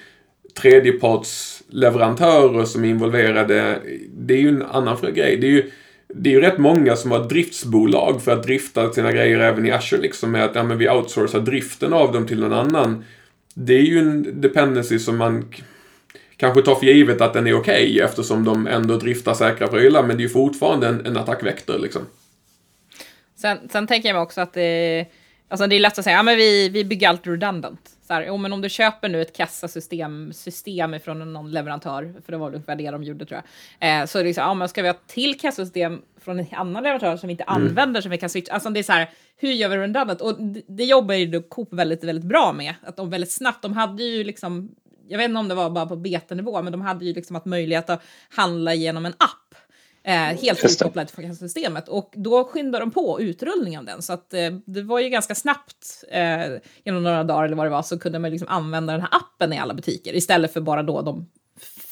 tredjepartsleverantörer 0.62 2.66
som 2.66 2.84
är 2.84 2.90
involverade, 2.90 3.80
det 4.18 4.34
är 4.34 4.42
ju 4.42 4.50
en 4.50 4.62
annan 4.62 4.98
grej. 5.02 5.38
Det 5.38 5.48
är 5.48 5.52
ju 5.52 5.72
det 6.16 6.30
är 6.30 6.34
ju 6.34 6.42
rätt 6.42 6.58
många 6.58 6.96
som 6.96 7.12
har 7.12 7.20
driftsbolag 7.20 8.22
för 8.22 8.32
att 8.32 8.44
drifta 8.44 8.94
sina 8.94 9.12
grejer 9.12 9.40
även 9.40 9.66
i 9.66 9.72
Azure 9.72 10.02
liksom 10.02 10.32
med 10.32 10.46
att 10.46 10.56
ja, 10.56 10.64
men 10.64 10.78
vi 10.78 10.90
outsourcar 10.90 11.40
driften 11.40 11.94
av 11.94 12.12
dem 12.12 12.28
till 12.28 12.40
någon 12.40 12.54
annan. 12.54 13.06
det 13.54 13.74
är 13.74 13.82
ju 13.82 14.00
en 14.00 14.42
dependency 14.42 15.00
som 15.00 15.18
man 15.18 15.54
kanske 16.38 16.62
tar 16.62 16.76
för 16.76 16.86
givet 16.86 17.22
att 17.22 17.34
den 17.34 17.48
är 17.48 17.54
okej 17.54 17.92
okay, 17.92 18.00
eftersom 18.00 18.44
de 18.44 18.68
ändå 18.68 18.98
driftar 18.98 19.34
säkra 19.34 19.68
prylar. 19.68 20.04
Men 20.04 20.18
det 20.18 20.22
är 20.22 20.26
ju 20.26 20.30
fortfarande 20.30 20.88
en, 20.88 21.06
en 21.06 21.18
attackvektor 21.18 21.80
liksom. 21.80 22.02
Sen, 23.36 23.58
sen 23.70 23.88
tänker 23.88 24.10
jag 24.10 24.16
mig 24.16 24.24
också 24.24 24.42
att 24.42 24.54
det, 24.54 25.06
alltså 25.48 25.68
det 25.68 25.76
är 25.76 25.80
lätt 25.80 26.00
att 26.00 26.04
säga, 26.04 26.16
ja 26.16 26.24
men 26.24 26.38
vi, 26.38 26.70
vi 26.70 26.86
bygger 26.86 27.10
allt 27.10 27.28
redundant. 27.28 27.90
Här, 28.14 28.30
oh, 28.30 28.38
men 28.38 28.54
om 28.54 28.62
du 28.62 28.70
köper 28.70 29.10
nu 29.10 29.22
ett 29.22 29.36
kassasystem 29.36 30.34
system 30.34 31.00
från 31.00 31.34
någon 31.34 31.52
leverantör, 31.52 32.14
för 32.26 32.32
det 32.32 32.38
var 32.38 32.48
ungefär 32.48 32.76
det 32.76 32.92
de 32.92 33.04
gjorde 33.04 33.26
tror 33.26 33.42
jag, 33.80 34.02
eh, 34.02 34.06
så 34.06 34.20
är 34.20 34.24
det 34.24 34.34
så 34.34 34.42
ja 34.42 34.54
men 34.54 34.70
ska 34.70 34.82
vi 34.82 34.88
ha 34.88 34.98
till 35.08 35.40
kassasystem 35.40 36.02
från 36.22 36.40
en 36.40 36.48
annan 36.52 36.84
leverantör 36.84 37.18
som 37.18 37.28
vi 37.28 37.32
inte 37.32 37.44
mm. 37.44 37.56
använder, 37.56 38.02
som 38.02 38.12
vi 38.12 38.18
kan 38.18 38.30
switcha, 38.30 38.54
alltså 38.54 38.70
det 38.70 38.80
är 38.80 38.84
så 38.84 38.92
här, 38.92 39.10
hur 39.38 39.52
gör 39.52 39.70
vi 39.70 39.78
redundant? 39.78 40.22
Och 40.22 40.36
det, 40.68 40.84
jobbar 40.84 41.16
ju 41.16 41.42
Coop 41.42 41.74
väldigt, 41.74 42.04
väldigt 42.04 42.26
bra 42.26 42.54
med, 42.54 42.74
att 42.84 42.98
de 42.98 43.10
väldigt 43.10 43.32
snabbt, 43.32 43.62
de 43.62 43.74
hade 43.74 44.04
ju 44.04 44.24
liksom 44.24 44.76
jag 45.08 45.18
vet 45.18 45.26
inte 45.26 45.40
om 45.40 45.48
det 45.48 45.56
var 45.56 45.70
bara 45.70 45.86
på 45.86 45.96
betanivå, 45.96 46.62
men 46.62 46.72
de 46.72 46.82
hade 46.82 47.06
ju 47.06 47.14
liksom 47.14 47.36
haft 47.36 47.46
möjlighet 47.46 47.90
att 47.90 48.04
handla 48.30 48.74
genom 48.74 49.06
en 49.06 49.14
app. 49.14 49.41
Eh, 50.04 50.14
helt 50.14 50.60
frikopplat 50.60 51.12
från 51.12 51.36
systemet. 51.36 51.88
Och 51.88 52.14
då 52.16 52.44
skyndade 52.44 52.86
de 52.86 52.92
på 52.92 53.22
utrullningen 53.22 53.80
av 53.80 53.86
den. 53.86 54.02
Så 54.02 54.14
att, 54.14 54.34
eh, 54.34 54.52
det 54.66 54.82
var 54.82 55.00
ju 55.00 55.10
ganska 55.10 55.36
snabbt, 55.36 56.04
eh, 56.12 56.42
genom 56.84 57.04
några 57.04 57.24
dagar 57.24 57.44
eller 57.44 57.56
vad 57.56 57.66
det 57.66 57.70
var, 57.70 57.82
så 57.82 58.00
kunde 58.00 58.20
man 58.20 58.32
liksom 58.32 58.48
använda 58.48 58.94
den 58.94 59.02
här 59.02 59.10
appen 59.12 59.54
i 59.54 59.58
alla 59.58 59.74
butiker 59.74 60.16
istället 60.16 60.54
för 60.54 60.62
bara 60.62 60.84
då 60.84 61.02
de 61.02 61.28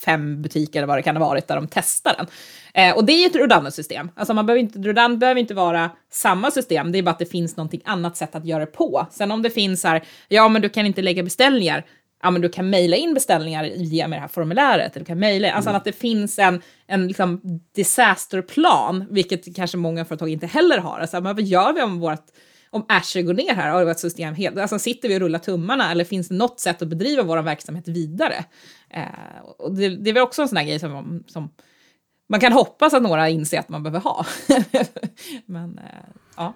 fem 0.04 0.42
butiker 0.42 0.78
eller 0.78 0.86
vad 0.86 0.98
det 0.98 1.02
kan 1.02 1.16
ha 1.16 1.26
varit 1.26 1.48
där 1.48 1.56
de 1.56 1.68
testar 1.70 2.14
den. 2.16 2.26
Eh, 2.74 2.96
och 2.96 3.04
det 3.04 3.12
är 3.12 3.18
ju 3.18 3.26
ett 3.26 3.36
redundant-system. 3.36 4.10
Alltså 4.14 4.34
man 4.34 4.46
behöver 4.46 4.60
inte, 4.60 4.78
redundant 4.78 5.20
behöver 5.20 5.40
inte 5.40 5.54
vara 5.54 5.90
samma 6.10 6.50
system, 6.50 6.92
det 6.92 6.98
är 6.98 7.02
bara 7.02 7.10
att 7.10 7.18
det 7.18 7.26
finns 7.26 7.56
någonting 7.56 7.80
annat 7.84 8.16
sätt 8.16 8.34
att 8.34 8.44
göra 8.44 8.60
det 8.60 8.72
på. 8.72 9.06
Sen 9.10 9.30
om 9.30 9.42
det 9.42 9.50
finns 9.50 9.84
här, 9.84 10.02
ja 10.28 10.48
men 10.48 10.62
du 10.62 10.68
kan 10.68 10.86
inte 10.86 11.02
lägga 11.02 11.22
beställningar, 11.22 11.84
ja, 12.22 12.30
men 12.30 12.42
du 12.42 12.48
kan 12.48 12.70
mejla 12.70 12.96
in 12.96 13.14
beställningar 13.14 13.64
via 13.64 14.08
med 14.08 14.16
det 14.16 14.20
här 14.20 14.28
formuläret. 14.28 14.94
Du 14.94 15.04
kan 15.04 15.18
mejla, 15.18 15.52
alltså 15.52 15.70
mm. 15.70 15.76
att 15.76 15.84
det 15.84 15.92
finns 15.92 16.38
en, 16.38 16.62
en 16.86 17.08
liksom 17.08 17.40
disasterplan, 17.74 19.06
vilket 19.10 19.56
kanske 19.56 19.76
många 19.76 20.04
företag 20.04 20.28
inte 20.28 20.46
heller 20.46 20.78
har. 20.78 20.98
Alltså, 20.98 21.20
men 21.20 21.36
vad 21.36 21.44
gör 21.44 21.72
vi 21.72 21.82
om 21.82 22.00
vårt 22.00 22.24
om 22.72 22.86
Azure 22.88 23.22
går 23.22 23.34
ner 23.34 23.54
här 23.54 23.84
vårt 23.84 23.98
system 23.98 24.34
helt, 24.34 24.58
alltså 24.58 24.78
sitter 24.78 25.08
vi 25.08 25.16
och 25.16 25.20
rullar 25.20 25.38
tummarna 25.38 25.90
eller 25.90 26.04
finns 26.04 26.28
det 26.28 26.34
något 26.34 26.60
sätt 26.60 26.82
att 26.82 26.88
bedriva 26.88 27.22
vår 27.22 27.42
verksamhet 27.42 27.88
vidare? 27.88 28.44
Eh, 28.90 29.40
och 29.58 29.74
det, 29.74 29.88
det 29.88 30.10
är 30.10 30.14
väl 30.14 30.22
också 30.22 30.42
en 30.42 30.48
sån 30.48 30.56
här 30.56 30.64
grej 30.64 30.78
som, 30.78 31.24
som 31.26 31.50
man 32.28 32.40
kan 32.40 32.52
hoppas 32.52 32.94
att 32.94 33.02
några 33.02 33.28
inser 33.28 33.58
att 33.58 33.68
man 33.68 33.82
behöver 33.82 34.00
ha. 34.00 34.26
men 35.46 35.78
eh, 35.78 35.84
ja. 36.36 36.54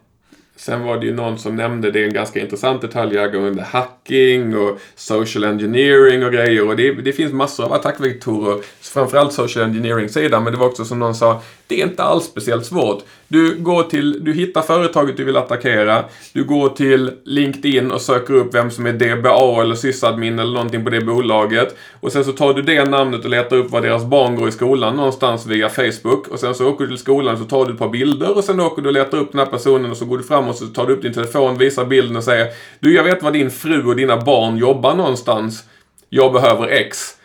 Sen 0.57 0.83
var 0.83 0.99
det 0.99 1.07
ju 1.07 1.15
någon 1.15 1.39
som 1.39 1.57
nämnde 1.57 1.91
det 1.91 2.01
är 2.01 2.05
en 2.05 2.13
ganska 2.13 2.41
intressant 2.41 2.83
detalj 2.83 3.19
angående 3.19 3.63
hacking 3.63 4.57
och 4.57 4.79
social 4.95 5.45
engineering 5.45 6.25
och 6.25 6.33
grejer. 6.33 6.69
Och 6.69 6.77
det, 6.77 6.93
det 6.93 7.13
finns 7.13 7.33
massor 7.33 7.65
av 7.65 7.73
attackvektorer. 7.73 8.61
Framförallt 8.81 9.33
social 9.33 9.65
engineering-sidan. 9.65 10.45
Men 10.45 10.53
det 10.53 10.59
var 10.59 10.67
också 10.67 10.85
som 10.85 10.99
någon 10.99 11.15
sa, 11.15 11.43
det 11.67 11.81
är 11.81 11.87
inte 11.87 12.03
alls 12.03 12.25
speciellt 12.25 12.67
svårt. 12.67 13.03
Du 13.29 13.57
går 13.59 13.83
till, 13.83 14.25
du 14.25 14.33
hittar 14.33 14.63
företaget 14.63 15.17
du 15.17 15.25
vill 15.25 15.37
attackera. 15.37 16.05
Du 16.33 16.45
går 16.45 16.69
till 16.69 17.11
LinkedIn 17.25 17.91
och 17.91 18.01
söker 18.01 18.35
upp 18.35 18.55
vem 18.55 18.71
som 18.71 18.87
är 18.87 18.93
DBA 18.93 19.63
eller 19.63 19.75
sysadmin 19.75 20.39
eller 20.39 20.53
någonting 20.53 20.85
på 20.85 20.91
det 20.91 21.01
bolaget. 21.01 21.77
Och 22.01 22.13
sen 22.13 22.25
så 22.25 22.33
tar 22.33 22.55
du 22.55 22.63
det 22.63 22.85
namnet 22.85 23.25
och 23.25 23.31
letar 23.31 23.57
upp 23.57 23.71
var 23.71 23.81
deras 23.81 24.05
barn 24.05 24.37
går 24.37 24.49
i 24.49 24.53
skolan 24.53 24.97
någonstans 24.97 25.47
via 25.47 25.69
Facebook. 25.69 26.29
Och 26.29 26.41
sen 26.41 26.55
så 26.55 26.69
åker 26.69 26.85
du 26.85 26.91
till 26.91 26.99
skolan 26.99 27.35
och 27.35 27.41
så 27.41 27.45
tar 27.45 27.65
du 27.65 27.73
ett 27.73 27.79
par 27.79 27.89
bilder 27.89 28.37
och 28.37 28.45
sen 28.45 28.61
åker 28.61 28.83
du 28.83 28.89
och 28.89 28.95
letar 28.95 29.19
upp 29.19 29.33
den 29.33 29.39
här 29.39 29.47
personen 29.47 29.91
och 29.91 29.97
så 29.97 30.05
går 30.05 30.19
du 30.19 30.25
fram 30.25 30.49
och 30.49 30.55
så 30.55 30.67
tar 30.67 30.87
du 30.87 30.93
upp 30.93 31.03
din 31.03 31.15
telefon, 31.15 31.59
visar 31.59 31.85
bilden 31.85 32.17
och 32.17 32.25
säger 32.25 32.47
Du, 32.81 32.95
jag 32.95 33.05
vet 33.05 33.23
var 33.23 33.31
din 33.31 33.51
fru 33.51 33.85
och 33.85 33.97
dina 33.97 34.17
barn 34.17 34.57
jobbar 34.57 34.95
någonstans. 34.95 35.65
Jag 36.09 36.33
behöver 36.33 36.69
X. 36.69 37.17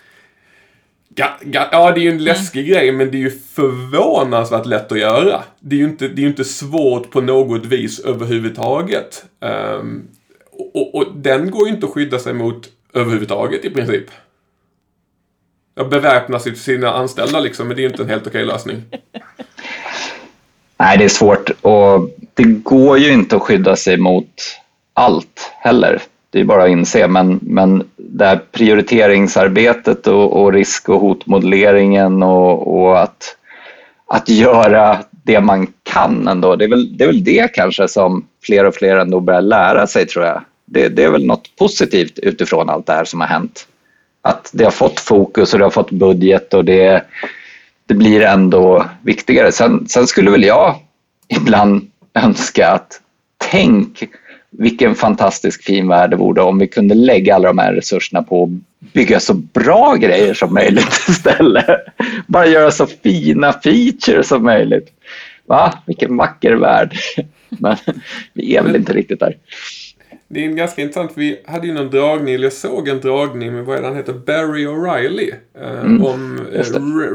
Ja, 1.20 1.38
ja, 1.72 1.92
det 1.92 2.00
är 2.00 2.04
ju 2.04 2.10
en 2.10 2.24
läskig 2.24 2.60
mm. 2.60 2.72
grej, 2.72 2.92
men 2.92 3.12
det 3.12 3.18
är 3.18 3.20
ju 3.20 3.32
förvånansvärt 3.32 4.66
lätt 4.66 4.92
att 4.92 5.00
göra. 5.00 5.44
Det 5.60 5.76
är 5.76 5.78
ju 5.78 5.86
inte, 5.86 6.08
det 6.08 6.22
är 6.22 6.28
inte 6.28 6.44
svårt 6.44 7.12
på 7.12 7.22
något 7.22 7.66
vis 7.66 8.00
överhuvudtaget. 8.00 9.26
Um, 9.40 10.08
och, 10.52 10.96
och, 10.96 11.06
den 11.16 11.52
går 11.52 11.68
ju 11.68 11.74
inte 11.74 11.86
att 11.86 11.92
skydda 11.92 12.20
sig 12.20 12.34
mot 12.34 12.70
överhuvudtaget 12.94 13.66
i 13.66 13.70
princip. 13.70 14.06
Jag 15.76 15.90
beväpnar 15.90 16.40
sina 16.40 16.94
anställda 16.94 17.40
liksom, 17.40 17.68
men 17.68 17.76
det 17.76 17.82
är 17.82 17.84
ju 17.84 17.90
inte 17.90 18.04
en 18.04 18.10
helt 18.10 18.28
okej 18.28 18.46
lösning. 18.46 18.84
Nej, 20.78 20.98
det 20.98 21.04
är 21.04 21.10
svårt 21.10 21.50
och 21.62 22.10
det 22.34 22.44
går 22.44 22.98
ju 22.98 23.12
inte 23.12 23.36
att 23.36 23.42
skydda 23.42 23.76
sig 23.76 23.98
mot 23.98 24.34
allt 24.94 25.52
heller. 25.60 26.02
Det 26.32 26.40
är 26.40 26.44
bara 26.44 26.64
att 26.64 26.70
inse, 26.70 27.08
men, 27.08 27.40
men 27.42 27.84
det 27.98 28.26
här 28.26 28.42
prioriteringsarbetet 28.52 30.08
och, 30.08 30.42
och 30.42 30.54
risk 30.54 30.90
och 30.90 31.00
hotmodelleringen 31.00 32.24
och, 32.24 32.80
och, 32.80 33.02
att, 33.02 33.36
att 34.08 34.30
göra 34.30 34.98
det 35.12 35.42
man 35.42 35.68
kan 35.84 36.28
ändå, 36.28 36.56
det 36.56 36.66
är, 36.66 36.70
väl, 36.70 36.98
det 36.98 37.04
är 37.04 37.08
väl 37.08 37.24
det 37.24 37.54
kanske 37.54 37.88
som 37.88 38.26
fler 38.44 38.66
och 38.66 38.76
fler 38.76 38.98
ändå 38.98 39.20
börjar 39.20 39.42
lära 39.42 39.88
sig 39.88 40.06
tror 40.06 40.26
jag. 40.26 40.42
Det, 40.66 40.88
det 40.90 41.04
är 41.04 41.10
väl 41.10 41.26
något 41.26 41.56
positivt 41.60 42.20
utifrån 42.20 42.70
allt 42.70 42.86
det 42.86 42.94
här 42.94 43.06
som 43.06 43.22
har 43.22 43.28
hänt. 43.28 43.68
Att 44.22 44.50
det 44.54 44.64
har 44.64 44.72
fått 44.72 45.00
fokus 45.00 45.54
och 45.54 45.60
det 45.60 45.66
har 45.66 45.72
fått 45.72 45.92
budget 45.92 46.54
och 46.54 46.66
det, 46.66 47.04
det 47.86 47.94
blir 47.94 48.22
ändå 48.22 48.86
viktigare. 49.02 49.52
Sen, 49.52 49.88
sen 49.88 50.08
skulle 50.08 50.32
väl 50.32 50.44
jag 50.44 50.76
ibland 51.28 51.92
önska 52.14 52.70
att 52.72 53.02
tänk 53.38 54.04
vilken 54.52 54.96
fantastisk 54.96 55.64
fin 55.64 55.88
värld 55.88 56.10
det 56.10 56.16
vore 56.16 56.42
om 56.42 56.60
vi 56.60 56.68
kunde 56.68 56.96
lägga 56.96 57.36
alla 57.36 57.48
de 57.48 57.58
här 57.58 57.74
resurserna 57.74 58.24
på 58.24 58.44
att 58.44 58.50
bygga 58.94 59.20
så 59.20 59.34
bra 59.34 59.96
grejer 59.96 60.34
som 60.34 60.54
möjligt 60.54 61.02
istället. 61.10 61.86
Bara 62.28 62.48
göra 62.48 62.72
så 62.72 62.88
fina 62.88 63.54
features 63.54 64.28
som 64.28 64.44
möjligt. 64.44 64.88
Va? 65.46 65.74
Vilken 65.86 66.18
vacker 66.18 66.54
värld. 66.56 66.98
Men 67.50 67.78
vi 68.34 68.56
är 68.56 68.64
väl 68.64 68.76
inte 68.76 68.94
riktigt 68.94 69.20
där. 69.20 69.38
Det 70.28 70.46
är 70.46 70.50
ganska 70.50 70.82
intressant, 70.82 71.12
vi 71.16 71.42
hade 71.46 71.68
ju 71.68 71.74
någon 71.74 71.90
dragning, 71.90 72.34
eller 72.34 72.44
jag 72.44 72.54
såg 72.54 72.88
en 72.88 73.00
dragning 73.00 73.54
med 73.54 73.66
vad 73.66 73.78
är 73.78 73.82
det 73.82 73.88
han 73.88 73.98
heter, 73.98 74.14
Barry 74.14 74.66
O'Reilly. 74.66 75.34
Eh, 75.62 75.80
mm, 75.80 76.06
om 76.06 76.48
eh, 76.54 76.64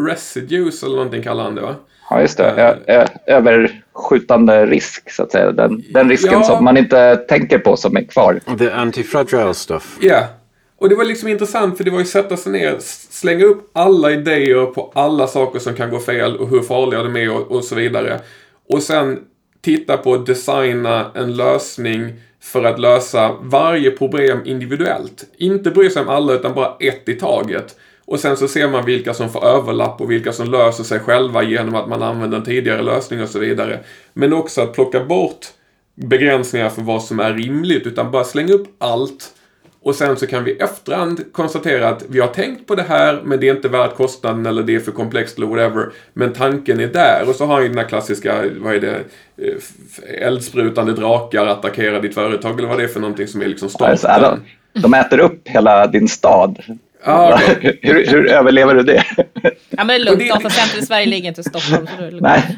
residues 0.07 0.83
eller 0.83 0.97
någonting 0.97 1.23
kallar 1.23 1.45
han 1.45 1.55
det 1.55 1.61
va? 1.61 1.75
Ja, 2.11 2.21
just 2.21 2.37
det. 2.37 2.45
Ö 2.45 2.77
ö 2.87 3.07
överskjutande 3.27 4.67
risk, 4.67 5.11
så 5.11 5.23
att 5.23 5.33
säga. 5.33 5.53
Den, 5.53 5.85
den 5.91 6.09
risken 6.09 6.33
ja. 6.33 6.43
som 6.43 6.65
man 6.65 6.77
inte 6.77 7.17
tänker 7.17 7.59
på 7.59 7.77
som 7.77 7.97
är 7.97 8.05
kvar. 8.05 8.41
The 8.59 8.71
anti-fragile 8.71 9.53
stuff. 9.53 9.99
Ja. 10.01 10.07
Yeah. 10.07 10.25
Och 10.79 10.89
det 10.89 10.95
var 10.95 11.05
liksom 11.05 11.29
intressant 11.29 11.77
för 11.77 11.85
det 11.85 11.91
var 11.91 11.99
ju 11.99 12.05
sätta 12.05 12.37
sig 12.37 12.53
ner, 12.53 12.77
slänga 13.11 13.45
upp 13.45 13.71
alla 13.73 14.11
idéer 14.11 14.67
på 14.67 14.93
alla 14.95 15.27
saker 15.27 15.59
som 15.59 15.75
kan 15.75 15.91
gå 15.91 15.99
fel 15.99 16.37
och 16.37 16.49
hur 16.49 16.63
farliga 16.63 17.03
de 17.03 17.17
är 17.17 17.31
och, 17.33 17.51
och 17.51 17.65
så 17.65 17.75
vidare. 17.75 18.21
Och 18.69 18.83
sen 18.83 19.19
titta 19.63 19.97
på 19.97 20.15
att 20.15 20.27
designa 20.27 21.11
en 21.15 21.37
lösning 21.37 22.13
för 22.41 22.65
att 22.65 22.81
lösa 22.81 23.33
varje 23.41 23.91
problem 23.91 24.39
individuellt. 24.45 25.25
Inte 25.37 25.71
bry 25.71 25.91
sig 25.91 26.03
om 26.03 26.09
alla 26.09 26.33
utan 26.33 26.55
bara 26.55 26.77
ett 26.81 27.09
i 27.09 27.15
taget. 27.15 27.77
Och 28.07 28.21
sen 28.21 28.37
så 28.37 28.49
ser 28.49 28.69
man 28.69 28.85
vilka 28.85 29.15
som 29.15 29.31
får 29.31 29.45
överlapp 29.45 30.01
och 30.01 30.11
vilka 30.11 30.33
som 30.33 30.51
löser 30.51 30.85
sig 30.85 31.01
själva 31.01 31.43
genom 31.43 31.75
att 31.75 31.89
man 31.89 32.03
använder 32.03 32.39
en 32.39 32.45
tidigare 32.45 32.83
lösning 32.83 33.23
och 33.23 33.29
så 33.29 33.39
vidare. 33.39 33.81
Men 34.13 34.33
också 34.33 34.61
att 34.61 34.73
plocka 34.73 35.05
bort 35.05 35.47
begränsningar 35.95 36.69
för 36.69 36.83
vad 36.83 37.03
som 37.03 37.21
är 37.21 37.33
rimligt 37.33 37.87
utan 37.87 38.11
bara 38.11 38.25
slänga 38.25 38.53
upp 38.53 38.67
allt. 38.79 39.31
Och 39.83 39.95
sen 39.95 40.17
så 40.17 40.27
kan 40.27 40.45
vi 40.45 40.53
efterhand 40.53 41.33
konstatera 41.33 41.89
att 41.89 42.05
vi 42.09 42.21
har 42.21 42.29
tänkt 42.29 42.67
på 42.67 42.75
det 42.75 42.83
här 42.83 43.23
men 43.25 43.41
det 43.41 43.49
är 43.49 43.55
inte 43.57 43.69
värt 43.69 43.97
kostnaden 43.97 44.47
eller 44.47 44.63
det 44.63 44.75
är 44.75 44.81
för 44.81 44.93
komplext 44.93 45.37
eller 45.37 45.47
whatever. 45.47 45.93
Men 46.13 46.33
tanken 46.33 46.81
är 46.81 46.87
där 46.87 47.29
och 47.29 47.35
så 47.35 47.47
har 47.47 47.61
ju 47.61 47.69
den 47.69 47.79
här 47.79 47.85
klassiska, 47.85 48.45
vad 48.61 48.75
är 48.75 48.81
det, 48.81 49.01
eh, 49.37 50.27
eldsprutande 50.27 50.93
drakar 50.93 51.47
attackerar 51.47 52.01
ditt 52.01 52.15
företag 52.15 52.59
eller 52.59 52.69
vad 52.69 52.79
det 52.79 52.85
är 52.85 52.89
för 52.89 53.01
någonting 53.01 53.29
som 53.29 53.43
är 53.43 53.47
liksom 53.47 53.69
starten. 53.69 53.97
de 54.73 54.95
äter 54.95 55.21
upp 55.21 55.49
hela 55.49 55.87
din 55.87 56.09
stad. 56.09 56.63
Ah, 57.05 57.35
okay. 57.35 57.79
hur, 57.83 58.07
hur, 58.07 58.27
överlever 58.27 58.75
du 58.75 58.83
det? 58.83 59.05
Ja, 59.71 59.85
men 59.85 59.87
det 59.87 59.95
är 59.95 59.99
lugnt. 59.99 60.29
Datacenter 60.29 60.79
i 60.79 60.87
Sverige 60.87 61.07
ligger 61.07 61.29
inte 61.29 61.41
i 61.41 61.45
Stockholm. 61.45 61.87
Så 61.87 62.03
det 62.03 62.21
Nej. 62.21 62.57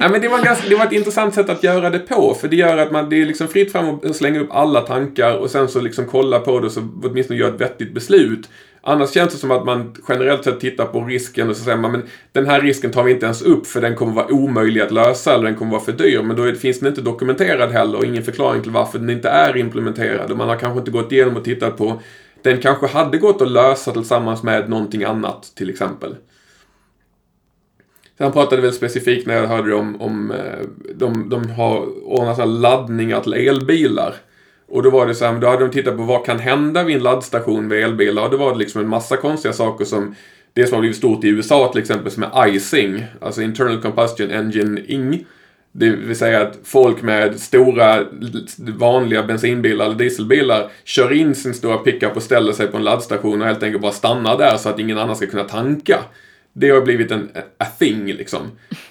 Nej, 0.00 0.10
men 0.10 0.20
det, 0.20 0.28
var 0.28 0.44
ganska, 0.44 0.68
det 0.68 0.74
var 0.74 0.86
ett 0.86 0.92
intressant 0.92 1.34
sätt 1.34 1.48
att 1.48 1.62
göra 1.62 1.90
det 1.90 1.98
på. 1.98 2.34
För 2.34 2.48
det 2.48 2.56
gör 2.56 2.78
att 2.78 2.92
man, 2.92 3.10
det 3.10 3.22
är 3.22 3.26
liksom 3.26 3.48
fritt 3.48 3.72
fram 3.72 3.94
att 3.94 4.16
slänga 4.16 4.40
upp 4.40 4.48
alla 4.52 4.80
tankar 4.80 5.36
och 5.36 5.50
sen 5.50 5.68
så 5.68 5.80
liksom 5.80 6.06
kolla 6.06 6.38
på 6.38 6.60
det 6.60 6.66
och 6.66 6.72
så 6.72 6.88
åtminstone 7.02 7.38
göra 7.38 7.54
ett 7.54 7.60
vettigt 7.60 7.94
beslut. 7.94 8.48
Annars 8.84 9.10
känns 9.10 9.32
det 9.32 9.38
som 9.38 9.50
att 9.50 9.64
man 9.64 9.94
generellt 10.08 10.44
sett 10.44 10.60
tittar 10.60 10.86
på 10.86 11.04
risken 11.04 11.50
och 11.50 11.56
så 11.56 11.64
säger 11.64 11.78
man 11.78 11.92
men 11.92 12.02
den 12.32 12.46
här 12.46 12.60
risken 12.60 12.90
tar 12.90 13.02
vi 13.02 13.12
inte 13.12 13.26
ens 13.26 13.42
upp 13.42 13.66
för 13.66 13.80
den 13.80 13.94
kommer 13.94 14.12
vara 14.12 14.32
omöjlig 14.32 14.80
att 14.80 14.90
lösa 14.90 15.34
eller 15.34 15.44
den 15.44 15.54
kommer 15.54 15.72
vara 15.72 15.82
för 15.82 15.92
dyr. 15.92 16.22
Men 16.22 16.36
då 16.36 16.52
finns 16.52 16.78
den 16.78 16.88
inte 16.88 17.00
dokumenterad 17.00 17.72
heller 17.72 17.98
och 17.98 18.04
ingen 18.04 18.22
förklaring 18.22 18.62
till 18.62 18.70
varför 18.70 18.98
den 18.98 19.10
inte 19.10 19.28
är 19.28 19.56
implementerad. 19.56 20.30
Och 20.30 20.36
man 20.36 20.48
har 20.48 20.56
kanske 20.56 20.78
inte 20.78 20.90
gått 20.90 21.12
igenom 21.12 21.36
och 21.36 21.44
tittat 21.44 21.78
på 21.78 22.02
den 22.42 22.60
kanske 22.60 22.86
hade 22.86 23.18
gått 23.18 23.42
att 23.42 23.50
lösa 23.50 23.92
tillsammans 23.92 24.42
med 24.42 24.70
någonting 24.70 25.04
annat 25.04 25.52
till 25.54 25.70
exempel. 25.70 26.16
Han 28.18 28.32
pratade 28.32 28.62
väl 28.62 28.72
specifikt 28.72 29.26
när 29.26 29.34
jag 29.34 29.46
hörde 29.46 29.74
om, 29.74 30.00
om 30.00 30.30
eh, 30.30 30.66
de, 30.94 31.28
de 31.28 31.50
har 31.50 32.04
ordnat 32.04 32.48
laddningar 32.48 33.20
till 33.20 33.32
elbilar. 33.32 34.14
Och 34.68 34.82
då 34.82 34.90
var 34.90 35.06
det 35.06 35.14
så 35.14 35.24
här, 35.24 35.38
då 35.38 35.46
hade 35.46 35.64
de 35.64 35.70
tittat 35.70 35.96
på 35.96 36.02
vad 36.02 36.26
kan 36.26 36.38
hända 36.38 36.84
vid 36.84 36.96
en 36.96 37.02
laddstation 37.02 37.68
vid 37.68 37.84
elbilar. 37.84 38.24
Och 38.24 38.30
då 38.30 38.36
var 38.36 38.52
det 38.52 38.58
liksom 38.58 38.80
en 38.80 38.88
massa 38.88 39.16
konstiga 39.16 39.52
saker 39.52 39.84
som 39.84 40.14
det 40.52 40.66
som 40.66 40.74
har 40.74 40.80
blivit 40.80 40.96
stort 40.96 41.24
i 41.24 41.28
USA 41.28 41.72
till 41.72 41.80
exempel 41.80 42.10
som 42.10 42.22
är 42.22 42.54
icing, 42.54 43.04
alltså 43.20 43.42
internal 43.42 43.82
combustion 43.82 44.30
engine 44.30 44.80
ing. 44.86 45.26
Det 45.72 45.90
vill 45.90 46.16
säga 46.16 46.40
att 46.40 46.58
folk 46.64 47.02
med 47.02 47.40
stora 47.40 48.04
vanliga 48.58 49.22
bensinbilar 49.22 49.84
eller 49.84 49.94
dieselbilar 49.94 50.68
kör 50.84 51.12
in 51.12 51.34
sin 51.34 51.54
stora 51.54 51.76
pickup 51.76 52.16
och 52.16 52.22
ställer 52.22 52.52
sig 52.52 52.66
på 52.66 52.76
en 52.76 52.84
laddstation 52.84 53.42
och 53.42 53.46
helt 53.46 53.62
enkelt 53.62 53.82
bara 53.82 53.92
stannar 53.92 54.38
där 54.38 54.56
så 54.56 54.68
att 54.68 54.78
ingen 54.78 54.98
annan 54.98 55.16
ska 55.16 55.26
kunna 55.26 55.44
tanka. 55.44 55.98
Det 56.52 56.70
har 56.70 56.80
blivit 56.80 57.10
en 57.10 57.30
a 57.58 57.66
thing 57.78 58.06
liksom. 58.06 58.40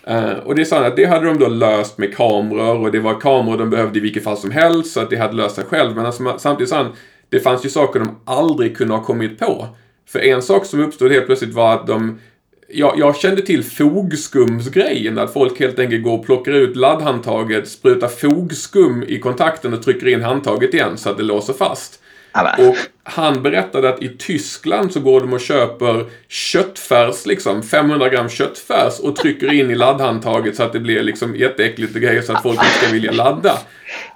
Uh, 0.10 0.32
och 0.32 0.56
det 0.56 0.62
är 0.62 0.66
så 0.66 0.76
att 0.76 0.96
det 0.96 1.06
hade 1.06 1.26
de 1.26 1.40
då 1.40 1.48
löst 1.48 1.98
med 1.98 2.16
kameror 2.16 2.80
och 2.80 2.92
det 2.92 3.00
var 3.00 3.20
kameror 3.20 3.58
de 3.58 3.70
behövde 3.70 4.00
i 4.00 4.02
vilket 4.02 4.24
fall 4.24 4.38
som 4.38 4.52
helst 4.52 4.94
så 4.94 5.00
att 5.00 5.10
det 5.10 5.16
hade 5.16 5.34
löst 5.34 5.56
sig 5.56 5.64
själv. 5.64 5.96
Men 5.96 6.06
alltså, 6.06 6.38
samtidigt 6.38 6.70
så 6.70 6.76
han, 6.76 6.92
det 7.30 7.40
fanns 7.40 7.66
ju 7.66 7.70
saker 7.70 8.00
de 8.00 8.20
aldrig 8.26 8.78
kunde 8.78 8.94
ha 8.94 9.04
kommit 9.04 9.40
på. 9.40 9.68
För 10.08 10.20
en 10.20 10.42
sak 10.42 10.66
som 10.66 10.80
uppstod 10.80 11.12
helt 11.12 11.26
plötsligt 11.26 11.54
var 11.54 11.74
att 11.74 11.88
de 11.88 12.20
jag, 12.74 13.00
jag 13.00 13.16
kände 13.16 13.42
till 13.42 13.64
fogskumsgrejen, 13.64 15.20
att 15.20 15.34
folk 15.34 15.60
helt 15.60 15.80
enkelt 15.80 16.04
går 16.04 16.18
och 16.18 16.26
plockar 16.26 16.52
ut 16.52 16.76
laddhandtaget, 16.76 17.68
sprutar 17.68 18.08
fogskum 18.08 19.04
i 19.08 19.20
kontakten 19.20 19.74
och 19.74 19.84
trycker 19.84 20.08
in 20.08 20.22
handtaget 20.22 20.74
igen 20.74 20.98
så 20.98 21.10
att 21.10 21.18
det 21.18 21.24
låser 21.24 21.54
fast. 21.54 22.02
Och 22.60 22.76
han 23.04 23.44
berättade 23.44 23.90
att 23.90 24.04
i 24.04 24.10
Tyskland 24.10 24.92
så 24.92 25.00
går 25.00 25.20
de 25.22 25.34
och 25.34 25.42
köper 25.42 26.06
köttfärs, 26.28 27.26
liksom 27.26 27.64
500 27.64 28.10
gram 28.10 28.30
köttfärs 28.30 29.00
och 29.00 29.16
trycker 29.16 29.54
in 29.54 29.72
i 29.72 29.76
laddhandtaget 29.76 30.56
så 30.56 30.64
att 30.64 30.74
det 30.74 30.80
blir 30.80 31.04
liksom 31.04 31.36
jätteäckligt 31.36 31.96
och 31.96 32.02
grejer 32.02 32.22
så 32.22 32.34
att 32.34 32.44
folk 32.44 32.60
inte 32.60 32.78
ska 32.78 32.94
vilja 32.94 33.12
ladda. 33.12 33.58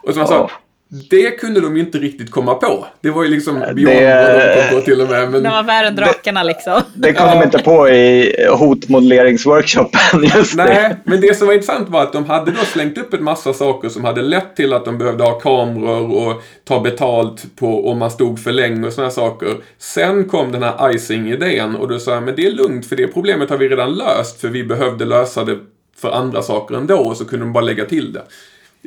Och 0.02 0.14
så 0.14 0.20
man 0.20 0.28
sa, 0.28 0.52
det 0.90 1.32
kunde 1.32 1.62
de 1.62 1.78
ju 1.78 1.84
inte 1.84 1.98
riktigt 1.98 2.32
komma 2.32 2.56
på. 2.56 2.86
Det 3.02 3.10
var 3.10 3.24
ju 3.24 3.30
liksom 3.30 3.60
beyond 3.60 3.76
det... 3.86 4.30
vad 4.32 4.40
de 4.40 4.70
kom 4.70 4.80
på 4.80 4.86
till 4.86 5.02
och 5.02 5.10
med. 5.10 5.32
Men... 5.32 5.44
Det 5.44 5.50
var 5.50 5.64
värre 5.64 5.88
än 5.88 5.96
drakarna 5.96 6.44
liksom. 6.44 6.82
Det 6.94 7.14
kom 7.14 7.28
de 7.28 7.44
inte 7.44 7.60
på 7.60 7.90
i 7.90 8.36
hotmodelleringsworkshopen 8.50 10.24
just 10.36 10.56
Nej, 10.56 10.68
det. 10.68 10.98
men 11.04 11.22
det 11.22 11.38
som 11.38 11.48
var 11.48 11.54
intressant 11.54 11.90
var 11.90 12.04
att 12.04 12.14
de 12.14 12.26
hade 12.26 12.52
då 12.52 12.58
slängt 12.58 12.98
upp 12.98 13.14
en 13.14 13.24
massa 13.24 13.54
saker 13.54 13.90
som 13.90 14.04
hade 14.04 14.22
lett 14.22 14.56
till 14.56 14.74
att 14.74 14.86
de 14.86 14.98
behövde 14.98 15.24
ha 15.24 15.40
kameror 15.40 16.28
och 16.28 16.42
ta 16.64 16.80
betalt 16.80 17.56
på 17.56 17.90
om 17.90 17.98
man 18.00 18.12
stod 18.12 18.40
för 18.40 18.52
länge 18.52 18.88
och 18.88 18.94
sådana 18.94 19.12
saker. 19.12 19.58
Sen 19.78 20.26
kom 20.26 20.52
den 20.52 20.64
här 20.64 20.92
icing-idén 20.96 21.76
och 21.76 21.88
då 21.88 22.00
sa 22.00 22.14
jag, 22.14 22.24
men 22.24 22.36
det 22.36 22.48
är 22.48 22.52
lugnt 22.52 22.86
för 22.86 22.96
det 22.96 23.08
problemet 23.08 23.50
har 23.50 23.58
vi 23.58 23.70
redan 23.70 23.94
löst 23.94 24.42
för 24.42 24.48
vi 24.48 24.64
behövde 24.64 25.06
lösa 25.06 25.44
det 25.44 25.58
för 25.98 26.12
andra 26.12 26.42
saker 26.42 26.76
ändå 26.76 26.98
och 26.98 27.18
så 27.18 27.26
kunde 27.26 27.46
de 27.46 27.54
bara 27.54 27.64
lägga 27.64 27.86
till 27.86 28.14
det. 28.14 28.22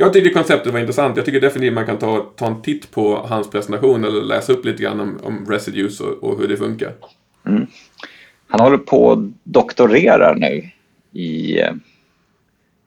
Jag 0.01 0.13
tyckte 0.13 0.31
konceptet 0.31 0.73
var 0.73 0.81
intressant. 0.81 1.17
Jag 1.17 1.27
tycker 1.27 1.41
definitivt 1.41 1.75
man 1.75 1.87
kan 1.87 1.99
ta, 1.99 2.33
ta 2.37 2.47
en 2.47 2.63
titt 2.63 2.91
på 2.91 3.17
hans 3.17 3.51
presentation 3.51 4.05
eller 4.05 4.23
läsa 4.23 4.53
upp 4.53 4.65
lite 4.65 4.83
grann 4.83 5.01
om, 5.01 5.21
om 5.23 5.47
residues 5.51 6.01
och, 6.01 6.25
och 6.25 6.39
hur 6.39 6.49
det 6.49 6.57
funkar. 6.57 6.95
Mm. 7.47 7.67
Han 8.49 8.61
håller 8.61 8.79
på 8.79 9.13
att 9.13 9.19
doktorera 9.43 10.35
nu 10.35 10.71
i 11.13 11.61
eh, 11.61 11.73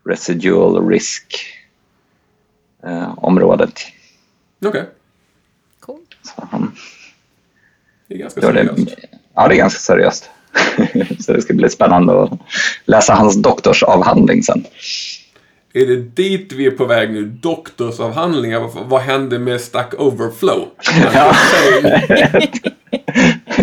residual 0.05 0.89
risk 0.89 1.35
eh, 2.83 3.17
området. 3.17 3.79
Okej. 4.65 4.69
Okay. 4.69 4.83
Cool. 5.79 5.99
han, 6.35 6.75
det 8.07 8.13
är 8.13 8.19
ganska 8.19 8.41
seriöst. 8.41 8.85
Det, 8.85 9.07
ja, 9.33 9.47
det 9.47 9.55
är 9.55 9.57
ganska 9.57 9.79
seriöst. 9.79 10.29
Så 11.19 11.33
det 11.33 11.41
ska 11.41 11.53
bli 11.53 11.69
spännande 11.69 12.23
att 12.23 12.31
läsa 12.85 13.13
hans 13.13 13.41
doktorsavhandling 13.41 14.43
sen. 14.43 14.65
Är 15.73 15.85
det 15.85 15.95
dit 15.95 16.53
vi 16.53 16.65
är 16.65 16.71
på 16.71 16.85
väg 16.85 17.11
nu? 17.11 17.25
Doktorsavhandlingar? 17.25 18.59
Vad, 18.59 18.89
vad 18.89 19.01
hände 19.01 19.39
med 19.39 19.61
Stack 19.61 19.93
Overflow? 19.97 20.67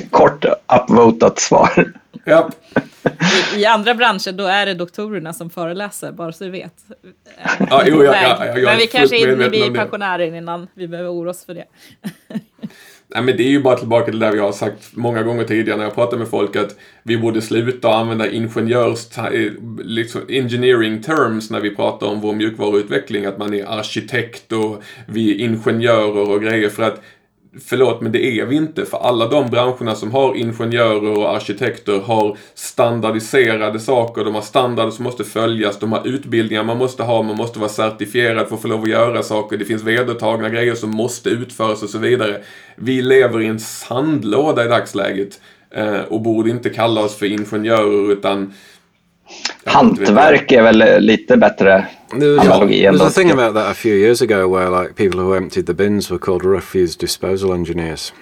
Kort 0.11 0.45
upvotat 0.45 1.39
svar. 1.39 1.93
Ja. 2.29 2.51
I, 3.55 3.61
I, 3.61 3.67
andra 3.67 3.95
branscher 3.95 4.33
då 4.33 4.45
är 4.45 4.67
det 4.67 4.75
doktorerna 4.75 5.33
som 5.33 5.51
föreläser, 5.51 6.13
bara 6.13 6.33
så 6.33 6.45
du 6.45 6.51
vet. 6.51 6.75
Ja, 7.71 7.83
jo, 7.87 8.05
ja, 8.05 8.15
ja, 8.47 8.55
Men 8.55 8.79
vi 8.79 8.87
kanske 8.87 9.19
inte 9.19 9.49
blir 9.49 9.75
pensionärer 9.75 10.35
innan 10.35 10.69
vi 10.75 10.89
behöver 10.89 11.13
oroa 11.13 11.31
oss 11.31 11.45
för 11.45 11.55
det. 11.55 11.65
Nej, 13.15 13.23
men 13.23 13.37
det 13.37 13.43
är 13.43 13.49
ju 13.49 13.63
bara 13.63 13.77
tillbaka 13.77 14.05
till 14.05 14.19
det 14.19 14.31
vi 14.31 14.39
har 14.39 14.53
sagt 14.53 14.97
många 14.97 15.23
gånger 15.23 15.45
tidigare 15.45 15.79
när 15.79 15.85
jag 15.85 15.95
pratar 15.95 16.17
med 16.17 16.29
folk 16.29 16.57
att 16.57 16.77
vi 17.03 17.19
borde 17.19 17.43
sluta 17.43 17.95
använda 17.95 18.31
ingenjörs, 18.31 19.19
eh, 19.19 19.53
liksom 19.79 20.21
engineering 20.29 21.03
terms 21.03 21.51
när 21.51 21.61
vi 21.61 21.77
pratar 21.77 22.07
om 22.07 22.21
vår 22.21 22.35
mjukvaruutveckling. 22.35 23.25
Att 23.27 23.39
man 23.39 23.55
är 23.55 23.65
arkitekt 23.79 24.53
och 24.53 24.83
vi 25.07 25.31
är 25.31 25.45
ingenjörer 25.45 26.31
och 26.31 26.43
grejer. 26.43 26.69
För 26.69 26.83
att 26.83 27.03
Förlåt, 27.61 28.01
men 28.01 28.13
det 28.13 28.25
är 28.41 28.47
vi 28.47 28.57
inte. 28.57 28.85
För 28.85 28.99
alla 28.99 29.29
de 29.29 29.51
branscherna 29.51 29.95
som 29.95 30.11
har 30.11 30.35
ingenjörer 30.35 31.19
och 31.19 31.35
arkitekter 31.35 32.01
har 32.01 32.37
standardiserade 32.55 33.81
saker. 33.81 34.25
De 34.25 34.35
har 34.35 34.43
standarder 34.43 34.91
som 34.91 35.05
måste 35.05 35.25
följas. 35.25 35.79
De 35.79 35.93
har 35.93 36.07
utbildningar 36.09 36.65
man 36.65 36.79
måste 36.79 37.03
ha. 37.03 37.23
Man 37.23 37.37
måste 37.37 37.59
vara 37.59 37.69
certifierad 37.69 38.49
för 38.49 38.55
att 38.55 38.63
få 38.63 38.69
lov 38.69 38.83
att 38.83 38.89
göra 38.89 39.23
saker. 39.23 39.57
Det 39.57 39.65
finns 39.65 39.83
vedertagna 39.83 40.49
grejer 40.49 40.75
som 40.75 40.91
måste 40.91 41.31
utföras 41.31 41.83
och 41.83 41.91
så 41.91 41.99
vidare. 41.99 42.41
Vi 42.77 43.03
lever 43.03 43.41
i 43.41 43.47
en 43.47 43.61
sandlåda 43.61 44.65
i 44.65 44.69
dagsläget. 44.69 45.41
Eh, 45.71 46.01
och 46.01 46.21
borde 46.21 46.51
inte 46.51 46.71
kalla 46.71 47.01
oss 47.01 47.17
för 47.17 47.27
ingenjörer 47.27 48.13
utan 48.13 48.55
Hantverk 49.65 50.53
är 50.53 50.63
väl 50.63 51.01
lite 51.01 51.37
bättre 51.37 51.87
analogi. 52.13 52.83
There's 52.83 53.01
a 53.01 53.11
thing 53.11 53.31
about 53.31 53.55
that 53.55 53.71
a 53.71 53.75
few 53.75 53.95
years 53.95 54.23
ago 54.23 54.49
where 54.49 54.71
like 54.71 54.95
people 54.95 55.21
who 55.21 55.35
emptied 55.35 55.67
the 55.67 55.75
bins 55.75 56.11
were 56.11 56.19
called 56.19 56.45
refuse 56.45 56.97
disposal 56.97 57.53
engineers. 57.53 58.13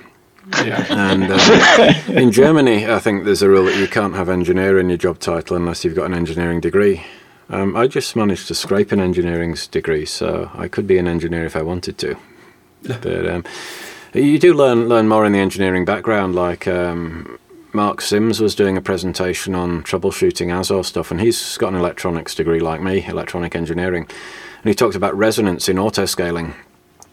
Yeah. 0.64 0.86
And 0.90 1.24
uh, 1.30 1.94
in 2.20 2.30
Germany, 2.32 2.86
I 2.86 2.98
think 3.00 3.24
there's 3.24 3.42
a 3.42 3.48
rule 3.48 3.64
that 3.64 3.76
you 3.76 3.88
can't 3.88 4.14
have 4.14 4.28
engineer 4.28 4.78
in 4.78 4.88
your 4.88 4.98
job 4.98 5.18
title 5.18 5.56
unless 5.56 5.84
you've 5.84 5.96
got 5.96 6.06
an 6.06 6.14
engineering 6.14 6.60
degree. 6.60 7.02
Um, 7.48 7.76
I 7.76 7.86
just 7.86 8.16
managed 8.16 8.48
to 8.48 8.54
scrape 8.54 8.92
an 8.92 9.00
engineering 9.00 9.56
degree, 9.70 10.04
so 10.04 10.50
I 10.54 10.68
could 10.68 10.86
be 10.86 10.98
an 10.98 11.06
engineer 11.06 11.44
if 11.44 11.56
I 11.56 11.62
wanted 11.62 11.98
to. 11.98 12.16
but 12.82 13.28
um, 13.28 13.44
you 14.14 14.38
do 14.38 14.54
learn 14.54 14.88
learn 14.88 15.08
more 15.08 15.24
in 15.26 15.32
the 15.32 15.38
engineering 15.38 15.84
background, 15.84 16.34
like 16.34 16.66
um, 16.66 17.38
Mark 17.76 18.00
Sims 18.00 18.40
was 18.40 18.54
doing 18.54 18.78
a 18.78 18.80
presentation 18.80 19.54
on 19.54 19.82
troubleshooting 19.82 20.50
Azure 20.50 20.82
stuff, 20.82 21.10
and 21.10 21.20
he's 21.20 21.58
got 21.58 21.74
an 21.74 21.78
electronics 21.78 22.34
degree 22.34 22.58
like 22.58 22.80
me, 22.80 23.04
electronic 23.04 23.54
engineering. 23.54 24.08
And 24.62 24.68
he 24.70 24.74
talked 24.74 24.94
about 24.94 25.14
resonance 25.14 25.68
in 25.68 25.76
autoscaling. 25.76 26.54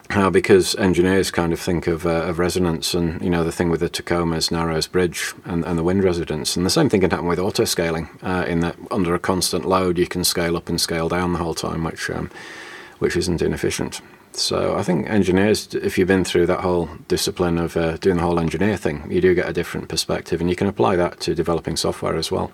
How 0.09 0.29
because 0.29 0.73
engineers 0.75 1.31
kind 1.31 1.51
of 1.51 1.59
think 1.59 1.85
of, 1.87 2.05
uh, 2.05 2.23
of 2.23 2.39
resonance 2.39 2.93
and 2.93 3.21
you 3.21 3.29
know 3.29 3.43
the 3.43 3.51
thing 3.51 3.69
with 3.69 3.81
the 3.81 3.89
Tacoma's 3.89 4.51
Narrows 4.51 4.87
Bridge 4.87 5.33
and, 5.43 5.65
and 5.65 5.77
the 5.77 5.83
wind 5.83 6.01
residence 6.01 6.55
and 6.55 6.65
the 6.65 6.69
same 6.69 6.87
thing 6.87 7.01
can 7.01 7.09
happen 7.09 7.25
with 7.25 7.39
autoscaling 7.39 8.07
uh, 8.21 8.45
in 8.45 8.59
that 8.61 8.77
under 8.91 9.15
a 9.15 9.19
constant 9.19 9.65
load 9.65 9.97
you 9.97 10.05
can 10.05 10.23
scale 10.23 10.55
up 10.55 10.69
and 10.69 10.79
scale 10.79 11.09
down 11.09 11.33
the 11.33 11.39
whole 11.39 11.55
time 11.55 11.83
which 11.83 12.09
um, 12.09 12.29
which 12.99 13.17
isn't 13.17 13.41
inefficient. 13.41 14.01
So 14.35 14.75
I 14.79 14.83
think 14.83 15.09
engineers, 15.09 15.75
if 15.75 15.97
you've 15.97 16.07
been 16.07 16.25
through 16.25 16.47
that 16.47 16.59
whole 16.59 16.89
discipline 17.07 17.59
of 17.59 17.77
uh, 17.77 17.97
doing 17.97 18.17
the 18.17 18.23
whole 18.23 18.39
engineer 18.39 18.77
thing, 18.77 19.03
you 19.09 19.21
do 19.21 19.35
get 19.35 19.47
a 19.47 19.53
different 19.53 19.87
perspective 19.87 20.41
and 20.41 20.49
you 20.49 20.55
can 20.55 20.67
apply 20.67 20.95
that 20.95 21.19
to 21.19 21.35
developing 21.35 21.77
software 21.77 22.17
as 22.17 22.31
well. 22.31 22.51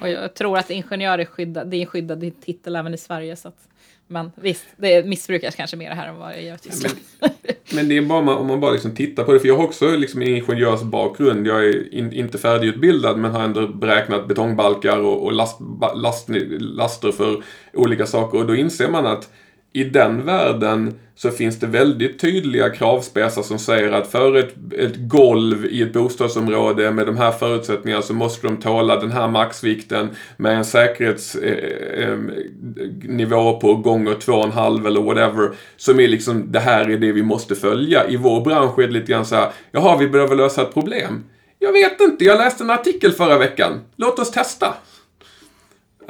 Och 0.00 0.08
jag 0.08 0.34
tror 0.34 0.58
att 0.58 0.70
ingenjör 0.70 1.18
är 1.18 1.24
skyddad, 1.24 1.70
det 1.70 1.76
är 1.76 1.80
en 1.80 1.86
skyddad 1.86 2.32
titel 2.40 2.76
även 2.76 2.94
i 2.94 2.98
Sverige. 2.98 3.36
Så 3.36 3.48
att, 3.48 3.68
men 4.06 4.32
visst, 4.34 4.66
det 4.76 5.06
missbrukas 5.06 5.54
kanske 5.54 5.76
mer 5.76 5.90
här 5.90 6.08
än 6.08 6.16
vad 6.16 6.32
jag 6.32 6.42
gör 6.42 6.54
i 6.54 6.58
Tyskland. 6.58 6.96
Men, 7.20 7.30
men, 7.74 7.88
det 7.88 7.96
är 7.96 8.02
bara 8.02 8.36
om 8.36 8.46
man 8.46 8.60
bara 8.60 8.72
liksom 8.72 8.94
tittar 8.94 9.24
på 9.24 9.32
det, 9.32 9.40
för 9.40 9.48
jag 9.48 9.56
har 9.56 9.64
också 9.64 9.96
liksom 9.96 10.22
en 10.22 10.28
ingenjörsbakgrund. 10.28 11.46
Jag 11.46 11.64
är 11.64 11.94
in, 11.94 12.12
inte 12.12 12.38
färdigutbildad 12.38 13.18
men 13.18 13.30
har 13.30 13.42
ändå 13.42 13.68
beräknat 13.68 14.28
betongbalkar 14.28 14.98
och, 14.98 15.24
och 15.24 15.32
last, 15.32 15.60
last, 15.94 16.28
laster 16.58 17.12
för 17.12 17.42
olika 17.72 18.06
saker 18.06 18.38
och 18.38 18.46
då 18.46 18.54
inser 18.54 18.88
man 18.88 19.06
att 19.06 19.30
i 19.76 19.84
den 19.84 20.24
världen 20.24 20.94
så 21.16 21.30
finns 21.30 21.60
det 21.60 21.66
väldigt 21.66 22.18
tydliga 22.18 22.70
kravspesar 22.70 23.42
som 23.42 23.58
säger 23.58 23.92
att 23.92 24.06
för 24.06 24.36
ett, 24.36 24.54
ett 24.78 24.96
golv 24.96 25.66
i 25.66 25.82
ett 25.82 25.92
bostadsområde 25.92 26.90
med 26.90 27.06
de 27.06 27.16
här 27.16 27.30
förutsättningarna 27.30 28.02
så 28.02 28.14
måste 28.14 28.46
de 28.46 28.56
tåla 28.56 29.00
den 29.00 29.12
här 29.12 29.28
maxvikten 29.28 30.08
med 30.36 30.56
en 30.56 30.64
säkerhetsnivå 30.64 33.34
eh, 33.34 33.40
eh, 33.40 33.48
eh 33.48 33.58
på 33.58 33.74
gånger 33.74 34.14
två 34.14 34.32
och 34.32 34.44
en 34.44 34.52
halv 34.52 34.86
eller 34.86 35.02
whatever. 35.02 35.50
Som 35.76 36.00
är 36.00 36.08
liksom, 36.08 36.52
det 36.52 36.60
här 36.60 36.90
är 36.90 36.98
det 36.98 37.12
vi 37.12 37.22
måste 37.22 37.54
följa. 37.54 38.08
I 38.08 38.16
vår 38.16 38.44
bransch 38.44 38.78
är 38.78 38.86
det 38.86 38.92
lite 38.92 39.12
grann 39.12 39.26
så 39.26 39.34
här, 39.34 39.50
jaha, 39.72 39.96
vi 39.96 40.08
behöver 40.08 40.36
lösa 40.36 40.62
ett 40.62 40.74
problem. 40.74 41.24
Jag 41.58 41.72
vet 41.72 42.00
inte, 42.00 42.24
jag 42.24 42.38
läste 42.38 42.64
en 42.64 42.70
artikel 42.70 43.12
förra 43.12 43.38
veckan. 43.38 43.80
Låt 43.96 44.18
oss 44.18 44.30
testa. 44.30 44.74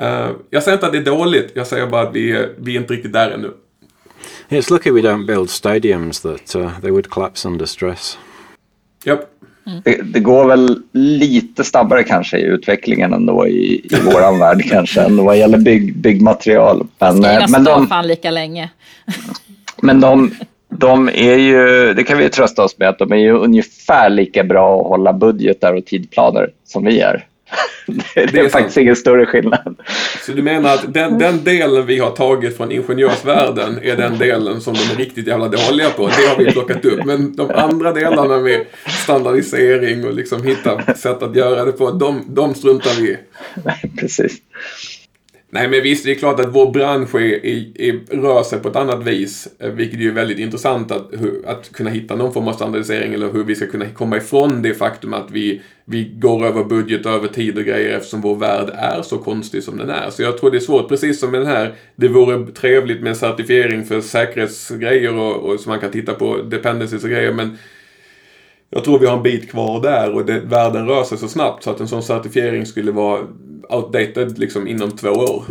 Uh, 0.02 0.30
jag 0.50 0.62
säger 0.62 0.76
inte 0.76 0.86
att 0.86 0.92
det 0.92 0.98
är 0.98 1.04
dåligt, 1.04 1.52
jag 1.54 1.66
säger 1.66 1.86
bara 1.86 2.02
att 2.02 2.14
vi 2.14 2.32
är, 2.32 2.48
vi 2.58 2.76
är 2.76 2.80
inte 2.80 2.94
riktigt 2.94 3.12
där 3.12 3.30
ännu. 3.30 3.50
It's 4.48 4.72
lucky 4.72 4.90
we 4.90 5.00
don't 5.00 5.26
build 5.26 5.50
stadiums 5.50 6.20
that 6.20 6.56
uh, 6.56 6.80
they 6.80 6.90
would 6.90 7.10
collapse 7.10 7.48
under 7.48 7.66
stress. 7.66 8.18
Yep. 9.04 9.20
Mm. 9.66 9.80
Det, 9.84 10.02
det, 10.02 10.20
går 10.20 10.44
väl 10.44 10.82
lite 10.92 11.64
snabbare 11.64 12.04
kanske 12.04 12.38
i 12.38 12.42
utvecklingen 12.42 13.12
ändå 13.12 13.46
i, 13.46 13.86
i 13.90 13.96
våran 14.04 14.38
värld 14.40 14.64
kanske 14.70 15.00
än 15.00 15.24
vad 15.24 15.38
gäller 15.38 15.58
bygg, 15.58 15.96
byggmaterial. 15.96 16.86
Men, 16.98 17.20
det 17.20 17.48
ska 17.48 17.48
men 17.48 17.64
de, 17.64 17.86
fan 17.86 18.06
lika 18.06 18.30
länge. 18.30 18.70
men 19.82 20.00
de, 20.00 20.30
de 20.68 21.08
är 21.08 21.36
ju, 21.36 21.94
det 21.94 22.04
kan 22.04 22.18
vi 22.18 22.28
trösta 22.28 22.64
oss 22.64 22.78
med, 22.78 22.88
att 22.88 22.98
de 22.98 23.12
är 23.12 23.16
ju 23.16 23.32
ungefär 23.32 24.10
lika 24.10 24.44
bra 24.44 24.80
att 24.80 24.86
hålla 24.86 25.12
budgetar 25.12 25.72
och 25.74 25.86
tidplaner 25.86 26.50
som 26.64 26.84
vi 26.84 27.00
är. 27.00 27.26
Det 27.86 28.20
är, 28.20 28.26
det 28.26 28.38
är 28.38 28.48
faktiskt 28.48 28.76
ingen 28.76 28.96
större 28.96 29.26
skillnad. 29.26 29.76
Så 30.26 30.32
du 30.32 30.42
menar 30.42 30.74
att 30.74 30.94
den, 30.94 31.18
den, 31.18 31.44
delen 31.44 31.86
vi 31.86 31.98
har 31.98 32.10
tagit 32.10 32.56
från 32.56 32.72
ingenjörsvärlden 32.72 33.78
är 33.82 33.96
den 33.96 34.18
delen 34.18 34.60
som 34.60 34.74
de 34.74 34.80
är 34.80 34.96
riktigt 34.96 35.26
jävla 35.26 35.48
dåliga 35.48 35.90
på. 35.90 36.06
Det 36.06 36.26
har 36.26 36.44
vi 36.44 36.52
plockat 36.52 36.84
upp. 36.84 37.04
Men 37.04 37.36
de 37.36 37.50
andra 37.50 37.92
delarna 37.92 38.38
med 38.38 38.66
standardisering 39.04 40.06
och 40.06 40.14
liksom 40.14 40.42
hitta 40.42 40.94
sätt 40.94 41.22
att 41.22 41.36
göra 41.36 41.64
det 41.64 41.72
på, 41.72 41.90
de, 41.90 42.24
de 42.28 42.54
struntar 42.54 42.90
vi 43.00 43.10
i. 43.10 43.16
Nej, 43.64 43.92
precis. 43.98 44.32
Nej 45.54 45.68
men 45.68 45.82
visst, 45.82 46.04
det 46.04 46.10
är 46.10 46.14
klart 46.14 46.40
att 46.40 46.54
vår 46.54 46.72
bransch 46.72 47.14
är, 47.14 47.46
är, 47.46 47.80
är, 47.80 48.20
rör 48.22 48.42
sig 48.42 48.58
på 48.58 48.68
ett 48.68 48.76
annat 48.76 49.06
vis. 49.06 49.48
Vilket 49.58 49.74
vilket 49.74 50.00
är 50.00 50.10
väldigt 50.10 50.38
intressant 50.38 50.92
att, 50.92 51.10
att 51.46 51.72
kunna 51.72 51.90
hitta 51.90 52.16
någon 52.16 52.32
form 52.32 52.48
av 52.48 52.52
standardisering 52.52 53.14
eller 53.14 53.32
hur 53.32 53.44
vi 53.44 53.54
ska 53.54 53.66
kunna 53.66 53.84
komma 53.88 54.16
ifrån 54.16 54.62
det 54.62 54.74
faktum 54.74 55.14
att 55.14 55.30
vi, 55.30 55.62
vi 55.84 56.04
går 56.04 56.46
över 56.46 56.64
budget 56.64 57.06
över 57.06 57.28
tid 57.28 57.58
och 57.58 57.64
grejer 57.64 57.96
eftersom 57.96 58.20
vår 58.20 58.36
värld 58.36 58.70
är 58.74 59.02
så 59.02 59.18
konstig 59.18 59.62
som 59.62 59.76
den 59.76 59.90
är. 59.90 60.10
Så 60.10 60.22
jag 60.22 60.38
tror 60.38 60.50
det 60.50 60.56
är 60.56 60.60
svårt, 60.60 60.88
precis 60.88 61.20
som 61.20 61.30
med 61.30 61.40
den 61.40 61.48
här, 61.48 61.74
det 61.96 62.08
vore 62.08 62.46
trevligt 62.52 63.00
med 63.00 63.10
en 63.10 63.16
certifiering 63.16 63.84
för 63.84 64.00
säkerhetsgrejer 64.00 65.16
och, 65.16 65.36
och 65.36 65.60
så 65.60 65.68
man 65.68 65.80
kan 65.80 65.90
titta 65.90 66.14
på 66.14 66.36
dependencies 66.36 67.04
och 67.04 67.10
grejer 67.10 67.32
men 67.32 67.58
jag 68.70 68.84
tror 68.84 68.98
vi 68.98 69.06
har 69.06 69.16
en 69.16 69.22
bit 69.22 69.50
kvar 69.50 69.82
där 69.82 70.14
och 70.14 70.26
det, 70.26 70.40
världen 70.40 70.86
rör 70.86 71.04
sig 71.04 71.18
så 71.18 71.28
snabbt 71.28 71.64
så 71.64 71.70
att 71.70 71.80
en 71.80 71.88
sån 71.88 72.02
certifiering 72.02 72.66
skulle 72.66 72.92
vara 72.92 73.20
outdated 73.68 74.38
liksom 74.38 74.68
inom 74.68 74.90
två 74.90 75.08
år. 75.08 75.44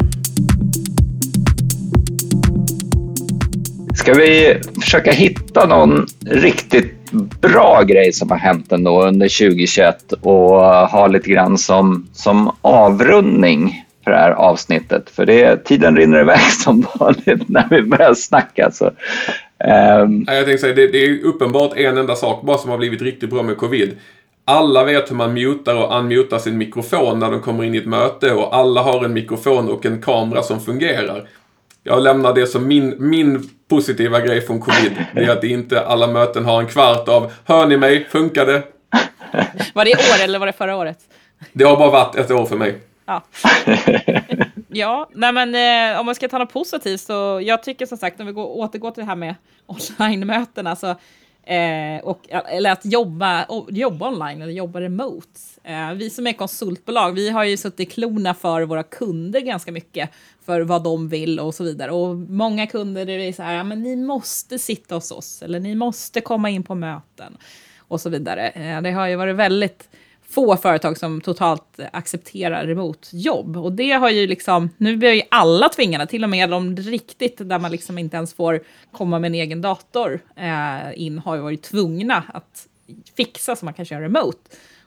Ska 3.96 4.14
vi 4.14 4.58
försöka 4.82 5.12
hitta 5.12 5.66
någon 5.66 6.06
riktigt 6.26 7.12
bra 7.42 7.84
grej 7.84 8.14
som 8.14 8.30
har 8.30 8.38
hänt 8.38 8.72
ändå 8.72 9.04
under 9.04 9.50
2021 9.50 10.14
och 10.22 10.62
ha 10.66 11.08
lite 11.08 11.30
grann 11.30 11.58
som, 11.58 12.08
som 12.14 12.56
avrundning 12.62 13.86
för 14.04 14.12
det 14.12 14.18
här 14.18 14.32
avsnittet? 14.32 15.10
För 15.10 15.26
det, 15.26 15.66
tiden 15.66 15.98
rinner 15.98 16.22
iväg 16.22 16.40
som 16.64 16.86
vanligt 17.00 17.50
när 17.50 17.68
vi 17.70 17.82
börjar 17.82 18.14
snacka. 18.14 18.72
Så, 18.72 18.86
um... 18.86 20.26
Jag 20.28 20.46
tänkte 20.46 20.58
säga, 20.58 20.76
det, 20.76 20.88
det 20.88 21.06
är 21.06 21.26
uppenbart 21.26 21.78
en 21.78 21.98
enda 21.98 22.16
sak 22.16 22.46
bara 22.46 22.58
som 22.58 22.70
har 22.70 22.78
blivit 22.78 23.02
riktigt 23.02 23.30
bra 23.30 23.44
med 23.44 23.58
covid. 23.58 23.98
Alla 24.46 24.84
vet 24.84 25.12
hur 25.12 25.16
man 25.16 25.34
mutar 25.34 25.76
och 25.76 26.00
unmutar 26.00 26.40
sin 26.40 26.58
mikrofon 26.58 27.20
när 27.20 27.32
de 27.32 27.42
kommer 27.42 27.64
in 27.64 27.76
i 27.76 27.78
ett 27.78 27.86
möte 27.86 28.34
och 28.34 28.56
alla 28.56 28.82
har 28.82 29.06
en 29.06 29.14
mikrofon 29.14 29.70
och 29.70 29.86
en 29.86 30.02
kamera 30.02 30.44
som 30.44 30.62
fungerar. 30.62 31.28
Jag 31.84 32.04
lämnar 32.04 32.34
det 32.34 32.48
som 32.48 32.68
min, 32.68 32.96
min 33.10 33.50
positiva 33.70 34.20
grej 34.20 34.42
från 34.42 34.60
covid. 34.60 34.92
Det 35.14 35.24
är 35.24 35.30
att 35.30 35.44
inte 35.44 35.86
alla 35.86 36.08
möten 36.08 36.46
har 36.46 36.62
en 36.62 36.68
kvart 36.68 37.10
av 37.10 37.32
Hör 37.46 37.68
ni 37.68 37.78
mig? 37.78 38.08
Funkar 38.10 38.46
det? 38.46 38.64
Var 39.74 39.86
det 39.86 39.92
i 39.92 39.94
år 39.94 40.24
eller 40.24 40.40
var 40.40 40.46
det 40.46 40.54
förra 40.54 40.76
året? 40.76 40.98
Det 41.54 41.64
har 41.64 41.78
bara 41.78 41.90
varit 41.90 42.16
ett 42.16 42.32
år 42.32 42.46
för 42.46 42.56
mig. 42.56 42.80
Ja, 43.06 43.24
ja 44.68 45.10
nej 45.14 45.34
men 45.34 45.56
eh, 45.56 46.00
om 46.00 46.06
man 46.06 46.16
ska 46.16 46.28
ta 46.28 46.38
något 46.38 46.54
positivt 46.54 47.02
så 47.02 47.42
jag 47.44 47.64
tycker 47.64 47.86
som 47.86 47.98
sagt 47.98 48.20
om 48.20 48.26
vi 48.26 48.32
går, 48.32 48.58
återgår 48.58 48.92
till 48.92 49.02
det 49.02 49.08
här 49.08 49.16
med 49.16 49.36
online-mötena 49.66 50.76
så 50.76 50.96
Eh, 51.46 52.04
och, 52.04 52.30
eller 52.30 52.72
att 52.72 52.86
jobba, 52.86 53.46
jobba 53.70 54.08
online 54.08 54.42
eller 54.42 54.54
jobba 54.54 54.82
remote. 54.82 55.40
Eh, 55.64 55.94
vi 55.94 56.10
som 56.10 56.28
är 56.28 56.34
konsultbolag, 56.34 57.12
vi 57.12 57.30
har 57.30 57.44
ju 57.44 57.58
suttit 57.58 57.80
i 57.80 57.86
klorna 57.86 58.34
för 58.34 58.62
våra 58.62 58.84
kunder 58.84 59.40
ganska 59.40 59.72
mycket 59.72 60.10
för 60.46 60.62
vad 60.62 60.84
de 60.84 61.10
vill 61.10 61.40
och 61.40 61.56
så 61.56 61.64
vidare. 61.64 61.92
Och 61.92 62.16
många 62.16 62.68
kunder 62.68 63.10
är 63.10 63.34
så 63.34 63.44
här, 63.44 63.54
ja, 63.54 63.64
men 63.64 63.84
ni 63.84 63.96
måste 63.96 64.60
sitta 64.60 64.96
hos 64.96 65.12
oss 65.12 65.42
eller 65.42 65.60
ni 65.60 65.76
måste 65.76 66.22
komma 66.22 66.50
in 66.50 66.64
på 66.64 66.76
möten 66.76 67.38
och 67.78 68.02
så 68.02 68.10
vidare. 68.10 68.50
Eh, 68.50 68.82
det 68.82 68.92
har 68.92 69.08
ju 69.08 69.16
varit 69.16 69.36
väldigt 69.36 69.90
få 70.34 70.58
företag 70.58 70.98
som 70.98 71.22
totalt 71.22 71.80
accepterar 71.92 72.68
remote-jobb. 72.68 73.58
Och 73.58 73.72
det 73.72 73.92
har 73.92 74.10
ju 74.10 74.28
liksom, 74.28 74.70
nu 74.78 74.98
blir 74.98 75.12
ju 75.12 75.22
alla 75.32 75.70
tvingade, 75.70 76.08
till 76.08 76.24
och 76.24 76.30
med 76.30 76.50
de 76.50 76.76
riktigt, 76.76 77.50
där 77.50 77.60
man 77.60 77.72
liksom 77.72 77.98
inte 77.98 78.18
ens 78.18 78.34
får 78.34 78.64
komma 78.92 79.20
med 79.20 79.28
en 79.28 79.36
egen 79.36 79.62
dator 79.62 80.20
eh, 80.36 81.02
in, 81.02 81.20
har 81.20 81.36
ju 81.36 81.42
varit 81.42 81.62
tvungna 81.62 82.24
att 82.34 82.68
fixa 83.18 83.56
så 83.56 83.66
man 83.66 83.74
kan 83.74 83.86
köra 83.86 84.02
remote. 84.02 84.38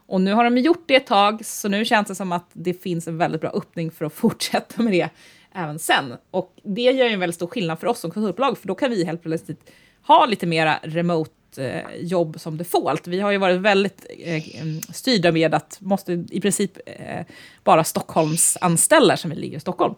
Och 0.07 0.21
nu 0.21 0.33
har 0.33 0.45
de 0.45 0.59
gjort 0.59 0.85
det 0.87 0.95
ett 0.95 1.07
tag, 1.07 1.45
så 1.45 1.69
nu 1.69 1.85
känns 1.85 2.09
det 2.09 2.15
som 2.15 2.33
att 2.33 2.51
det 2.53 2.83
finns 2.83 3.09
en 3.09 3.19
väldigt 3.19 3.41
bra 3.41 3.51
öppning 3.51 3.91
för 3.91 4.05
att 4.05 4.13
fortsätta 4.23 4.83
med 4.83 4.93
det 4.93 5.09
även 5.55 5.79
sen. 5.79 6.15
Och 6.31 6.53
det 6.63 6.83
gör 6.83 7.07
ju 7.07 7.13
en 7.13 7.21
väldigt 7.21 7.37
stor 7.37 7.47
skillnad 7.47 7.81
för 7.81 7.87
oss 7.87 8.01
som 8.01 8.11
konsultbolag, 8.11 8.59
för 8.59 8.69
då 8.69 8.75
kan 8.75 8.91
vi 8.91 9.05
helt 9.05 9.23
plötsligt 9.23 9.71
ha 10.07 10.27
lite 10.27 10.47
mera 10.47 10.79
remote 10.83 11.31
Eh, 11.59 11.81
jobb 12.01 12.41
som 12.41 12.57
default. 12.57 12.89
Alltså, 12.89 13.11
vi 13.11 13.21
har 13.21 13.31
ju 13.31 13.39
varit 13.39 13.61
väldigt 13.61 14.07
eh, 14.19 14.61
mm, 14.61 14.81
styrda 14.81 15.33
med 15.33 15.55
att 15.55 15.79
måste 15.81 16.13
i 16.31 16.41
princip 16.41 16.79
eh, 16.87 17.27
bara 17.65 17.85
Stockholms 17.85 18.59
anställda 18.61 19.17
som 19.17 19.31
ligger 19.31 19.57
i 19.57 19.61
Stockholm. 19.61 19.95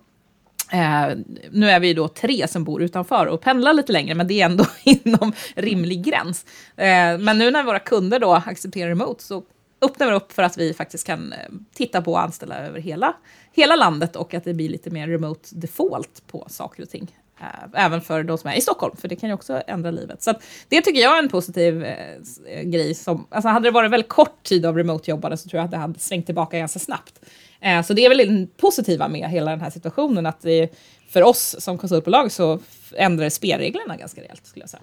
Eh, 0.73 1.17
nu 1.51 1.71
är 1.71 1.81
vi 1.81 1.95
då 1.95 2.09
tre 2.09 2.49
som 2.49 2.65
bor 2.65 2.83
utanför 2.83 3.27
och 3.27 3.41
pendlar 3.41 3.73
lite 3.73 3.93
längre, 3.93 4.15
men 4.15 4.29
det 4.29 4.41
är 4.41 4.45
ändå 4.45 4.65
inom 4.85 5.33
rimlig 5.55 6.05
gräns. 6.05 6.47
Eh, 6.77 7.19
men 7.19 7.39
nu 7.39 7.51
när 7.51 7.63
våra 7.63 7.79
kunder 7.79 8.19
då 8.19 8.33
accepterar 8.33 8.89
remote 8.89 9.25
så 9.25 9.43
öppnar 9.81 10.07
vi 10.07 10.13
upp 10.13 10.33
för 10.33 10.43
att 10.43 10.59
vi 10.59 10.75
faktiskt 10.75 11.07
kan 11.07 11.33
eh, 11.33 11.39
titta 11.75 12.03
på 12.03 12.13
och 12.13 12.21
anställa 12.21 12.59
över 12.59 12.81
hela, 12.81 13.17
hela 13.53 13.77
landet 13.77 14.17
och 14.17 14.35
att 14.35 14.45
det 14.45 14.55
blir 14.55 14.69
lite 14.69 14.91
mer 14.91 15.09
remote 15.09 15.49
default 15.53 16.23
på 16.27 16.47
saker 16.49 16.83
och 16.83 16.91
ting. 16.91 17.17
Eh, 17.41 17.85
även 17.85 18.01
för 18.01 18.23
de 18.23 18.39
som 18.39 18.51
är 18.51 18.55
i 18.55 18.61
Stockholm, 18.61 18.97
för 18.97 19.09
det 19.09 19.17
kan 19.17 19.29
ju 19.29 19.35
också 19.35 19.63
ändra 19.67 19.91
livet. 19.91 20.23
Så 20.23 20.35
det 20.69 20.83
tycker 20.83 21.01
jag 21.01 21.19
är 21.19 21.23
en 21.23 21.29
positiv 21.29 21.85
eh, 21.85 22.63
grej. 22.63 22.95
Som, 22.95 23.27
alltså 23.31 23.49
hade 23.49 23.67
det 23.67 23.71
varit 23.71 23.91
väldigt 23.91 24.09
kort 24.09 24.43
tid 24.43 24.67
av 24.67 24.77
remote-jobbande 24.77 25.37
så 25.37 25.49
tror 25.49 25.59
jag 25.59 25.65
att 25.65 25.71
det 25.71 25.77
hade 25.77 25.99
svängt 25.99 26.27
tillbaka 26.27 26.59
ganska 26.59 26.79
snabbt. 26.79 27.21
Eh, 27.61 27.83
så 27.83 27.95
det 27.95 28.05
är 28.05 28.09
väl 28.09 28.19
det 28.19 28.57
positiva 28.57 29.09
med 29.09 29.31
hela 29.31 29.51
den 29.51 29.61
här 29.61 29.71
situationen, 29.71 30.27
att 30.27 30.41
det, 30.41 30.69
för 31.09 31.23
oss 31.23 31.57
som 31.59 31.79
konsultbolag 31.79 32.33
så 32.33 32.59
ändrar 32.97 33.29
spelreglerna 33.29 33.97
ganska 33.97 34.21
rejält, 34.21 34.47
skulle 34.47 34.63
jag 34.63 34.71
säga. 34.71 34.83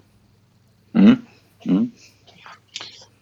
Mm. 0.94 1.16
Mm. 1.66 1.90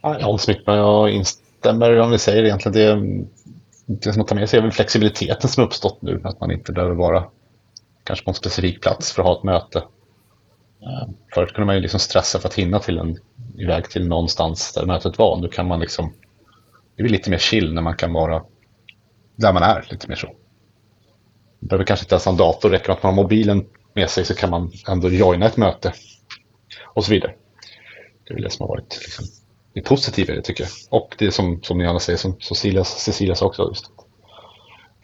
Ja, 0.03 0.19
jag 0.21 0.27
håller 0.27 0.67
med, 0.67 0.79
jag 0.79 1.11
instämmer 1.11 1.99
om 1.99 2.11
vi 2.11 2.19
säger 2.19 2.45
egentligen. 2.45 2.73
Det, 3.87 3.95
det 3.95 4.13
som 4.13 4.23
att 4.23 4.29
ta 4.29 4.35
med 4.35 4.51
sig 4.51 4.59
är 4.59 4.63
väl 4.63 4.73
flexibiliteten 4.73 5.51
som 5.51 5.65
uppstått 5.65 6.03
nu, 6.03 6.21
att 6.25 6.41
man 6.41 6.51
inte 6.51 6.73
behöver 6.73 6.95
vara 6.95 7.25
kanske 8.05 8.25
på 8.25 8.31
en 8.31 8.35
specifik 8.35 8.83
plats 8.83 9.13
för 9.13 9.23
att 9.23 9.29
ha 9.29 9.37
ett 9.39 9.43
möte. 9.45 9.79
Eh, 10.83 11.09
förut 11.35 11.53
kunde 11.53 11.67
man 11.67 11.75
ju 11.75 11.81
liksom 11.81 12.01
stressa 12.01 12.39
för 12.39 12.49
att 12.49 12.55
hinna 12.55 12.79
till 12.79 12.99
en, 12.99 13.19
iväg 13.59 13.91
till 13.91 14.09
någonstans 14.09 14.73
där 14.73 14.87
mötet 14.87 15.19
var. 15.19 15.37
Nu 15.41 15.49
kan 15.49 15.69
man 15.69 15.81
liksom, 15.81 16.13
det 16.97 17.03
blir 17.03 17.13
lite 17.13 17.31
mer 17.31 17.39
chill 17.39 17.75
när 17.75 17.83
man 17.83 17.97
kan 17.97 18.13
vara 18.13 18.43
där 19.37 19.53
man 19.53 19.63
är, 19.63 19.87
lite 19.91 20.09
mer 20.09 20.17
så. 20.17 20.27
Man 20.27 21.69
behöver 21.69 21.85
kanske 21.85 22.05
inte 22.05 22.15
ens 22.15 22.25
ha 22.25 22.33
en 22.33 22.39
dator, 22.39 22.71
räcker 22.71 22.93
att 22.93 23.03
man 23.03 23.15
har 23.15 23.23
mobilen 23.23 23.67
med 23.95 24.11
sig 24.11 24.25
så 24.25 24.35
kan 24.35 24.51
man 24.51 24.73
ändå 24.89 25.09
joina 25.09 25.47
ett 25.47 25.57
möte 25.57 25.93
och 26.85 27.05
så 27.05 27.11
vidare. 27.11 27.35
Det 28.25 28.31
är 28.31 28.35
väl 28.35 28.43
det 28.45 28.51
som 28.51 28.63
har 28.63 28.69
varit 28.69 28.99
liksom, 29.03 29.25
det 29.75 29.81
positiva 29.81 30.33
i 30.33 30.37
det 30.37 30.43
tycker 30.43 30.65
jag. 30.65 31.01
Och 31.01 31.15
det 31.19 31.31
som, 31.31 31.63
som 31.63 31.79
ni 31.79 31.87
alla 31.87 32.01
säger, 32.01 32.17
som 32.17 32.41
Cecilia, 32.41 32.85
Cecilia 32.85 33.35
sa 33.35 33.47
också, 33.47 33.69
just 33.69 33.94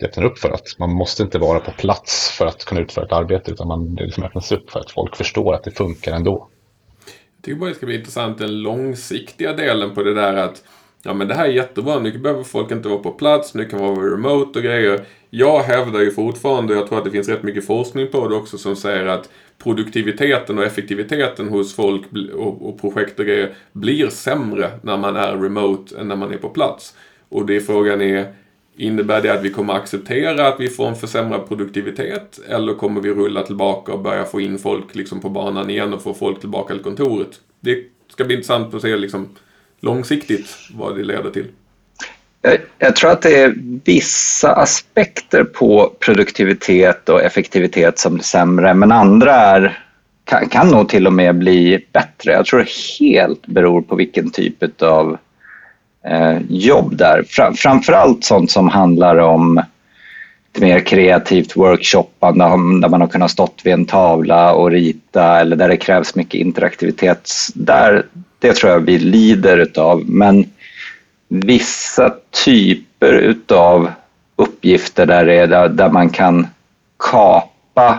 det 0.00 0.06
öppnar 0.06 0.24
upp 0.24 0.38
för 0.38 0.50
att 0.50 0.78
man 0.78 0.90
måste 0.90 1.22
inte 1.22 1.38
vara 1.38 1.60
på 1.60 1.70
plats 1.70 2.30
för 2.30 2.46
att 2.46 2.64
kunna 2.64 2.80
utföra 2.80 3.04
ett 3.04 3.12
arbete 3.12 3.50
utan 3.50 3.68
man, 3.68 3.94
det 3.94 4.04
liksom 4.04 4.24
öppnas 4.24 4.52
upp 4.52 4.70
för 4.70 4.80
att 4.80 4.90
folk 4.90 5.16
förstår 5.16 5.54
att 5.54 5.64
det 5.64 5.70
funkar 5.70 6.12
ändå. 6.12 6.48
Jag 7.36 7.44
tycker 7.44 7.58
bara 7.60 7.70
det 7.70 7.76
ska 7.76 7.86
bli 7.86 7.96
intressant 7.96 8.38
den 8.38 8.62
långsiktiga 8.62 9.52
delen 9.52 9.94
på 9.94 10.02
det 10.02 10.14
där 10.14 10.34
att 10.34 10.62
ja 11.02 11.14
men 11.14 11.28
det 11.28 11.34
här 11.34 11.44
är 11.44 11.52
jättebra, 11.52 11.98
nu 11.98 12.18
behöver 12.18 12.42
folk 12.42 12.70
inte 12.70 12.88
vara 12.88 12.98
på 12.98 13.10
plats, 13.10 13.54
nu 13.54 13.64
kan 13.64 13.80
man 13.80 13.94
vara 13.94 14.06
remote 14.06 14.58
och 14.58 14.64
grejer. 14.64 15.04
Jag 15.30 15.60
hävdar 15.62 16.00
ju 16.00 16.10
fortfarande, 16.10 16.74
och 16.74 16.80
jag 16.80 16.88
tror 16.88 16.98
att 16.98 17.04
det 17.04 17.10
finns 17.10 17.28
rätt 17.28 17.42
mycket 17.42 17.66
forskning 17.66 18.08
på 18.08 18.28
det 18.28 18.34
också, 18.34 18.58
som 18.58 18.76
säger 18.76 19.06
att 19.06 19.28
produktiviteten 19.58 20.58
och 20.58 20.64
effektiviteten 20.64 21.48
hos 21.48 21.76
folk 21.76 22.02
och 22.34 22.80
projekt 22.80 23.18
och 23.18 23.26
grejer 23.26 23.54
blir 23.72 24.08
sämre 24.08 24.70
när 24.82 24.96
man 24.96 25.16
är 25.16 25.36
remote 25.36 25.98
än 25.98 26.08
när 26.08 26.16
man 26.16 26.32
är 26.32 26.38
på 26.38 26.48
plats. 26.48 26.96
Och 27.28 27.46
det 27.46 27.60
frågan 27.60 28.00
är, 28.00 28.34
Innebär 28.76 29.22
det 29.22 29.32
att 29.32 29.42
vi 29.42 29.50
kommer 29.50 29.74
acceptera 29.74 30.48
att 30.48 30.60
vi 30.60 30.68
får 30.68 30.88
en 30.88 30.96
försämrad 30.96 31.48
produktivitet? 31.48 32.40
Eller 32.48 32.74
kommer 32.74 33.00
vi 33.00 33.10
rulla 33.10 33.42
tillbaka 33.42 33.92
och 33.92 34.00
börja 34.00 34.24
få 34.24 34.40
in 34.40 34.58
folk 34.58 34.94
liksom 34.94 35.20
på 35.20 35.28
banan 35.28 35.70
igen 35.70 35.94
och 35.94 36.02
få 36.02 36.14
folk 36.14 36.40
tillbaka 36.40 36.74
till 36.74 36.82
kontoret? 36.82 37.40
Det 37.60 37.78
ska 38.12 38.24
bli 38.24 38.34
intressant 38.34 38.74
att 38.74 38.82
se 38.82 38.96
liksom 38.96 39.28
långsiktigt 39.80 40.56
vad 40.74 40.96
det 40.96 41.04
leder 41.04 41.30
till. 41.30 41.46
Jag, 42.42 42.58
jag 42.78 42.96
tror 42.96 43.10
att 43.10 43.22
det 43.22 43.40
är 43.40 43.54
vissa 43.84 44.52
aspekter 44.52 45.44
på 45.44 45.92
produktivitet 46.00 47.08
och 47.08 47.22
effektivitet 47.22 47.98
som 47.98 48.14
blir 48.14 48.24
sämre, 48.24 48.74
men 48.74 48.92
andra 48.92 49.32
är, 49.32 49.84
kan, 50.24 50.48
kan 50.48 50.68
nog 50.68 50.88
till 50.88 51.06
och 51.06 51.12
med 51.12 51.38
bli 51.38 51.86
bättre. 51.92 52.32
Jag 52.32 52.46
tror 52.46 52.60
det 52.60 52.70
helt 53.00 53.46
beror 53.46 53.82
på 53.82 53.96
vilken 53.96 54.30
typ 54.30 54.82
av 54.82 55.18
Eh, 56.04 56.38
jobb 56.48 56.96
där. 56.96 57.22
Fra, 57.28 57.52
framförallt 57.52 58.24
sånt 58.24 58.50
som 58.50 58.68
handlar 58.68 59.16
om 59.16 59.62
lite 60.54 60.66
mer 60.66 60.80
kreativt 60.80 61.56
workshoppande 61.56 62.44
där 62.80 62.88
man 62.88 63.00
har 63.00 63.08
kunnat 63.08 63.30
stått 63.30 63.60
vid 63.64 63.72
en 63.72 63.86
tavla 63.86 64.52
och 64.52 64.70
rita 64.70 65.40
eller 65.40 65.56
där 65.56 65.68
det 65.68 65.76
krävs 65.76 66.14
mycket 66.14 66.40
interaktivitet. 66.40 67.30
Där, 67.54 68.06
det 68.38 68.52
tror 68.52 68.72
jag 68.72 68.80
vi 68.80 68.98
lider 68.98 69.58
utav. 69.58 70.02
Men 70.06 70.50
vissa 71.28 72.14
typer 72.44 73.12
utav 73.12 73.90
uppgifter 74.36 75.06
där, 75.06 75.24
det 75.24 75.46
där, 75.46 75.68
där 75.68 75.90
man 75.90 76.08
kan 76.10 76.46
kapa 77.10 77.98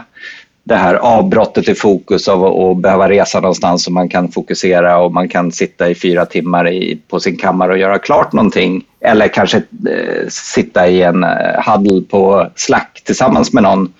det 0.64 0.76
här 0.76 0.95
avbrottet 0.95 1.70
i 1.70 1.76
fokus 1.76 2.28
av 2.28 2.45
att 2.45 2.78
behöva 2.78 3.09
resa 3.09 3.39
någonstans 3.39 3.88
och 3.88 3.93
man 3.93 4.09
kan 4.09 4.32
fokusera 4.32 4.97
och 4.97 5.14
man 5.14 5.30
kan 5.30 5.51
sitta 5.51 5.89
i 5.89 5.95
fyra 5.95 6.26
timmar 6.26 6.68
i, 6.70 6.99
på 7.07 7.20
sin 7.20 7.38
kammare 7.38 7.72
och 7.72 7.78
göra 7.78 7.99
klart 7.99 8.34
någonting. 8.34 8.84
Eller 8.99 9.28
kanske 9.28 9.57
eh, 9.57 10.28
sitta 10.30 10.88
i 10.88 11.01
en 11.01 11.24
eh, 11.24 11.30
huddle 11.66 12.01
på 12.01 12.47
Slack 12.55 13.01
tillsammans 13.03 13.53
med 13.53 13.64
någon 13.64 13.93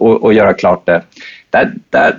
och, 0.00 0.22
och 0.22 0.34
göra 0.34 0.52
klart 0.52 0.86
det. 0.86 1.02
Där, 1.50 1.74
där, 1.90 2.18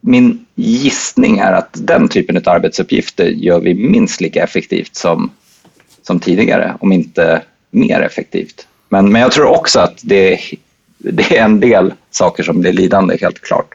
min 0.00 0.46
gissning 0.54 1.38
är 1.38 1.52
att 1.52 1.70
den 1.72 2.08
typen 2.08 2.36
av 2.36 2.42
arbetsuppgifter 2.46 3.26
gör 3.26 3.60
vi 3.60 3.74
minst 3.74 4.20
lika 4.20 4.42
effektivt 4.44 4.96
som, 4.96 5.30
som 6.02 6.20
tidigare, 6.20 6.76
om 6.80 6.92
inte 6.92 7.42
mer 7.70 8.00
effektivt. 8.00 8.68
Men, 8.88 9.12
men 9.12 9.22
jag 9.22 9.32
tror 9.32 9.46
också 9.46 9.80
att 9.80 10.00
det 10.02 10.38
det 10.98 11.38
är 11.38 11.44
en 11.44 11.60
del 11.60 11.94
saker 12.10 12.42
som 12.42 12.60
blir 12.60 12.72
lidande, 12.72 13.16
helt 13.20 13.40
klart. 13.40 13.74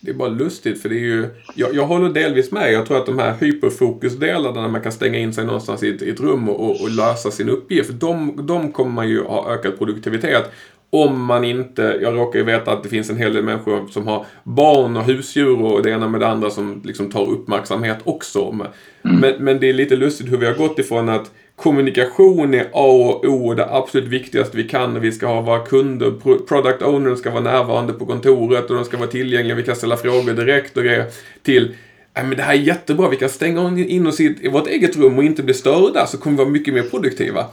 Det 0.00 0.10
är 0.10 0.14
bara 0.14 0.28
lustigt 0.28 0.82
för 0.82 0.88
det 0.88 0.94
är 0.94 1.00
ju, 1.00 1.28
jag, 1.54 1.74
jag 1.74 1.86
håller 1.86 2.08
delvis 2.08 2.52
med. 2.52 2.72
Jag 2.72 2.86
tror 2.86 2.96
att 2.96 3.06
de 3.06 3.18
här 3.18 3.34
hyperfokusdelarna 3.40 4.60
när 4.60 4.68
man 4.68 4.80
kan 4.80 4.92
stänga 4.92 5.18
in 5.18 5.32
sig 5.32 5.44
någonstans 5.44 5.82
i 5.82 5.88
ett, 5.88 6.02
i 6.02 6.10
ett 6.10 6.20
rum 6.20 6.48
och, 6.48 6.80
och, 6.80 6.90
lösa 6.90 7.30
sin 7.30 7.48
uppgift, 7.48 7.90
de, 7.90 8.46
de 8.46 8.72
kommer 8.72 8.90
man 8.90 9.08
ju 9.08 9.22
ha 9.22 9.54
ökad 9.54 9.78
produktivitet. 9.78 10.50
Om 10.90 11.24
man 11.24 11.44
inte, 11.44 11.98
jag 12.02 12.16
råkar 12.16 12.38
ju 12.38 12.44
veta 12.44 12.72
att 12.72 12.82
det 12.82 12.88
finns 12.88 13.10
en 13.10 13.16
hel 13.16 13.32
del 13.32 13.42
människor 13.42 13.86
som 13.88 14.06
har 14.06 14.26
barn 14.44 14.96
och 14.96 15.04
husdjur 15.04 15.62
och 15.62 15.82
det 15.82 15.90
ena 15.90 16.08
med 16.08 16.20
det 16.20 16.28
andra 16.28 16.50
som 16.50 16.82
liksom 16.84 17.10
tar 17.10 17.30
uppmärksamhet 17.30 17.98
också. 18.04 18.48
Mm. 18.48 18.66
Men, 19.02 19.34
men 19.44 19.60
det 19.60 19.68
är 19.68 19.72
lite 19.72 19.96
lustigt 19.96 20.32
hur 20.32 20.36
vi 20.36 20.46
har 20.46 20.54
gått 20.54 20.78
ifrån 20.78 21.08
att 21.08 21.30
kommunikation 21.56 22.54
är 22.54 22.64
A 22.72 22.86
och 22.90 23.24
O 23.24 23.48
och 23.48 23.56
det 23.56 23.66
absolut 23.70 24.08
viktigaste 24.08 24.56
vi 24.56 24.64
kan. 24.64 25.00
Vi 25.00 25.12
ska 25.12 25.26
ha 25.26 25.40
våra 25.40 25.66
kunder, 25.66 26.10
product 26.46 26.82
owners 26.82 27.18
ska 27.18 27.30
vara 27.30 27.42
närvarande 27.42 27.92
på 27.92 28.06
kontoret 28.06 28.70
och 28.70 28.76
de 28.76 28.84
ska 28.84 28.96
vara 28.96 29.08
tillgängliga. 29.08 29.54
Vi 29.54 29.62
kan 29.62 29.76
ställa 29.76 29.96
frågor 29.96 30.32
direkt 30.32 30.76
och 30.76 30.82
grejer. 30.82 31.06
Till 31.42 31.74
men 32.22 32.36
det 32.36 32.42
här 32.42 32.54
är 32.54 32.58
jättebra, 32.58 33.08
vi 33.08 33.16
kan 33.16 33.28
stänga 33.28 33.78
in 33.78 34.06
oss 34.06 34.20
i 34.20 34.48
vårt 34.48 34.66
eget 34.66 34.96
rum 34.96 35.18
och 35.18 35.24
inte 35.24 35.42
bli 35.42 35.54
störda 35.54 36.06
så 36.06 36.18
kommer 36.18 36.36
vi 36.36 36.44
vara 36.44 36.52
mycket 36.52 36.74
mer 36.74 36.82
produktiva. 36.82 37.40
uh, 37.40 37.46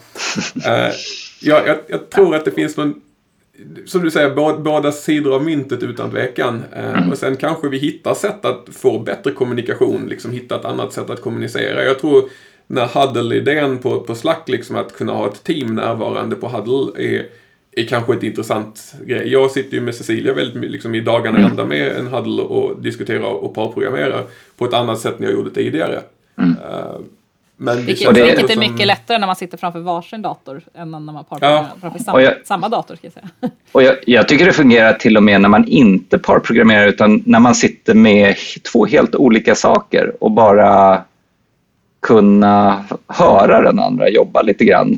jag, 1.42 1.68
jag, 1.68 1.78
jag, 1.88 2.10
tror 2.10 2.36
att 2.36 2.46
det 2.46 2.52
finns 2.52 2.78
någon, 2.78 3.02
som 3.86 4.02
du 4.02 4.12
säger, 4.12 4.60
båda 4.60 4.92
sidor 4.92 5.36
av 5.36 5.44
myntet 5.44 5.84
utan 5.84 6.12
tvekan. 6.12 6.64
Uh, 6.78 7.12
och 7.12 7.18
sen 7.18 7.36
kanske 7.36 7.70
vi 7.70 7.78
hittar 7.78 8.14
sätt 8.14 8.46
att 8.46 8.68
få 8.72 9.00
bättre 9.00 9.32
kommunikation, 9.32 10.06
liksom 10.10 10.32
hitta 10.32 10.56
ett 10.56 10.66
annat 10.66 10.94
sätt 10.94 11.10
att 11.10 11.22
kommunicera. 11.22 11.84
Jag 11.84 12.00
tror 12.00 12.30
när 12.68 12.88
Huddle-idén 12.88 13.78
på, 13.78 14.00
på 14.00 14.16
Slack, 14.16 14.50
liksom 14.50 14.76
att 14.76 14.94
kunna 14.94 15.14
ha 15.14 15.28
ett 15.28 15.44
team 15.44 15.76
närvarande 15.76 16.36
på 16.36 16.48
Huddle 16.48 17.04
är, 17.04 17.26
är 17.72 17.86
kanske 17.86 18.14
ett 18.14 18.24
intressant 18.24 18.94
grej. 19.06 19.28
Jag 19.28 19.52
sitter 19.52 19.78
ju 19.78 19.82
med 19.82 19.96
Cecilia 19.96 20.34
väldigt 20.34 20.72
liksom 20.72 20.96
i 20.96 21.02
dagarna 21.02 21.38
mm. 21.38 21.52
ända 21.52 21.66
med 21.66 21.98
en 21.98 22.08
Huddle 22.08 22.42
och 22.42 22.82
diskuterar 22.82 23.24
och 23.24 23.56
parprogrammerar 23.56 24.24
på 24.58 24.66
ett 24.66 24.74
annat 24.74 25.00
sätt 25.00 25.20
än 25.20 25.24
jag 25.24 25.34
gjorde 25.34 25.50
tidigare. 25.50 26.02
Mm. 26.38 26.50
Uh, 26.50 27.00
men 27.58 27.86
vilket, 27.86 28.16
det, 28.16 28.24
vilket 28.24 28.50
är 28.50 28.60
mycket 28.60 28.88
lättare 28.88 29.18
när 29.18 29.28
man 29.28 29.36
sitter 29.36 29.58
framför 29.58 29.80
varsin 29.80 30.22
dator 30.22 30.62
än 30.74 30.92
när 30.92 31.00
man 31.00 31.26
parprogrammerar 31.26 31.70
ja. 31.74 31.78
framför 31.82 32.00
samma, 32.00 32.22
jag, 32.22 32.34
samma, 32.46 32.70
dator. 32.70 32.96
Ska 32.96 33.08
jag 33.08 33.14
säga. 33.14 33.30
Och 33.72 33.84
jag, 33.84 33.96
jag, 34.06 34.28
tycker 34.28 34.46
det 34.46 34.54
fungerar 34.54 34.94
till 34.94 35.18
och 35.18 35.24
med 35.24 35.42
när 35.42 35.50
man 35.50 35.68
inte 35.68 36.18
parprogrammerar 36.18 36.88
utan 36.88 37.24
när 37.26 37.40
man 37.40 37.56
sitter 37.56 37.94
med 37.94 38.36
två 38.72 38.86
helt 38.86 39.16
olika 39.16 39.56
saker 39.56 40.14
och 40.20 40.32
bara 40.32 41.02
kunna 42.04 42.84
höra 43.08 43.62
den 43.62 43.80
andra 43.80 44.10
jobba 44.10 44.42
lite 44.42 44.66
grann 44.66 44.98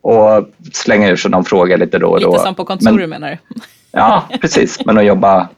och 0.00 0.48
slänga 0.72 1.08
ur 1.08 1.16
sig 1.16 1.30
någon 1.30 1.44
fråga 1.44 1.76
lite 1.76 1.98
då 1.98 2.08
och 2.08 2.20
då. 2.20 2.32
Lite 2.32 2.42
som 2.42 2.54
på 2.54 2.64
kontoret 2.64 3.08
menar 3.08 3.30
du? 3.30 3.60
Ja, 3.92 4.24
precis. 4.40 4.84
Men 4.86 4.98
att 4.98 5.04
jobba, 5.04 5.48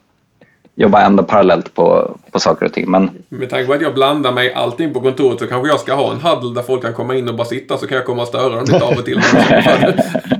jobba 0.75 1.03
ändå 1.03 1.23
parallellt 1.23 1.75
på, 1.75 2.17
på 2.31 2.41
saker 2.41 2.67
och 2.67 2.73
ting. 2.73 2.91
Men... 2.91 3.11
Med 3.29 3.51
tanke 3.51 3.67
på 3.67 3.73
att 3.73 3.83
jag 3.83 3.95
blandar 3.95 4.33
mig 4.33 4.53
allting 4.55 4.93
på 4.95 5.01
kontoret 5.01 5.39
så 5.39 5.47
kanske 5.47 5.69
jag 5.69 5.81
ska 5.81 5.95
ha 5.95 6.13
en 6.13 6.21
huddle 6.21 6.55
där 6.55 6.63
folk 6.63 6.83
kan 6.83 6.95
komma 6.95 7.15
in 7.15 7.29
och 7.29 7.35
bara 7.35 7.47
sitta 7.47 7.79
så 7.79 7.87
kan 7.87 7.97
jag 7.97 8.07
komma 8.07 8.23
och 8.23 8.29
störa 8.29 8.49
dem 8.49 8.65
lite 8.65 8.85
av 8.85 8.93
och 8.93 9.05
till. 9.05 9.21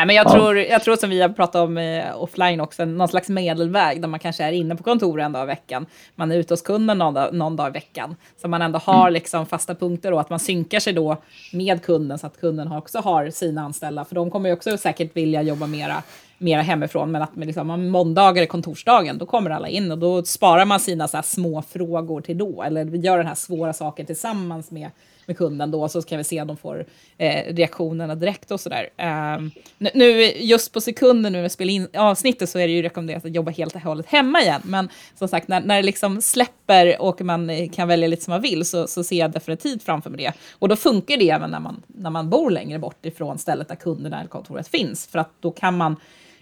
Nej, 0.00 0.06
men 0.06 0.16
jag, 0.16 0.26
ja. 0.26 0.30
tror, 0.30 0.58
jag 0.58 0.82
tror 0.82 0.96
som 0.96 1.10
vi 1.10 1.22
har 1.22 1.28
pratat 1.28 1.62
om 1.62 1.78
eh, 1.78 2.22
offline 2.22 2.60
också, 2.60 2.84
någon 2.84 3.08
slags 3.08 3.28
medelväg 3.28 4.00
där 4.00 4.08
man 4.08 4.20
kanske 4.20 4.44
är 4.44 4.52
inne 4.52 4.76
på 4.76 4.82
kontoret 4.82 5.24
en 5.24 5.32
dag 5.32 5.42
i 5.42 5.46
veckan. 5.46 5.86
Man 6.14 6.32
är 6.32 6.36
ute 6.36 6.52
hos 6.52 6.62
kunden 6.62 6.98
någon 6.98 7.14
dag, 7.14 7.34
någon 7.34 7.56
dag 7.56 7.68
i 7.68 7.72
veckan. 7.72 8.16
Så 8.42 8.48
man 8.48 8.62
ändå 8.62 8.78
har 8.78 9.00
mm. 9.00 9.12
liksom 9.12 9.46
fasta 9.46 9.74
punkter 9.74 10.12
och 10.12 10.20
att 10.20 10.30
man 10.30 10.40
synkar 10.40 10.80
sig 10.80 10.92
då 10.92 11.16
med 11.52 11.82
kunden 11.82 12.18
så 12.18 12.26
att 12.26 12.40
kunden 12.40 12.72
också 12.72 12.98
har 12.98 13.30
sina 13.30 13.62
anställda. 13.62 14.04
För 14.04 14.14
de 14.14 14.30
kommer 14.30 14.48
ju 14.48 14.54
också 14.54 14.78
säkert 14.78 15.16
vilja 15.16 15.42
jobba 15.42 15.66
mera 15.66 16.02
mera 16.38 16.62
hemifrån, 16.62 17.10
men 17.10 17.22
att 17.22 17.36
liksom, 17.36 17.90
måndagar 17.90 18.42
är 18.42 18.46
kontorsdagen, 18.46 19.18
då 19.18 19.26
kommer 19.26 19.50
alla 19.50 19.68
in 19.68 19.90
och 19.90 19.98
då 19.98 20.22
sparar 20.22 20.64
man 20.64 20.80
sina 20.80 21.08
så 21.08 21.20
små 21.24 21.62
frågor 21.62 22.20
till 22.20 22.38
då, 22.38 22.62
eller 22.62 22.84
gör 22.84 23.18
den 23.18 23.26
här 23.26 23.34
svåra 23.34 23.72
saken 23.72 24.06
tillsammans 24.06 24.70
med 24.70 24.90
med 25.26 25.38
kunden 25.38 25.70
då, 25.70 25.88
så 25.88 26.02
kan 26.02 26.18
vi 26.18 26.24
se 26.24 26.40
om 26.40 26.46
de 26.46 26.56
får 26.56 26.84
eh, 27.18 27.54
reaktionerna 27.54 28.14
direkt 28.14 28.50
och 28.50 28.60
sådär. 28.60 28.88
Um, 29.36 29.50
nu, 29.78 30.22
just 30.36 30.72
på 30.72 30.80
sekunden 30.80 31.32
nu 31.32 31.42
med 31.42 31.52
vi 31.52 31.72
in 31.72 31.88
avsnittet 31.94 32.48
så 32.48 32.58
är 32.58 32.66
det 32.66 32.72
ju 32.72 32.82
rekommenderat 32.82 33.24
att 33.24 33.34
jobba 33.34 33.50
helt 33.50 33.74
och 33.74 33.80
hållet 33.80 34.06
hemma 34.06 34.42
igen, 34.42 34.60
men 34.64 34.88
som 35.18 35.28
sagt, 35.28 35.48
när, 35.48 35.60
när 35.60 35.76
det 35.76 35.82
liksom 35.82 36.22
släpper 36.22 37.02
och 37.02 37.20
man 37.20 37.68
kan 37.68 37.88
välja 37.88 38.08
lite 38.08 38.24
som 38.24 38.32
man 38.32 38.42
vill 38.42 38.64
så, 38.64 38.86
så 38.86 39.04
ser 39.04 39.16
jag 39.16 39.30
definitivt 39.30 39.82
framför 39.82 40.10
mig 40.10 40.24
det. 40.24 40.32
Och 40.58 40.68
då 40.68 40.76
funkar 40.76 41.16
det 41.16 41.30
även 41.30 41.50
när 41.50 41.60
man, 41.60 41.82
när 41.86 42.10
man 42.10 42.30
bor 42.30 42.50
längre 42.50 42.78
bort 42.78 43.06
ifrån 43.06 43.38
stället 43.38 43.68
där 43.68 43.74
kunderna 43.74 44.18
eller 44.18 44.28
kontoret 44.28 44.68
finns, 44.68 45.06
för 45.06 45.18
att 45.18 45.30
då 45.40 45.50
kan 45.50 45.76
man 45.76 45.96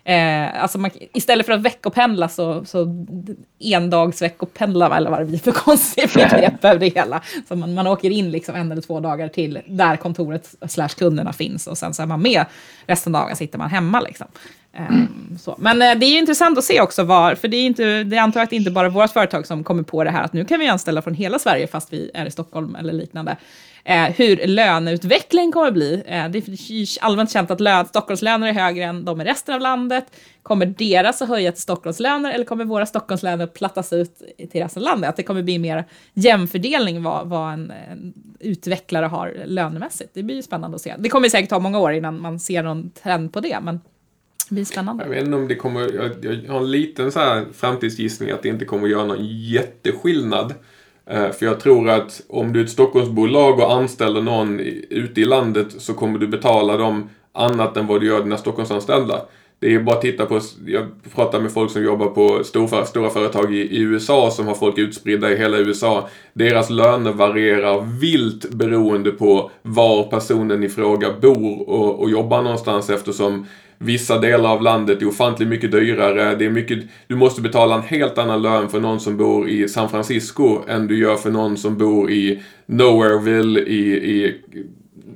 Eh, 0.08 0.62
alltså 0.62 0.78
man, 0.78 0.90
istället 1.12 1.46
för 1.46 1.52
att 1.52 1.60
veckopendla 1.60 2.28
så, 2.28 2.64
så 2.64 3.06
endagsveckopendlar 3.58 4.96
eller 4.96 5.10
vad 5.10 5.20
det 5.20 5.24
blir 5.24 5.38
för 5.38 5.52
konstigt 5.64 6.14
begrepp 6.14 6.64
över 6.64 6.78
det 6.78 6.88
hela. 6.88 7.22
Så 7.48 7.56
man, 7.56 7.74
man 7.74 7.86
åker 7.86 8.10
in 8.10 8.30
liksom 8.30 8.54
en 8.54 8.72
eller 8.72 8.82
två 8.82 9.00
dagar 9.00 9.28
till 9.28 9.60
där 9.66 9.96
kontoret 9.96 10.54
slash 10.68 10.88
kunderna 10.88 11.32
finns 11.32 11.66
och 11.66 11.78
sen 11.78 11.94
så 11.94 12.02
är 12.02 12.06
man 12.06 12.22
med 12.22 12.44
resten 12.86 13.14
av 13.14 13.22
dagen 13.22 13.36
sitter 13.36 13.58
man 13.58 13.70
hemma. 13.70 14.00
Liksom. 14.00 14.26
Um, 14.78 15.38
så. 15.40 15.56
Men 15.58 15.82
eh, 15.82 15.94
det 15.94 16.06
är 16.06 16.10
ju 16.10 16.18
intressant 16.18 16.58
att 16.58 16.64
se 16.64 16.80
också 16.80 17.02
var, 17.02 17.34
för 17.34 17.48
det 17.48 17.56
är, 17.56 17.66
inte, 17.66 18.04
det 18.04 18.16
är 18.16 18.20
antagligen 18.20 18.62
inte 18.62 18.70
bara 18.70 18.88
vårt 18.88 19.10
företag 19.10 19.46
som 19.46 19.64
kommer 19.64 19.82
på 19.82 20.04
det 20.04 20.10
här 20.10 20.22
att 20.22 20.32
nu 20.32 20.44
kan 20.44 20.60
vi 20.60 20.68
anställa 20.68 21.02
från 21.02 21.14
hela 21.14 21.38
Sverige 21.38 21.66
fast 21.66 21.92
vi 21.92 22.10
är 22.14 22.26
i 22.26 22.30
Stockholm 22.30 22.74
eller 22.76 22.92
liknande 22.92 23.36
eh, 23.88 24.14
hur 24.16 24.46
löneutveckling 24.46 25.52
kommer 25.52 25.68
att 25.68 25.74
bli. 25.74 26.02
Eh, 26.06 26.28
det 26.28 26.38
är 26.38 27.04
allmänt 27.04 27.30
känt 27.30 27.50
att 27.50 27.60
lön, 27.60 27.86
Stockholmslöner 27.86 28.48
är 28.48 28.52
högre 28.52 28.84
än 28.84 29.04
de 29.04 29.20
i 29.20 29.24
resten 29.24 29.54
av 29.54 29.60
landet. 29.60 30.04
Kommer 30.42 30.66
deras 30.66 31.22
att 31.22 31.28
höja 31.28 31.52
till 31.52 31.62
Stockholmslöner 31.62 32.32
eller 32.32 32.44
kommer 32.44 32.64
våra 32.64 32.86
Stockholmslöner 32.86 33.46
plattas 33.46 33.92
ut 33.92 34.22
till 34.50 34.62
resten 34.62 34.82
av 34.82 34.84
landet? 34.84 35.10
Att 35.10 35.16
det 35.16 35.22
kommer 35.22 35.42
bli 35.42 35.58
mer 35.58 35.84
jämfördelning 36.14 37.02
vad, 37.02 37.28
vad 37.28 37.52
en, 37.52 37.70
en 37.70 38.14
utvecklare 38.40 39.06
har 39.06 39.36
lönemässigt. 39.46 40.10
Det 40.14 40.22
blir 40.22 40.36
ju 40.36 40.42
spännande 40.42 40.74
att 40.74 40.80
se. 40.80 40.94
Det 40.98 41.08
kommer 41.08 41.28
säkert 41.28 41.50
ta 41.50 41.58
många 41.58 41.78
år 41.78 41.92
innan 41.92 42.20
man 42.20 42.40
ser 42.40 42.62
någon 42.62 42.90
trend 42.90 43.32
på 43.32 43.40
det, 43.40 43.58
men 43.62 43.80
det 44.48 44.54
blir 44.54 44.64
spännande. 44.64 45.04
Jag 45.04 45.10
vet 45.10 45.24
inte 45.24 45.36
om 45.36 45.48
det 45.48 45.54
kommer, 45.54 45.80
jag, 45.80 46.24
jag 46.44 46.52
har 46.52 46.60
en 46.60 46.70
liten 46.70 47.12
så 47.12 47.18
här 47.18 47.46
framtidsgissning 47.52 48.30
att 48.30 48.42
det 48.42 48.48
inte 48.48 48.64
kommer 48.64 48.84
att 48.84 48.90
göra 48.90 49.04
någon 49.04 49.26
jätteskillnad. 49.26 50.54
Eh, 51.10 51.30
för 51.30 51.46
jag 51.46 51.60
tror 51.60 51.88
att 51.88 52.20
om 52.28 52.52
du 52.52 52.60
är 52.60 52.64
ett 52.64 52.70
Stockholmsbolag 52.70 53.58
och 53.58 53.72
anställer 53.72 54.22
någon 54.22 54.60
ute 54.90 55.20
i 55.20 55.24
landet 55.24 55.66
så 55.78 55.94
kommer 55.94 56.18
du 56.18 56.28
betala 56.28 56.76
dem 56.76 57.10
annat 57.32 57.76
än 57.76 57.86
vad 57.86 58.00
du 58.00 58.06
gör 58.06 58.22
dina 58.22 58.36
Stockholmsanställda. 58.36 59.20
Det 59.60 59.74
är 59.74 59.80
bara 59.80 59.96
att 59.96 60.02
titta 60.02 60.26
på, 60.26 60.40
jag 60.66 60.86
pratar 61.14 61.40
med 61.40 61.52
folk 61.52 61.70
som 61.70 61.84
jobbar 61.84 62.06
på 62.06 62.44
stora, 62.44 62.84
stora 62.84 63.10
företag 63.10 63.54
i, 63.54 63.58
i, 63.58 63.80
USA 63.80 64.30
som 64.30 64.46
har 64.46 64.54
folk 64.54 64.78
utspridda 64.78 65.30
i 65.30 65.36
hela 65.36 65.58
USA. 65.58 66.08
Deras 66.32 66.70
löner 66.70 67.12
varierar 67.12 67.98
vilt 68.00 68.50
beroende 68.50 69.10
på 69.10 69.50
var 69.62 70.02
personen 70.02 70.64
i 70.64 70.68
fråga 70.68 71.12
bor 71.20 71.68
och, 71.68 72.00
och 72.00 72.10
jobbar 72.10 72.42
någonstans 72.42 72.90
eftersom 72.90 73.46
Vissa 73.78 74.18
delar 74.18 74.50
av 74.50 74.62
landet 74.62 75.02
är 75.02 75.08
ofantligt 75.08 75.48
mycket 75.48 75.72
dyrare. 75.72 76.34
Det 76.34 76.44
är 76.44 76.50
mycket, 76.50 76.78
du 77.06 77.16
måste 77.16 77.40
betala 77.40 77.74
en 77.74 77.82
helt 77.82 78.18
annan 78.18 78.42
lön 78.42 78.68
för 78.68 78.80
någon 78.80 79.00
som 79.00 79.16
bor 79.16 79.48
i 79.48 79.68
San 79.68 79.88
Francisco 79.88 80.58
än 80.68 80.86
du 80.86 80.98
gör 80.98 81.16
för 81.16 81.30
någon 81.30 81.56
som 81.56 81.78
bor 81.78 82.10
i 82.10 82.42
Nowhereville 82.66 83.60
i, 83.60 83.94
i 83.94 84.40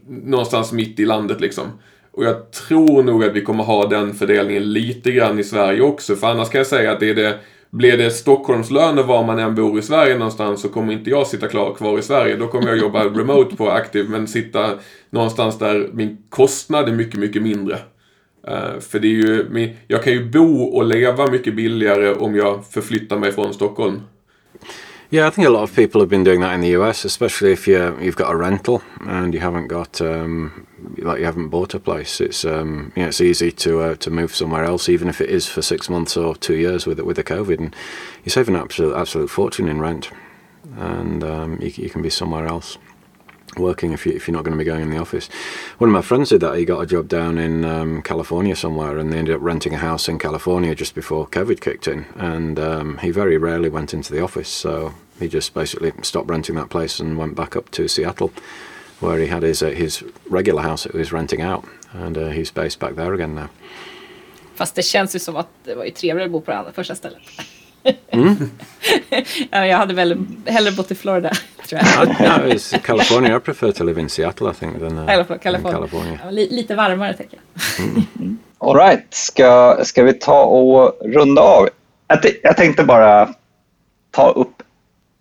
någonstans 0.08 0.72
mitt 0.72 1.00
i 1.00 1.04
landet 1.04 1.40
liksom. 1.40 1.64
Och 2.12 2.24
jag 2.24 2.50
tror 2.50 3.02
nog 3.02 3.24
att 3.24 3.36
vi 3.36 3.40
kommer 3.40 3.64
ha 3.64 3.86
den 3.86 4.14
fördelningen 4.14 4.72
lite 4.72 5.12
grann 5.12 5.38
i 5.38 5.44
Sverige 5.44 5.80
också. 5.80 6.16
För 6.16 6.26
annars 6.26 6.48
kan 6.48 6.58
jag 6.58 6.66
säga 6.66 6.92
att 6.92 7.00
det 7.00 7.10
är 7.10 7.14
det 7.14 7.38
blir 7.70 7.96
det 7.96 8.10
Stockholmslöner 8.10 9.02
var 9.02 9.24
man 9.24 9.38
än 9.38 9.54
bor 9.54 9.78
i 9.78 9.82
Sverige 9.82 10.18
någonstans 10.18 10.62
så 10.62 10.68
kommer 10.68 10.92
inte 10.92 11.10
jag 11.10 11.26
sitta 11.26 11.48
klar, 11.48 11.74
kvar 11.74 11.98
i 11.98 12.02
Sverige. 12.02 12.36
Då 12.36 12.48
kommer 12.48 12.68
jag 12.68 12.78
jobba 12.78 13.04
remote 13.04 13.56
på 13.56 13.70
Active 13.70 14.08
men 14.08 14.28
sitta 14.28 14.70
någonstans 15.10 15.58
där 15.58 15.90
min 15.92 16.18
kostnad 16.28 16.88
är 16.88 16.92
mycket, 16.92 17.20
mycket 17.20 17.42
mindre. 17.42 17.78
Uh, 18.48 18.80
för 18.80 18.98
det 18.98 19.06
är 19.06 19.10
ju, 19.10 19.74
jag 19.88 20.02
kan 20.02 20.12
ju 20.12 20.30
bo 20.30 20.62
och 20.64 20.84
leva 20.84 21.30
mycket 21.30 21.54
billigare 21.54 22.14
om 22.14 22.34
jag 22.36 22.66
förflyttar 22.66 23.18
mig 23.18 23.32
från 23.32 23.54
Stockholm. 23.54 24.00
Yeah, 25.10 25.28
I 25.28 25.30
think 25.30 25.46
a 25.46 25.50
lot 25.50 25.62
of 25.62 25.76
people 25.76 26.00
have 26.00 26.08
been 26.08 26.24
doing 26.24 26.40
that 26.40 26.54
in 26.54 26.62
the 26.62 26.70
US, 26.70 27.04
especially 27.04 27.52
if 27.52 27.68
you 27.68 27.76
you've 28.00 28.16
got 28.16 28.30
a 28.30 28.36
rental 28.36 28.80
and 29.06 29.34
you 29.34 29.40
haven't 29.40 29.68
got 29.68 30.00
um, 30.00 30.66
like 30.96 31.18
you 31.18 31.26
haven't 31.26 31.50
bought 31.50 31.74
a 31.74 31.78
place. 31.78 32.18
It's 32.18 32.46
um, 32.46 32.92
you 32.96 33.02
know, 33.02 33.08
it's 33.08 33.20
easy 33.20 33.52
to 33.52 33.82
uh, 33.82 33.94
to 33.96 34.10
move 34.10 34.34
somewhere 34.34 34.64
else, 34.64 34.88
even 34.88 35.08
if 35.08 35.20
it 35.20 35.28
is 35.28 35.46
for 35.46 35.60
six 35.60 35.90
months 35.90 36.16
or 36.16 36.34
two 36.34 36.54
years 36.54 36.86
with 36.86 36.98
with 37.00 37.16
the 37.16 37.24
COVID, 37.24 37.58
and 37.58 37.76
you 38.24 38.30
save 38.30 38.48
an 38.48 38.56
absolute 38.56 38.96
absolute 38.96 39.28
fortune 39.28 39.68
in 39.68 39.80
rent, 39.80 40.10
and 40.78 41.22
um, 41.22 41.58
you, 41.60 41.70
you 41.76 41.90
can 41.90 42.00
be 42.00 42.10
somewhere 42.10 42.46
else 42.46 42.78
working 43.56 43.92
if, 43.92 44.06
you, 44.06 44.12
if 44.12 44.26
you're 44.26 44.36
not 44.36 44.44
going 44.44 44.56
to 44.56 44.58
be 44.58 44.64
going 44.64 44.82
in 44.82 44.90
the 44.90 44.98
office. 44.98 45.28
One 45.78 45.88
of 45.88 45.94
my 45.94 46.02
friends 46.02 46.30
did 46.30 46.40
that. 46.40 46.56
He 46.56 46.64
got 46.64 46.80
a 46.80 46.86
job 46.86 47.08
down 47.08 47.38
in 47.38 47.64
um, 47.64 48.02
California 48.02 48.56
somewhere, 48.56 48.98
and 48.98 49.12
they 49.12 49.18
ended 49.18 49.34
up 49.34 49.42
renting 49.42 49.74
a 49.74 49.78
house 49.78 50.08
in 50.08 50.18
California 50.18 50.74
just 50.74 50.94
before 50.94 51.26
COVID 51.26 51.60
kicked 51.60 51.86
in. 51.88 52.06
And 52.16 52.58
um, 52.58 52.98
he 52.98 53.10
very 53.10 53.36
rarely 53.36 53.68
went 53.68 53.94
into 53.94 54.12
the 54.12 54.22
office, 54.22 54.48
so 54.48 54.94
he 55.18 55.28
just 55.28 55.54
basically 55.54 55.92
stopped 56.02 56.30
renting 56.30 56.56
that 56.56 56.70
place 56.70 57.00
and 57.00 57.18
went 57.18 57.34
back 57.34 57.56
up 57.56 57.70
to 57.72 57.88
Seattle, 57.88 58.32
where 59.00 59.18
he 59.18 59.26
had 59.26 59.42
his 59.42 59.62
uh, 59.62 59.70
his 59.70 60.04
regular 60.30 60.62
house 60.62 60.84
that 60.84 60.92
he 60.92 60.98
was 60.98 61.12
renting 61.12 61.42
out, 61.42 61.64
and 61.92 62.16
uh, 62.16 62.28
he's 62.30 62.50
based 62.50 62.78
back 62.78 62.94
there 62.94 63.14
again 63.14 63.34
now. 63.34 63.48
Fast 64.54 64.74
det 64.74 64.82
känns 64.82 65.14
ju 65.14 65.18
som 65.18 65.36
att 65.36 65.48
det 65.64 65.74
var 65.74 65.84
ju 65.84 65.90
trevligare 65.90 66.26
att 66.26 66.32
bo 66.32 66.40
på 66.40 66.50
det 66.50 66.72
första 66.72 66.94
stället. 66.94 67.22
Mm. 68.10 68.36
jag 69.50 69.76
hade 69.76 69.94
väl 69.94 70.26
hellre 70.46 70.72
bott 70.72 70.90
i 70.90 70.94
Florida, 70.94 71.30
tror 71.68 71.80
jag. 71.96 72.08
no, 72.08 72.52
it's 72.54 72.78
California. 72.78 73.36
I 73.36 73.40
prefer 73.40 73.72
to 73.72 73.84
live 73.84 74.00
in 74.00 74.08
Seattle, 74.08 74.50
I 74.50 74.54
think, 74.54 74.78
than, 74.78 74.98
uh, 74.98 75.06
California. 75.06 75.62
Than 75.62 75.72
California. 75.72 76.18
Ja, 76.24 76.30
lite 76.30 76.74
varmare, 76.74 77.14
tänker 77.14 77.38
jag. 77.54 77.62
Mm. 78.18 78.38
All 78.58 78.76
right. 78.76 79.06
Ska, 79.10 79.78
ska 79.84 80.02
vi 80.02 80.12
ta 80.12 80.44
och 80.44 80.98
runda 81.04 81.42
av? 81.42 81.68
Jag, 82.06 82.18
jag 82.42 82.56
tänkte 82.56 82.84
bara 82.84 83.34
ta 84.10 84.30
upp 84.30 84.62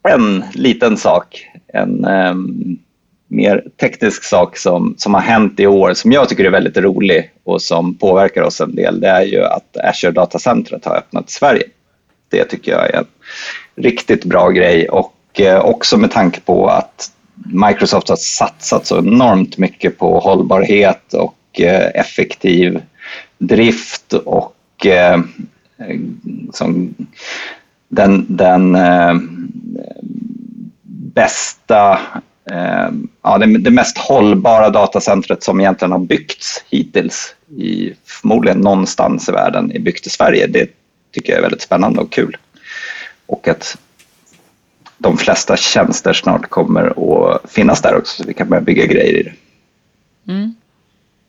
en 0.10 0.44
liten 0.54 0.98
sak. 0.98 1.48
En 1.74 2.06
um, 2.06 2.80
mer 3.28 3.64
teknisk 3.78 4.24
sak 4.24 4.58
som, 4.58 4.96
som 4.98 5.14
har 5.14 5.22
hänt 5.22 5.60
i 5.60 5.68
år 5.68 5.94
som 5.94 6.12
jag 6.12 6.30
tycker 6.30 6.46
är 6.46 6.50
väldigt 6.50 6.78
rolig 6.78 7.32
och 7.44 7.62
som 7.62 7.96
påverkar 7.96 8.42
oss 8.42 8.62
en 8.62 8.76
del. 8.76 9.00
Det 9.00 9.08
är 9.08 9.22
ju 9.22 9.44
att 9.44 9.78
Azure 9.78 10.12
Datacentret 10.12 10.86
har 10.86 10.98
öppnat 10.98 11.30
i 11.30 11.34
Sverige. 11.34 11.64
Det 12.32 12.46
tycker 12.46 12.72
jag 12.72 12.90
är 12.90 12.98
en 12.98 13.06
riktigt 13.76 14.26
bra 14.26 14.50
grej 14.50 14.90
och 14.90 15.16
eh, 15.40 15.60
också 15.60 15.98
med 15.98 16.12
tanke 16.12 16.40
på 16.42 16.68
att 16.68 17.12
Microsoft 17.46 18.10
har 18.10 18.16
satsat 18.16 18.86
så 18.86 18.98
enormt 18.98 19.58
mycket 19.58 19.98
på 19.98 20.20
hållbarhet 20.20 21.14
och 21.14 21.62
eh, 21.62 22.02
effektiv 22.02 22.82
drift 23.38 24.14
och 24.14 24.86
eh, 24.86 25.20
som 26.54 26.96
den, 27.88 28.26
den 28.30 28.78
bästa, 30.84 32.00
ja, 33.24 33.38
det, 33.38 33.58
det 33.58 33.72
mest 33.72 33.98
hållbara 33.98 34.70
datacentret 34.70 35.44
som 35.44 35.60
egentligen 35.60 35.92
har 35.92 36.00
byggts 36.00 36.64
hittills 36.70 37.36
i 37.58 37.94
förmodligen 38.06 38.60
någonstans 38.60 39.30
i 39.30 39.32
världen 39.32 39.72
är 39.72 39.80
byggt 39.80 40.08
i 40.08 40.10
Sverige. 40.10 40.48
Det 40.48 40.70
tycker 41.12 41.34
jag 41.34 41.38
är 41.38 41.42
väldigt 41.42 41.62
spännande 41.62 42.02
och 42.02 42.12
kul. 42.12 42.38
Och 43.26 43.48
att 43.48 43.78
de 44.98 45.18
flesta 45.18 45.58
tjänster 45.58 46.14
snart 46.14 46.50
kommer 46.50 46.86
att 46.86 47.52
finnas 47.52 47.82
där 47.82 47.98
också 47.98 48.22
så 48.22 48.28
vi 48.28 48.34
kan 48.34 48.50
börja 48.50 48.62
bygga 48.62 48.86
grejer 48.86 49.20
i 49.20 49.24
det. 49.24 49.34
Mm. 50.32 50.56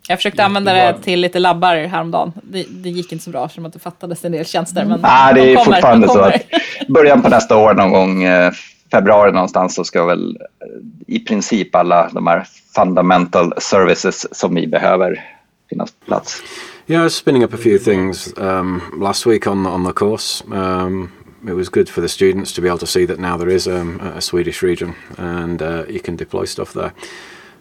Jag 0.08 0.18
försökte 0.18 0.44
använda 0.44 0.72
det 0.72 0.98
till 1.02 1.20
lite 1.20 1.38
labbar 1.38 1.76
häromdagen. 1.76 2.32
Det, 2.42 2.66
det 2.70 2.88
gick 2.88 3.12
inte 3.12 3.24
så 3.24 3.30
bra 3.30 3.44
eftersom 3.44 3.66
att 3.66 3.72
det 3.72 3.78
fattades 3.78 4.24
en 4.24 4.32
del 4.32 4.44
tjänster. 4.44 4.84
Men 4.84 5.00
Nej, 5.00 5.34
det 5.34 5.40
är 5.40 5.46
de 5.46 5.54
kommer, 5.54 5.64
fortfarande 5.64 6.06
de 6.06 6.12
så 6.12 6.20
att 6.20 6.42
början 6.88 7.22
på 7.22 7.28
nästa 7.28 7.56
år 7.56 7.74
någon 7.74 7.90
gång, 7.92 8.22
eh, 8.24 8.52
februari 8.90 9.32
någonstans, 9.32 9.74
så 9.74 9.84
ska 9.84 10.04
väl 10.04 10.38
eh, 10.40 11.14
i 11.14 11.18
princip 11.18 11.74
alla 11.74 12.08
de 12.12 12.26
här 12.26 12.46
fundamental 12.74 13.52
services 13.58 14.38
som 14.38 14.54
vi 14.54 14.66
behöver 14.66 15.24
finnas 15.70 15.90
på 15.92 16.06
plats. 16.06 16.42
Yeah, 16.92 17.00
I 17.00 17.04
was 17.04 17.16
spinning 17.16 17.42
up 17.42 17.54
a 17.54 17.56
few 17.56 17.78
things 17.78 18.36
um, 18.36 19.00
last 19.00 19.24
week 19.24 19.46
on 19.46 19.64
on 19.64 19.84
the 19.84 19.94
course. 19.94 20.42
Um, 20.50 21.10
it 21.46 21.54
was 21.54 21.70
good 21.70 21.88
for 21.88 22.02
the 22.02 22.08
students 22.08 22.52
to 22.52 22.60
be 22.60 22.68
able 22.68 22.80
to 22.80 22.86
see 22.86 23.06
that 23.06 23.18
now 23.18 23.38
there 23.38 23.48
is 23.48 23.66
um, 23.66 23.98
a 24.00 24.20
Swedish 24.20 24.60
region 24.60 24.94
and 25.16 25.62
uh, 25.62 25.86
you 25.88 26.00
can 26.00 26.16
deploy 26.16 26.44
stuff 26.44 26.74
there. 26.74 26.92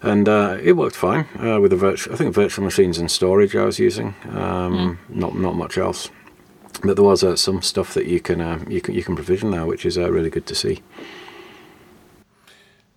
And 0.02 0.28
uh, 0.28 0.58
it 0.62 0.74
worked 0.74 0.98
fine 0.98 1.30
uh, 1.40 1.62
with 1.62 1.72
the 1.72 1.78
virtual. 1.78 2.14
I 2.14 2.18
think 2.18 2.36
virtual 2.36 2.66
machines 2.66 2.98
and 2.98 3.10
storage 3.10 3.56
I 3.56 3.64
was 3.64 3.80
using. 3.80 4.16
Mm. 4.26 4.98
Not 5.08 5.38
not 5.38 5.56
much 5.56 5.78
else, 5.78 6.10
but 6.84 6.98
there 6.98 7.06
was 7.06 7.24
uh, 7.24 7.38
some 7.38 7.62
stuff 7.62 7.94
that 7.94 8.08
you 8.08 8.20
can 8.20 8.42
uh, 8.42 8.60
you 8.68 8.82
can 8.82 8.96
you 8.96 9.04
can 9.04 9.16
provision 9.16 9.52
there, 9.52 9.66
which 9.66 9.86
is 9.86 9.98
uh, 9.98 10.12
really 10.12 10.30
good 10.30 10.46
to 10.48 10.56
see. 10.56 10.82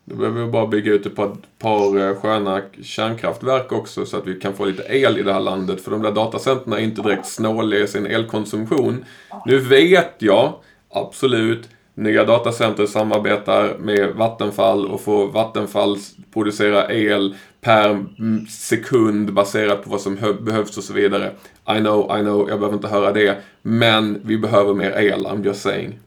Då 0.05 0.17
behöver 0.17 0.45
vi 0.45 0.51
bara 0.51 0.67
bygga 0.67 0.93
ut 0.93 1.07
ett 1.07 1.17
par, 1.17 1.37
par 1.59 2.09
eh, 2.09 2.15
sköna 2.15 2.63
kärnkraftverk 2.83 3.73
också 3.73 4.07
så 4.07 4.17
att 4.17 4.27
vi 4.27 4.41
kan 4.41 4.55
få 4.55 4.65
lite 4.65 4.83
el 4.89 5.19
i 5.19 5.23
det 5.23 5.33
här 5.33 5.41
landet. 5.41 5.81
För 5.81 5.91
de 5.91 6.03
där 6.03 6.13
datacenterna 6.13 6.79
är 6.79 6.83
inte 6.83 7.03
direkt 7.03 7.27
snåliga 7.27 7.81
i 7.81 7.89
sin 7.89 8.07
elkonsumtion. 8.07 9.05
Nu 9.47 9.59
vet 9.59 10.15
jag, 10.19 10.53
absolut, 10.91 11.69
nya 11.95 12.25
datacenter 12.25 12.87
samarbetar 12.87 13.79
med 13.79 14.11
Vattenfall 14.15 14.87
och 14.87 15.01
får 15.01 15.29
Vattenfall 15.29 15.97
producera 16.33 16.93
el 16.93 17.35
per 17.61 18.05
sekund 18.51 19.33
baserat 19.33 19.85
på 19.85 19.91
vad 19.91 20.01
som 20.01 20.39
behövs 20.41 20.79
och 20.79 20.85
så 20.85 20.93
vidare. 20.93 21.31
I 21.77 21.79
know, 21.79 22.19
I 22.19 22.21
know, 22.21 22.49
jag 22.49 22.59
behöver 22.59 22.77
inte 22.77 22.89
höra 22.89 23.13
det. 23.13 23.37
Men 23.63 24.21
vi 24.25 24.39
behöver 24.39 24.75
mer 24.75 24.91
el, 24.91 25.27
I'm 25.27 25.45
just 25.45 25.63
saying 25.63 25.99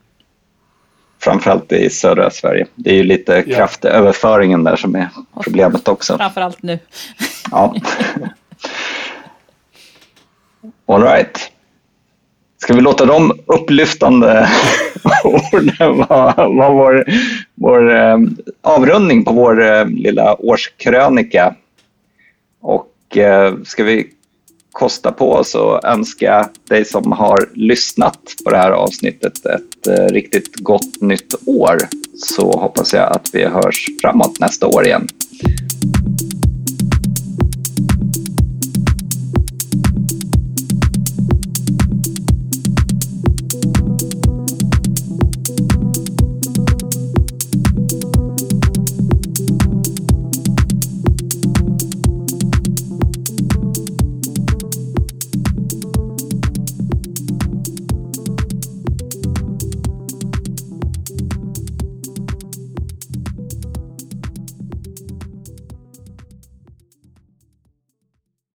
framförallt 1.28 1.71
i 1.71 1.89
södra 1.89 2.30
Sverige. 2.30 2.65
Det 2.75 2.89
är 2.89 2.95
ju 2.95 3.03
lite 3.03 3.43
ja. 3.47 3.55
kraftöverföringen 3.55 4.63
där 4.63 4.75
som 4.75 4.95
är 4.95 5.09
problemet 5.43 5.88
också. 5.88 6.17
Framförallt 6.17 6.63
nu. 6.63 6.80
Ja. 7.51 7.75
All 10.86 11.03
right. 11.03 11.51
Ska 12.57 12.73
vi 12.73 12.82
låta 12.82 13.05
de 13.05 13.39
upplyftande 13.45 14.49
orden 15.23 15.97
vara, 16.09 16.49
vara 16.49 16.69
vår, 16.69 17.05
vår 17.55 17.95
eh, 17.95 18.17
avrundning 18.61 19.25
på 19.25 19.32
vår 19.32 19.63
eh, 19.63 19.86
lilla 19.86 20.36
årskrönika? 20.36 21.55
Och 22.61 23.17
eh, 23.17 23.55
ska 23.63 23.84
vi 23.84 24.09
kosta 24.78 25.11
på 25.11 25.32
oss 25.32 25.55
önskar 25.55 25.80
önska 25.84 26.49
dig 26.69 26.86
som 26.86 27.11
har 27.11 27.49
lyssnat 27.53 28.19
på 28.43 28.49
det 28.49 28.57
här 28.57 28.71
avsnittet 28.71 29.45
ett 29.45 29.88
eh, 29.88 30.05
riktigt 30.05 30.55
gott 30.55 31.01
nytt 31.01 31.36
år. 31.45 31.78
Så 32.15 32.51
hoppas 32.51 32.93
jag 32.93 33.11
att 33.11 33.30
vi 33.34 33.45
hörs 33.45 33.86
framåt 34.01 34.39
nästa 34.39 34.67
år 34.67 34.86
igen. 34.86 35.07